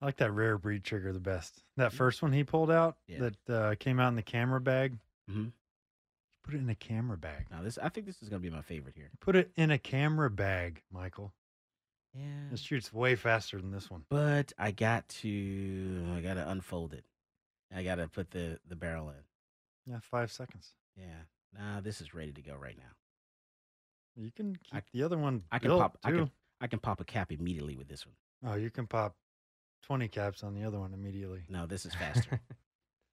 I 0.00 0.06
like 0.06 0.16
that 0.16 0.32
rare 0.32 0.58
breed 0.58 0.84
trigger 0.84 1.12
the 1.12 1.20
best. 1.20 1.62
That 1.76 1.92
first 1.92 2.22
one 2.22 2.32
he 2.32 2.44
pulled 2.44 2.70
out 2.70 2.98
Yeah. 3.06 3.28
that 3.46 3.50
uh, 3.50 3.74
came 3.76 3.98
out 4.00 4.08
in 4.08 4.16
the 4.16 4.22
camera 4.22 4.60
bag. 4.60 4.98
Mm-hmm. 5.30 5.48
Put 6.42 6.54
it 6.54 6.58
in 6.58 6.68
a 6.68 6.74
camera 6.74 7.16
bag. 7.16 7.46
Now 7.50 7.62
this 7.62 7.78
I 7.78 7.88
think 7.88 8.06
this 8.06 8.22
is 8.22 8.28
gonna 8.28 8.40
be 8.40 8.50
my 8.50 8.62
favorite 8.62 8.94
here. 8.96 9.10
Put 9.20 9.36
it 9.36 9.52
in 9.56 9.70
a 9.70 9.78
camera 9.78 10.30
bag, 10.30 10.82
Michael. 10.90 11.32
Yeah. 12.12 12.50
It 12.52 12.58
shoots 12.60 12.92
way 12.92 13.16
faster 13.16 13.60
than 13.60 13.70
this 13.72 13.90
one. 13.90 14.04
But 14.08 14.52
I 14.58 14.70
got 14.70 15.08
to 15.20 16.12
I 16.16 16.20
gotta 16.20 16.48
unfold 16.48 16.92
it. 16.94 17.04
I 17.74 17.82
gotta 17.82 18.08
put 18.08 18.30
the 18.30 18.58
the 18.68 18.76
barrel 18.76 19.10
in. 19.10 19.92
Yeah, 19.92 19.98
five 20.00 20.32
seconds. 20.32 20.70
Yeah. 20.96 21.22
Nah, 21.56 21.80
this 21.80 22.00
is 22.00 22.14
ready 22.14 22.32
to 22.32 22.42
go 22.42 22.54
right 22.54 22.76
now. 22.76 22.92
You 24.16 24.30
can 24.30 24.56
keep 24.56 24.84
the 24.92 25.02
other 25.02 25.18
one. 25.18 25.42
I 25.52 25.58
can 25.58 25.68
built, 25.68 25.80
pop 25.80 25.98
I 26.04 26.10
can 26.12 26.30
I 26.60 26.66
can 26.66 26.78
pop 26.78 27.00
a 27.00 27.04
cap 27.04 27.32
immediately 27.32 27.76
with 27.76 27.88
this 27.88 28.06
one. 28.06 28.14
Oh, 28.46 28.54
you 28.56 28.70
can 28.70 28.86
pop 28.86 29.16
twenty 29.82 30.08
caps 30.08 30.42
on 30.42 30.54
the 30.54 30.64
other 30.64 30.78
one 30.78 30.94
immediately. 30.94 31.42
No, 31.48 31.66
this 31.66 31.84
is 31.86 31.94
faster. 31.94 32.40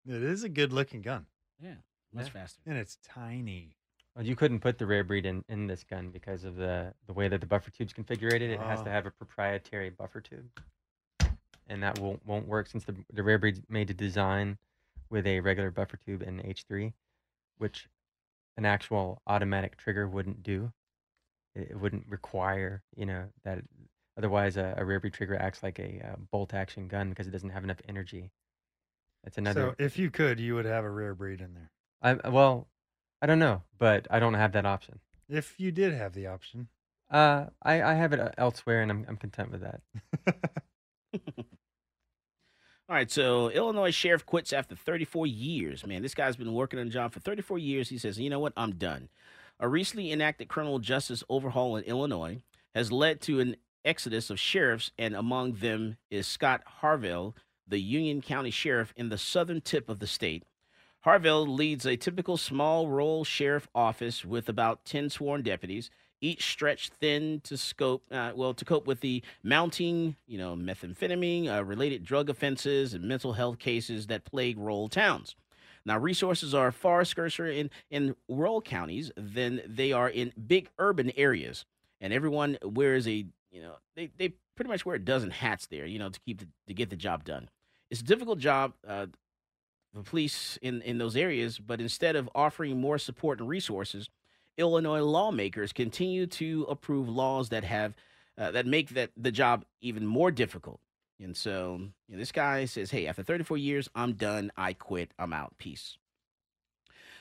It 0.08 0.24
is 0.24 0.43
a 0.43 0.49
good 0.49 0.74
looking 0.74 1.04
gun. 1.04 1.28
yeah. 1.62 1.76
Much 2.12 2.26
Yeah. 2.26 2.32
faster. 2.32 2.60
And 2.66 2.76
it's 2.76 2.97
tiny. 3.04 3.78
Well, 4.16 4.26
you 4.26 4.36
couldn't 4.36 4.62
put 4.62 4.80
the 4.80 4.88
rare 4.88 5.04
breed 5.04 5.28
in, 5.28 5.43
in 5.47 5.68
this 5.68 5.84
gun 5.84 6.10
because 6.10 6.43
of 6.43 6.56
the, 6.56 6.95
the 7.06 7.14
way 7.14 7.28
that 7.28 7.39
the 7.39 7.45
buffer 7.45 7.70
tube's 7.70 7.93
configured. 7.93 8.41
It 8.41 8.60
has 8.60 8.82
to 8.82 8.89
Ah. 8.89 8.93
have 8.93 9.06
a 9.06 9.12
proprietary 9.12 9.91
buffer 9.91 10.20
tube, 10.20 10.49
and 11.72 11.82
that 11.82 11.97
won't 11.99 12.26
won't 12.26 12.47
work 12.47 12.67
since 12.67 12.84
the 12.84 12.95
the 13.13 13.24
rare 13.24 13.39
breed's 13.39 13.61
made 13.69 13.88
to 13.88 13.93
design 13.93 14.57
with 15.09 15.26
a 15.26 15.39
regular 15.39 15.72
buffer 15.72 15.97
tube 15.97 16.22
and 16.22 16.41
H3, 16.43 16.93
which 17.57 17.88
an 18.57 18.65
actual 18.65 19.22
automatic 19.28 19.78
trigger 19.78 20.07
wouldn't 20.07 20.43
do. 20.43 20.72
It, 21.55 21.72
it 21.72 21.80
wouldn't 21.80 22.05
require, 22.07 22.84
you 22.95 23.05
know, 23.05 23.26
that. 23.43 23.59
Otherwise, 24.17 24.57
a, 24.57 24.76
a 24.78 24.84
rare 24.84 24.99
breed 24.99 25.13
trigger 25.13 25.38
acts 25.38 25.63
like 25.63 25.80
a, 25.80 26.05
uh 26.05 26.15
bolt 26.32 26.53
action 26.53 26.89
gun 26.89 27.09
because 27.09 27.28
it 27.28 27.32
doesn't 27.32 27.49
have 27.51 27.63
enough 27.63 27.80
energy. 27.88 28.30
That's 29.24 29.38
another. 29.38 29.76
So 29.78 29.84
if 29.84 29.97
you 29.97 30.11
could, 30.11 30.39
you 30.39 30.55
would 30.55 30.65
have 30.65 30.84
a 30.84 30.89
rare 30.89 31.15
breed 31.15 31.39
in 31.39 31.53
there. 31.53 31.72
I 32.01 32.30
well, 32.30 32.67
I 33.22 33.26
don't 33.26 33.39
know, 33.39 33.63
but 33.78 34.07
I 34.11 34.19
don't 34.19 34.34
have 34.34 34.51
that 34.51 34.65
option. 34.65 34.99
If 35.30 35.59
you 35.59 35.72
did 35.72 35.93
have 35.93 36.13
the 36.13 36.28
option. 36.28 36.67
Uh, 37.09 37.47
I, 37.61 37.82
I 37.82 37.93
have 37.95 38.13
it 38.13 38.22
uh, 38.22 38.30
elsewhere, 38.38 38.82
and 38.82 38.89
I'm 38.89 39.05
I'm 39.07 39.17
content 39.17 39.51
with 39.51 39.61
that. 39.61 39.82
All 42.92 42.98
right, 42.98 43.10
so 43.10 43.48
Illinois 43.48 43.92
sheriff 43.92 44.26
quits 44.26 44.52
after 44.52 44.76
34 44.76 45.26
years. 45.26 45.88
Man, 45.88 46.02
this 46.02 46.14
guy's 46.14 46.36
been 46.36 46.52
working 46.52 46.78
on 46.78 46.88
the 46.88 46.92
job 46.92 47.14
for 47.14 47.22
34 47.22 47.58
years. 47.58 47.88
He 47.88 47.98
says, 47.98 48.20
you 48.20 48.30
know 48.30 48.39
what? 48.39 48.52
I'm 48.58 48.74
done. 48.76 49.08
A 49.62 49.70
recently 49.70 50.12
enacted 50.12 50.50
criminal 50.50 50.78
justice 50.78 51.24
overhaul 51.30 51.78
in 51.78 51.86
Illinois 51.86 52.42
has 52.76 52.92
led 52.92 53.22
to 53.22 53.39
an 53.39 53.56
exodus 53.86 54.30
of 54.30 54.42
sheriffs, 54.42 54.92
and 54.98 55.16
among 55.16 55.54
them 55.54 55.96
is 56.10 56.28
Scott 56.28 56.64
Harvell, 56.82 57.34
the 57.66 57.80
Union 57.80 58.22
County 58.22 58.52
Sheriff 58.52 58.94
in 58.98 59.08
the 59.08 59.18
southern 59.18 59.62
tip 59.62 59.88
of 59.88 60.00
the 60.00 60.06
state. 60.06 60.44
Harvell 61.06 61.48
leads 61.48 61.86
a 61.86 61.96
typical 61.96 62.36
small 62.36 62.89
rural 62.89 63.24
sheriff 63.24 63.70
office 63.74 64.26
with 64.26 64.50
about 64.50 64.84
10 64.84 65.10
sworn 65.12 65.44
deputies, 65.44 65.89
each 66.22 66.51
stretched 66.51 66.93
thin 66.93 67.41
to 67.43 67.57
scope, 67.57 68.03
uh, 68.11 68.32
well, 68.36 68.53
to 68.53 68.63
cope 68.63 68.86
with 68.86 69.01
the 69.01 69.24
mounting, 69.43 70.15
you 70.28 70.38
know, 70.38 70.55
methamphetamine, 70.55 71.47
uh, 71.49 71.63
related 71.63 72.05
drug 72.05 72.30
offenses, 72.30 72.93
and 72.93 73.03
mental 73.03 73.34
health 73.34 73.59
cases 73.59 74.07
that 74.07 74.24
plague 74.24 74.57
rural 74.57 74.88
towns. 74.88 75.36
Now, 75.84 75.97
resources 75.97 76.53
are 76.53 76.72
far 76.72 77.03
scarcer 77.05 77.47
in, 77.47 77.72
in 77.89 78.15
rural 78.30 78.61
counties 78.61 79.11
than 79.17 79.61
they 79.65 79.91
are 79.91 80.09
in 80.09 80.32
big 80.47 80.69
urban 80.78 81.11
areas. 81.17 81.65
And 81.99 82.13
everyone 82.13 82.57
wears 82.63 83.07
a, 83.07 83.26
you 83.51 83.61
know, 83.61 83.74
they, 83.95 84.11
they 84.17 84.34
pretty 84.55 84.69
much 84.69 84.86
wear 84.86 84.95
a 84.95 84.99
dozen 84.99 85.32
hats 85.32 85.65
there, 85.65 85.88
you 85.88 85.97
know, 85.97 86.09
to 86.09 86.19
keep 86.19 86.39
the, 86.39 86.47
to 86.67 86.74
get 86.74 86.91
the 86.91 86.95
job 86.95 87.24
done. 87.24 87.49
It's 87.89 88.01
a 88.01 88.05
difficult 88.05 88.38
job. 88.38 88.74
Uh, 88.88 89.07
the 89.93 90.03
police 90.03 90.57
in, 90.61 90.82
in 90.84 90.99
those 90.99 91.17
areas, 91.17 91.59
but 91.59 91.82
instead 91.82 92.15
of 92.15 92.30
offering 92.34 92.80
more 92.80 92.97
support 92.97 93.39
and 93.39 93.49
resources, 93.49 94.09
Illinois 94.58 95.02
lawmakers 95.02 95.74
continue 95.74 96.28
to 96.28 96.66
approve 96.70 97.10
laws 97.10 97.49
that 97.49 97.64
have 97.64 97.95
uh, 98.38 98.52
that 98.52 98.66
make 98.66 98.89
that 98.89 99.12
the 99.18 99.32
job 99.32 99.66
even 99.82 100.06
more 100.06 100.32
difficult. 100.32 100.80
And 101.20 101.36
so 101.36 101.78
you 102.08 102.16
know, 102.16 102.18
this 102.18 102.32
guy 102.32 102.66
says, 102.66 102.91
"Hey, 102.91 103.08
after 103.08 103.24
34 103.24 103.58
years, 103.58 103.89
I'm 103.95 104.14
done. 104.14 104.52
I 104.58 104.74
quit. 104.74 105.12
I'm 105.20 105.34
out. 105.34 105.58
Peace." 105.58 105.97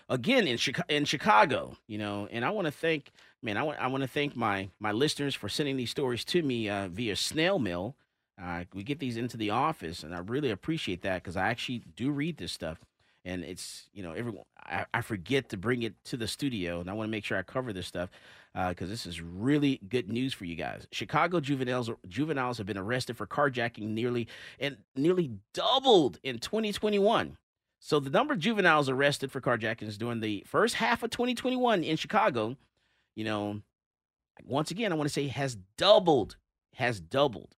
Again 0.08 0.48
in 0.48 0.56
Chicago, 0.56 0.86
in 0.88 1.04
Chicago, 1.04 1.76
you 1.86 1.96
know, 1.96 2.26
and 2.32 2.44
I 2.44 2.50
want 2.50 2.66
to 2.66 2.72
thank, 2.72 3.12
man, 3.42 3.56
I 3.56 3.62
want 3.62 3.78
I 3.78 3.86
want 3.86 4.02
to 4.02 4.08
thank 4.08 4.34
my 4.34 4.70
my 4.80 4.92
listeners 4.92 5.34
for 5.34 5.48
sending 5.48 5.76
these 5.76 5.90
stories 5.90 6.24
to 6.26 6.42
me 6.42 6.68
uh, 6.68 6.88
via 6.88 7.16
snail 7.16 7.58
mail. 7.58 7.94
Uh, 8.40 8.64
we 8.74 8.82
get 8.82 8.98
these 8.98 9.16
into 9.18 9.36
the 9.36 9.50
office, 9.50 10.02
and 10.02 10.14
I 10.14 10.18
really 10.18 10.50
appreciate 10.50 11.02
that 11.02 11.22
because 11.22 11.36
I 11.36 11.48
actually 11.48 11.82
do 11.94 12.10
read 12.10 12.38
this 12.38 12.52
stuff 12.52 12.78
and 13.24 13.44
it's 13.44 13.88
you 13.92 14.02
know 14.02 14.12
everyone 14.12 14.44
I, 14.58 14.86
I, 14.94 15.00
forget 15.02 15.48
to 15.50 15.56
bring 15.56 15.82
it 15.82 15.94
to 16.04 16.16
the 16.16 16.26
studio 16.26 16.80
and 16.80 16.88
i 16.88 16.92
want 16.92 17.06
to 17.06 17.10
make 17.10 17.24
sure 17.24 17.36
i 17.36 17.42
cover 17.42 17.72
this 17.72 17.86
stuff 17.86 18.10
because 18.52 18.88
uh, 18.88 18.90
this 18.90 19.06
is 19.06 19.20
really 19.20 19.80
good 19.88 20.08
news 20.08 20.34
for 20.34 20.44
you 20.44 20.56
guys. 20.56 20.86
Chicago 20.90 21.40
juveniles 21.40 21.88
juveniles 22.08 22.58
have 22.58 22.66
been 22.66 22.78
arrested 22.78 23.16
for 23.16 23.26
carjacking 23.26 23.88
nearly 23.90 24.26
and 24.58 24.76
nearly 24.96 25.30
doubled 25.54 26.18
in 26.22 26.38
2021 26.38 27.36
so 27.78 27.98
the 27.98 28.10
number 28.10 28.34
of 28.34 28.40
juveniles 28.40 28.88
arrested 28.88 29.30
for 29.32 29.40
carjackings 29.40 29.96
during 29.96 30.20
the 30.20 30.44
first 30.46 30.74
half 30.74 31.02
of 31.02 31.10
2021 31.10 31.82
in 31.82 31.96
chicago 31.96 32.56
you 33.14 33.24
know 33.24 33.62
once 34.44 34.70
again 34.70 34.92
i 34.92 34.94
want 34.94 35.08
to 35.08 35.12
say 35.12 35.28
has 35.28 35.56
doubled 35.78 36.36
has 36.74 37.00
doubled 37.00 37.56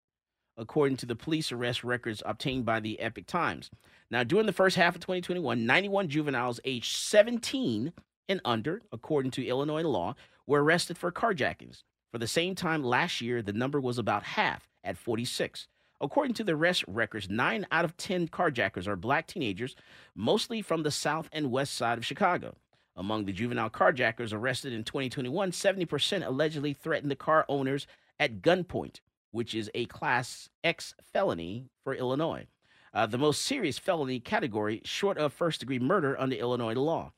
according 0.57 0.97
to 0.97 1.05
the 1.05 1.15
police 1.15 1.51
arrest 1.51 1.83
records 1.83 2.21
obtained 2.25 2.65
by 2.65 2.79
the 2.79 2.99
epoch 2.99 3.25
times 3.27 3.69
now, 4.11 4.25
during 4.25 4.45
the 4.45 4.51
first 4.51 4.75
half 4.75 4.93
of 4.93 5.01
2021, 5.01 5.65
91 5.65 6.09
juveniles 6.09 6.59
aged 6.65 6.97
17 6.97 7.93
and 8.27 8.41
under, 8.43 8.81
according 8.91 9.31
to 9.31 9.45
Illinois 9.45 9.83
law, 9.83 10.15
were 10.45 10.61
arrested 10.61 10.97
for 10.97 11.13
carjackings. 11.13 11.83
For 12.11 12.17
the 12.17 12.27
same 12.27 12.53
time 12.53 12.83
last 12.83 13.21
year, 13.21 13.41
the 13.41 13.53
number 13.53 13.79
was 13.79 13.97
about 13.97 14.23
half 14.23 14.67
at 14.83 14.97
46. 14.97 15.69
According 16.01 16.33
to 16.35 16.43
the 16.43 16.55
arrest 16.55 16.83
records, 16.89 17.29
nine 17.29 17.65
out 17.71 17.85
of 17.85 17.95
10 17.95 18.27
carjackers 18.27 18.85
are 18.85 18.97
black 18.97 19.27
teenagers, 19.27 19.77
mostly 20.13 20.61
from 20.61 20.83
the 20.83 20.91
south 20.91 21.29
and 21.31 21.49
west 21.49 21.73
side 21.73 21.97
of 21.97 22.05
Chicago. 22.05 22.55
Among 22.97 23.23
the 23.23 23.31
juvenile 23.31 23.69
carjackers 23.69 24.33
arrested 24.33 24.73
in 24.73 24.83
2021, 24.83 25.51
70% 25.51 26.27
allegedly 26.27 26.73
threatened 26.73 27.11
the 27.11 27.15
car 27.15 27.45
owners 27.47 27.87
at 28.19 28.41
gunpoint, 28.41 28.99
which 29.31 29.55
is 29.55 29.69
a 29.73 29.85
Class 29.85 30.49
X 30.63 30.93
felony 31.01 31.65
for 31.83 31.95
Illinois 31.95 32.47
uh, 32.93 33.05
the 33.05 33.17
most 33.17 33.41
serious 33.41 33.77
felony 33.77 34.19
category 34.19 34.81
short 34.83 35.17
of 35.17 35.33
first 35.33 35.59
degree 35.59 35.79
murder 35.79 36.19
under 36.19 36.35
Illinois 36.35 36.73
law. 36.73 37.13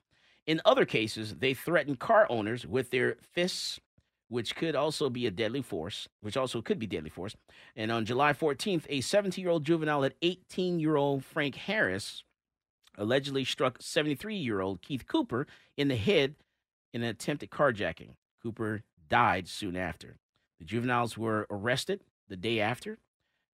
In 0.46 0.62
other 0.66 0.86
cases, 0.86 1.36
they 1.36 1.54
threaten 1.54 1.96
car 1.96 2.28
owners 2.30 2.66
with 2.68 2.92
their 2.92 3.18
fists, 3.22 3.80
which 4.28 4.56
could 4.56 4.76
also 4.76 5.10
be 5.10 5.26
a 5.26 5.32
deadly 5.32 5.62
force, 5.62 6.08
which 6.22 6.38
also 6.38 6.62
could 6.62 6.80
be 6.80 6.88
deadly 6.88 7.10
force. 7.10 7.36
And 7.76 7.92
on 7.92 8.06
July 8.06 8.34
14th, 8.34 8.86
a 8.90 9.02
17 9.02 9.42
year 9.42 9.52
old 9.52 9.64
juvenile 9.64 10.04
at 10.04 10.16
18 10.22 10.80
year 10.80 10.96
old 10.96 11.24
Frank 11.24 11.56
Harris 11.56 12.24
allegedly 12.98 13.44
struck 13.44 13.82
73 13.82 14.36
year 14.36 14.62
old 14.62 14.82
Keith 14.82 15.08
Cooper 15.08 15.48
in 15.78 15.88
the 15.88 15.96
head 15.96 16.36
in 16.94 17.02
an 17.02 17.10
attempted 17.10 17.50
carjacking. 17.50 18.12
Cooper 18.42 18.84
died 19.10 19.48
soon 19.48 19.76
after. 19.76 20.18
The 20.64 20.70
juveniles 20.70 21.18
were 21.18 21.46
arrested 21.50 22.00
the 22.30 22.38
day 22.38 22.62
after 22.62 22.98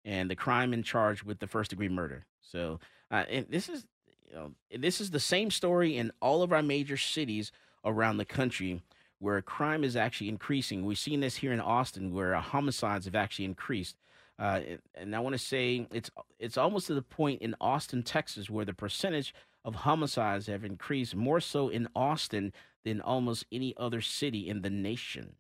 and 0.05 0.31
the 0.31 0.37
crime 0.37 0.75
in 0.75 0.83
charge 0.83 1.25
with 1.25 1.39
the 1.39 1.47
first 1.47 1.71
degree 1.71 1.89
murder. 1.89 2.27
So, 2.43 2.81
uh, 3.11 3.25
and 3.31 3.47
this 3.49 3.71
is 3.71 3.87
you 4.29 4.35
know 4.35 4.53
this 4.79 5.01
is 5.01 5.11
the 5.11 5.19
same 5.19 5.51
story 5.51 5.97
in 5.97 6.13
all 6.21 6.43
of 6.43 6.53
our 6.53 6.63
major 6.63 6.99
cities 6.99 7.51
around 7.83 8.19
the 8.19 8.27
country 8.27 8.83
where 9.21 9.41
crime 9.41 9.85
is 9.85 9.97
actually 9.97 10.29
increasing. 10.29 10.85
We've 10.85 10.99
seen 10.99 11.21
this 11.21 11.37
here 11.37 11.51
in 11.51 11.61
Austin 11.61 12.13
where 12.13 12.35
uh, 12.35 12.43
homicides 12.43 13.07
have 13.07 13.15
actually 13.15 13.47
increased. 13.47 13.97
Uh, 14.39 14.61
and 14.95 15.17
I 15.17 15.21
want 15.21 15.33
to 15.33 15.39
say 15.39 15.87
it's 15.91 16.11
it's 16.39 16.59
almost 16.59 16.89
to 16.89 16.95
the 16.95 17.01
point 17.01 17.41
in 17.41 17.55
Austin, 17.59 18.03
Texas, 18.03 18.51
where 18.51 18.67
the 18.67 18.75
percentage 18.75 19.35
of 19.65 19.77
homicides 19.77 20.47
have 20.47 20.63
increased 20.63 21.17
more 21.17 21.41
so 21.41 21.71
in 21.71 21.89
Austin 21.97 22.53
than 22.85 23.01
almost 23.01 23.47
any 23.51 23.73
other 23.79 24.03
city 24.03 24.47
in 24.47 24.61
the 24.61 24.69
nation. 24.69 25.37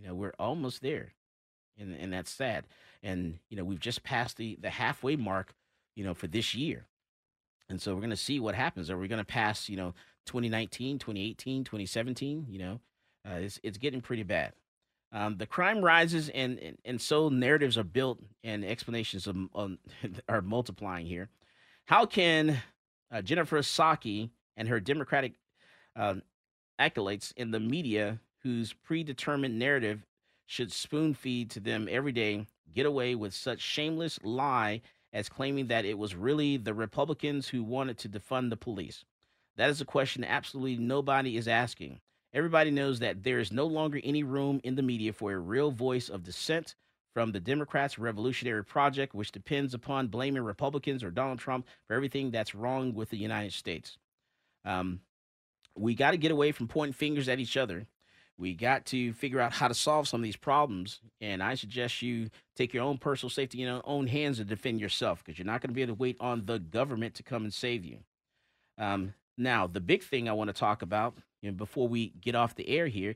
You 0.00 0.08
know, 0.08 0.14
we're 0.14 0.34
almost 0.38 0.80
there, 0.80 1.12
and 1.78 1.94
and 1.94 2.12
that's 2.12 2.30
sad 2.30 2.64
and 3.02 3.38
you 3.48 3.56
know 3.56 3.64
we've 3.64 3.80
just 3.80 4.02
passed 4.02 4.36
the 4.36 4.58
the 4.60 4.68
halfway 4.68 5.16
mark 5.16 5.54
you 5.96 6.04
know 6.04 6.12
for 6.12 6.26
this 6.26 6.54
year 6.54 6.86
and 7.70 7.80
so 7.80 7.94
we're 7.94 8.00
going 8.00 8.10
to 8.10 8.16
see 8.16 8.40
what 8.40 8.56
happens. 8.56 8.90
Are 8.90 8.98
we 8.98 9.08
going 9.08 9.20
to 9.20 9.24
pass 9.24 9.68
you 9.68 9.76
know 9.76 9.94
2019 10.26 10.98
2018 10.98 11.64
2017 11.64 12.46
you 12.50 12.58
know? 12.58 12.80
Uh, 13.26 13.34
it's, 13.34 13.60
it's 13.62 13.78
getting 13.78 14.00
pretty 14.00 14.22
bad. 14.22 14.52
Um, 15.12 15.36
the 15.36 15.46
crime 15.46 15.82
rises 15.82 16.28
and, 16.30 16.58
and, 16.58 16.78
and 16.84 17.00
so 17.00 17.28
narratives 17.28 17.76
are 17.76 17.84
built 17.84 18.18
and 18.42 18.64
explanations 18.64 19.26
of, 19.26 19.36
um, 19.54 19.78
are 20.28 20.40
multiplying 20.40 21.06
here. 21.06 21.28
How 21.86 22.06
can 22.06 22.60
uh, 23.12 23.22
jennifer 23.22 23.58
psaki 23.58 24.30
and 24.56 24.68
her 24.68 24.80
democratic 24.80 25.34
uh, 25.96 26.14
acolytes 26.78 27.32
in 27.36 27.50
the 27.50 27.60
media 27.60 28.20
whose 28.42 28.72
predetermined 28.72 29.58
narrative 29.58 30.06
should 30.46 30.72
spoon 30.72 31.14
feed 31.14 31.50
to 31.50 31.60
them 31.60 31.88
every 31.90 32.12
day 32.12 32.46
get 32.74 32.86
away 32.86 33.14
with 33.14 33.34
such 33.34 33.60
shameless 33.60 34.18
lie 34.22 34.80
as 35.12 35.28
claiming 35.28 35.66
that 35.66 35.84
it 35.84 35.98
was 35.98 36.14
really 36.14 36.56
the 36.56 36.74
Republicans 36.74 37.48
who 37.48 37.62
wanted 37.62 37.98
to 37.98 38.08
defund 38.08 38.50
the 38.50 38.56
police? 38.56 39.04
That 39.56 39.70
is 39.70 39.80
a 39.80 39.84
question 39.84 40.24
absolutely 40.24 40.76
nobody 40.76 41.36
is 41.36 41.48
asking. 41.48 42.00
Everybody 42.32 42.70
knows 42.70 43.00
that 43.00 43.24
there 43.24 43.40
is 43.40 43.52
no 43.52 43.66
longer 43.66 44.00
any 44.04 44.22
room 44.22 44.60
in 44.62 44.76
the 44.76 44.82
media 44.82 45.12
for 45.12 45.32
a 45.32 45.38
real 45.38 45.70
voice 45.70 46.08
of 46.08 46.22
dissent 46.22 46.76
from 47.12 47.32
the 47.32 47.40
Democrats' 47.40 47.98
Revolutionary 47.98 48.64
Project, 48.64 49.14
which 49.14 49.32
depends 49.32 49.74
upon 49.74 50.06
blaming 50.06 50.42
Republicans 50.42 51.02
or 51.02 51.10
Donald 51.10 51.40
Trump 51.40 51.66
for 51.86 51.94
everything 51.94 52.30
that's 52.30 52.54
wrong 52.54 52.94
with 52.94 53.10
the 53.10 53.16
United 53.16 53.52
States. 53.52 53.98
Um, 54.64 55.00
we 55.76 55.94
got 55.94 56.12
to 56.12 56.16
get 56.16 56.30
away 56.30 56.52
from 56.52 56.68
pointing 56.68 56.92
fingers 56.92 57.28
at 57.28 57.40
each 57.40 57.56
other 57.56 57.86
we 58.40 58.54
got 58.54 58.86
to 58.86 59.12
figure 59.12 59.38
out 59.38 59.52
how 59.52 59.68
to 59.68 59.74
solve 59.74 60.08
some 60.08 60.20
of 60.20 60.24
these 60.24 60.36
problems. 60.36 61.00
And 61.20 61.42
I 61.42 61.54
suggest 61.54 62.00
you 62.00 62.30
take 62.56 62.72
your 62.72 62.82
own 62.82 62.96
personal 62.96 63.28
safety 63.28 63.60
in 63.60 63.68
your 63.68 63.82
own 63.84 64.06
hands 64.06 64.40
and 64.40 64.48
defend 64.48 64.80
yourself 64.80 65.22
because 65.22 65.38
you're 65.38 65.46
not 65.46 65.60
going 65.60 65.68
to 65.68 65.74
be 65.74 65.82
able 65.82 65.94
to 65.94 66.00
wait 66.00 66.16
on 66.20 66.46
the 66.46 66.58
government 66.58 67.14
to 67.16 67.22
come 67.22 67.44
and 67.44 67.52
save 67.52 67.84
you. 67.84 67.98
Um, 68.78 69.12
now, 69.36 69.66
the 69.66 69.80
big 69.80 70.02
thing 70.02 70.26
I 70.26 70.32
want 70.32 70.48
to 70.48 70.54
talk 70.54 70.80
about 70.80 71.18
before 71.56 71.86
we 71.86 72.14
get 72.20 72.34
off 72.34 72.54
the 72.54 72.68
air 72.68 72.86
here 72.86 73.14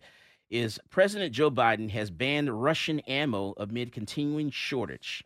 is 0.50 0.78
President 0.90 1.32
Joe 1.32 1.50
Biden 1.50 1.90
has 1.90 2.10
banned 2.10 2.62
Russian 2.62 3.00
ammo 3.00 3.54
amid 3.56 3.92
continuing 3.92 4.50
shortage. 4.50 5.24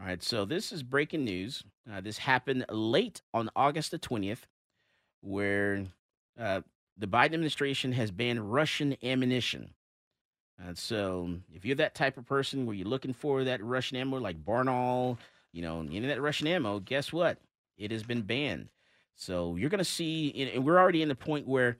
All 0.00 0.06
right, 0.06 0.22
so 0.22 0.44
this 0.44 0.72
is 0.72 0.82
breaking 0.82 1.24
news. 1.24 1.62
Uh, 1.90 2.00
this 2.00 2.18
happened 2.18 2.64
late 2.68 3.22
on 3.32 3.48
August 3.54 3.92
the 3.92 3.98
20th, 3.98 4.46
where 5.20 5.84
uh, 6.38 6.62
the 7.00 7.06
Biden 7.06 7.26
administration 7.26 7.92
has 7.92 8.10
banned 8.10 8.52
Russian 8.52 8.96
ammunition. 9.02 9.70
And 10.62 10.76
so, 10.76 11.36
if 11.52 11.64
you're 11.64 11.76
that 11.76 11.94
type 11.94 12.18
of 12.18 12.26
person 12.26 12.66
where 12.66 12.76
you're 12.76 12.86
looking 12.86 13.14
for 13.14 13.44
that 13.44 13.64
Russian 13.64 13.96
ammo, 13.96 14.18
like 14.18 14.44
Barnaul, 14.44 15.16
you 15.52 15.62
know, 15.62 15.80
any 15.80 15.98
of 15.98 16.08
that 16.08 16.20
Russian 16.20 16.46
ammo, 16.46 16.78
guess 16.78 17.12
what? 17.12 17.38
It 17.78 17.90
has 17.90 18.02
been 18.02 18.22
banned. 18.22 18.68
So 19.16 19.56
you're 19.56 19.70
going 19.70 19.78
to 19.78 19.84
see, 19.84 20.50
and 20.54 20.64
we're 20.64 20.78
already 20.78 21.00
in 21.00 21.08
the 21.08 21.14
point 21.14 21.48
where 21.48 21.78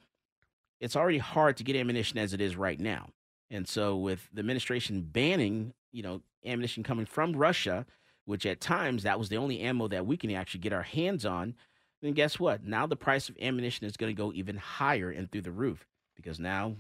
it's 0.81 0.97
already 0.97 1.19
hard 1.19 1.59
to 1.59 1.65
get 1.65 1.77
ammunition 1.77 2.19
as 2.19 2.33
it 2.33 2.41
is 2.41 2.57
right 2.57 2.81
now. 2.81 3.11
And 3.51 3.69
so, 3.69 3.97
with 3.97 4.27
the 4.33 4.41
administration 4.41 5.03
banning, 5.03 5.75
you 5.93 6.03
know, 6.03 6.23
ammunition 6.47 6.83
coming 6.83 7.05
from 7.05 7.37
Russia, 7.37 7.85
which 8.25 8.47
at 8.47 8.61
times 8.63 9.03
that 9.03 9.19
was 9.19 9.29
the 9.29 9.37
only 9.37 9.61
ammo 9.61 9.89
that 9.89 10.07
we 10.07 10.17
can 10.17 10.31
actually 10.31 10.61
get 10.61 10.73
our 10.73 10.83
hands 10.83 11.27
on, 11.27 11.55
then 12.03 12.13
guess 12.13 12.39
what? 12.39 12.65
Now 12.65 12.87
the 12.87 12.97
price 12.97 13.29
of 13.29 13.37
ammunition 13.41 13.87
is 13.87 13.97
going 13.97 14.15
to 14.15 14.21
go 14.21 14.33
even 14.33 14.57
higher 14.57 15.11
and 15.11 15.31
through 15.31 15.43
the 15.43 15.51
roof 15.51 15.87
because 16.17 16.39
now 16.41 16.77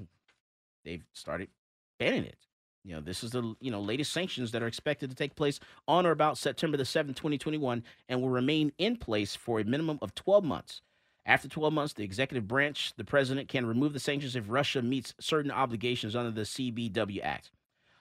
they've 0.84 1.04
started 1.12 1.48
banning 1.98 2.24
it. 2.24 2.36
You 2.84 2.94
know, 2.94 3.00
this 3.00 3.22
is 3.22 3.32
the 3.32 3.54
you 3.60 3.70
know 3.70 3.80
latest 3.80 4.12
sanctions 4.12 4.52
that 4.52 4.62
are 4.62 4.66
expected 4.66 5.10
to 5.10 5.16
take 5.16 5.36
place 5.36 5.60
on 5.86 6.06
or 6.06 6.12
about 6.12 6.38
September 6.38 6.76
the 6.76 6.84
7th, 6.84 7.16
2021 7.16 7.82
and 8.08 8.22
will 8.22 8.30
remain 8.30 8.72
in 8.78 8.96
place 8.96 9.36
for 9.36 9.60
a 9.60 9.64
minimum 9.64 9.98
of 10.00 10.14
12 10.14 10.44
months. 10.44 10.80
After 11.26 11.48
12 11.48 11.74
months, 11.74 11.92
the 11.92 12.02
executive 12.02 12.48
branch, 12.48 12.94
the 12.96 13.04
president 13.04 13.48
can 13.48 13.66
remove 13.66 13.92
the 13.92 14.00
sanctions 14.00 14.34
if 14.34 14.44
Russia 14.48 14.80
meets 14.80 15.14
certain 15.20 15.50
obligations 15.50 16.16
under 16.16 16.30
the 16.30 16.42
CBW 16.42 17.22
Act. 17.22 17.50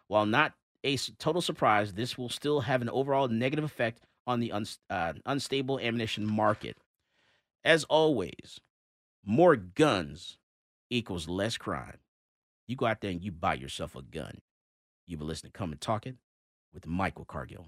While 0.08 0.26
not 0.26 0.54
a 0.86 0.96
total 0.96 1.42
surprise, 1.42 1.94
this 1.94 2.18
will 2.18 2.30
still 2.30 2.62
have 2.62 2.82
an 2.82 2.90
overall 2.90 3.28
negative 3.28 3.66
effect 3.66 4.02
on 4.26 4.40
the 4.40 4.54
uh, 4.90 5.14
unstable 5.26 5.80
ammunition 5.80 6.26
market. 6.26 6.78
As 7.64 7.84
always, 7.86 8.60
more 9.26 9.56
guns 9.56 10.38
equals 10.90 11.28
less 11.28 11.58
crime. 11.58 11.98
You 12.68 12.76
go 12.76 12.86
out 12.86 13.02
there 13.02 13.12
and 13.12 13.22
you 13.22 13.32
buy 13.32 13.56
yourself 13.56 13.96
a 13.96 14.02
gun. 14.02 14.40
You've 15.06 15.20
been 15.20 15.28
listening 15.28 15.52
to 15.52 15.58
Come 15.58 15.72
and 15.72 15.82
Talk 15.82 16.06
It 16.06 16.16
with 16.74 16.88
Michael 16.88 17.26
Cargill. 17.26 17.68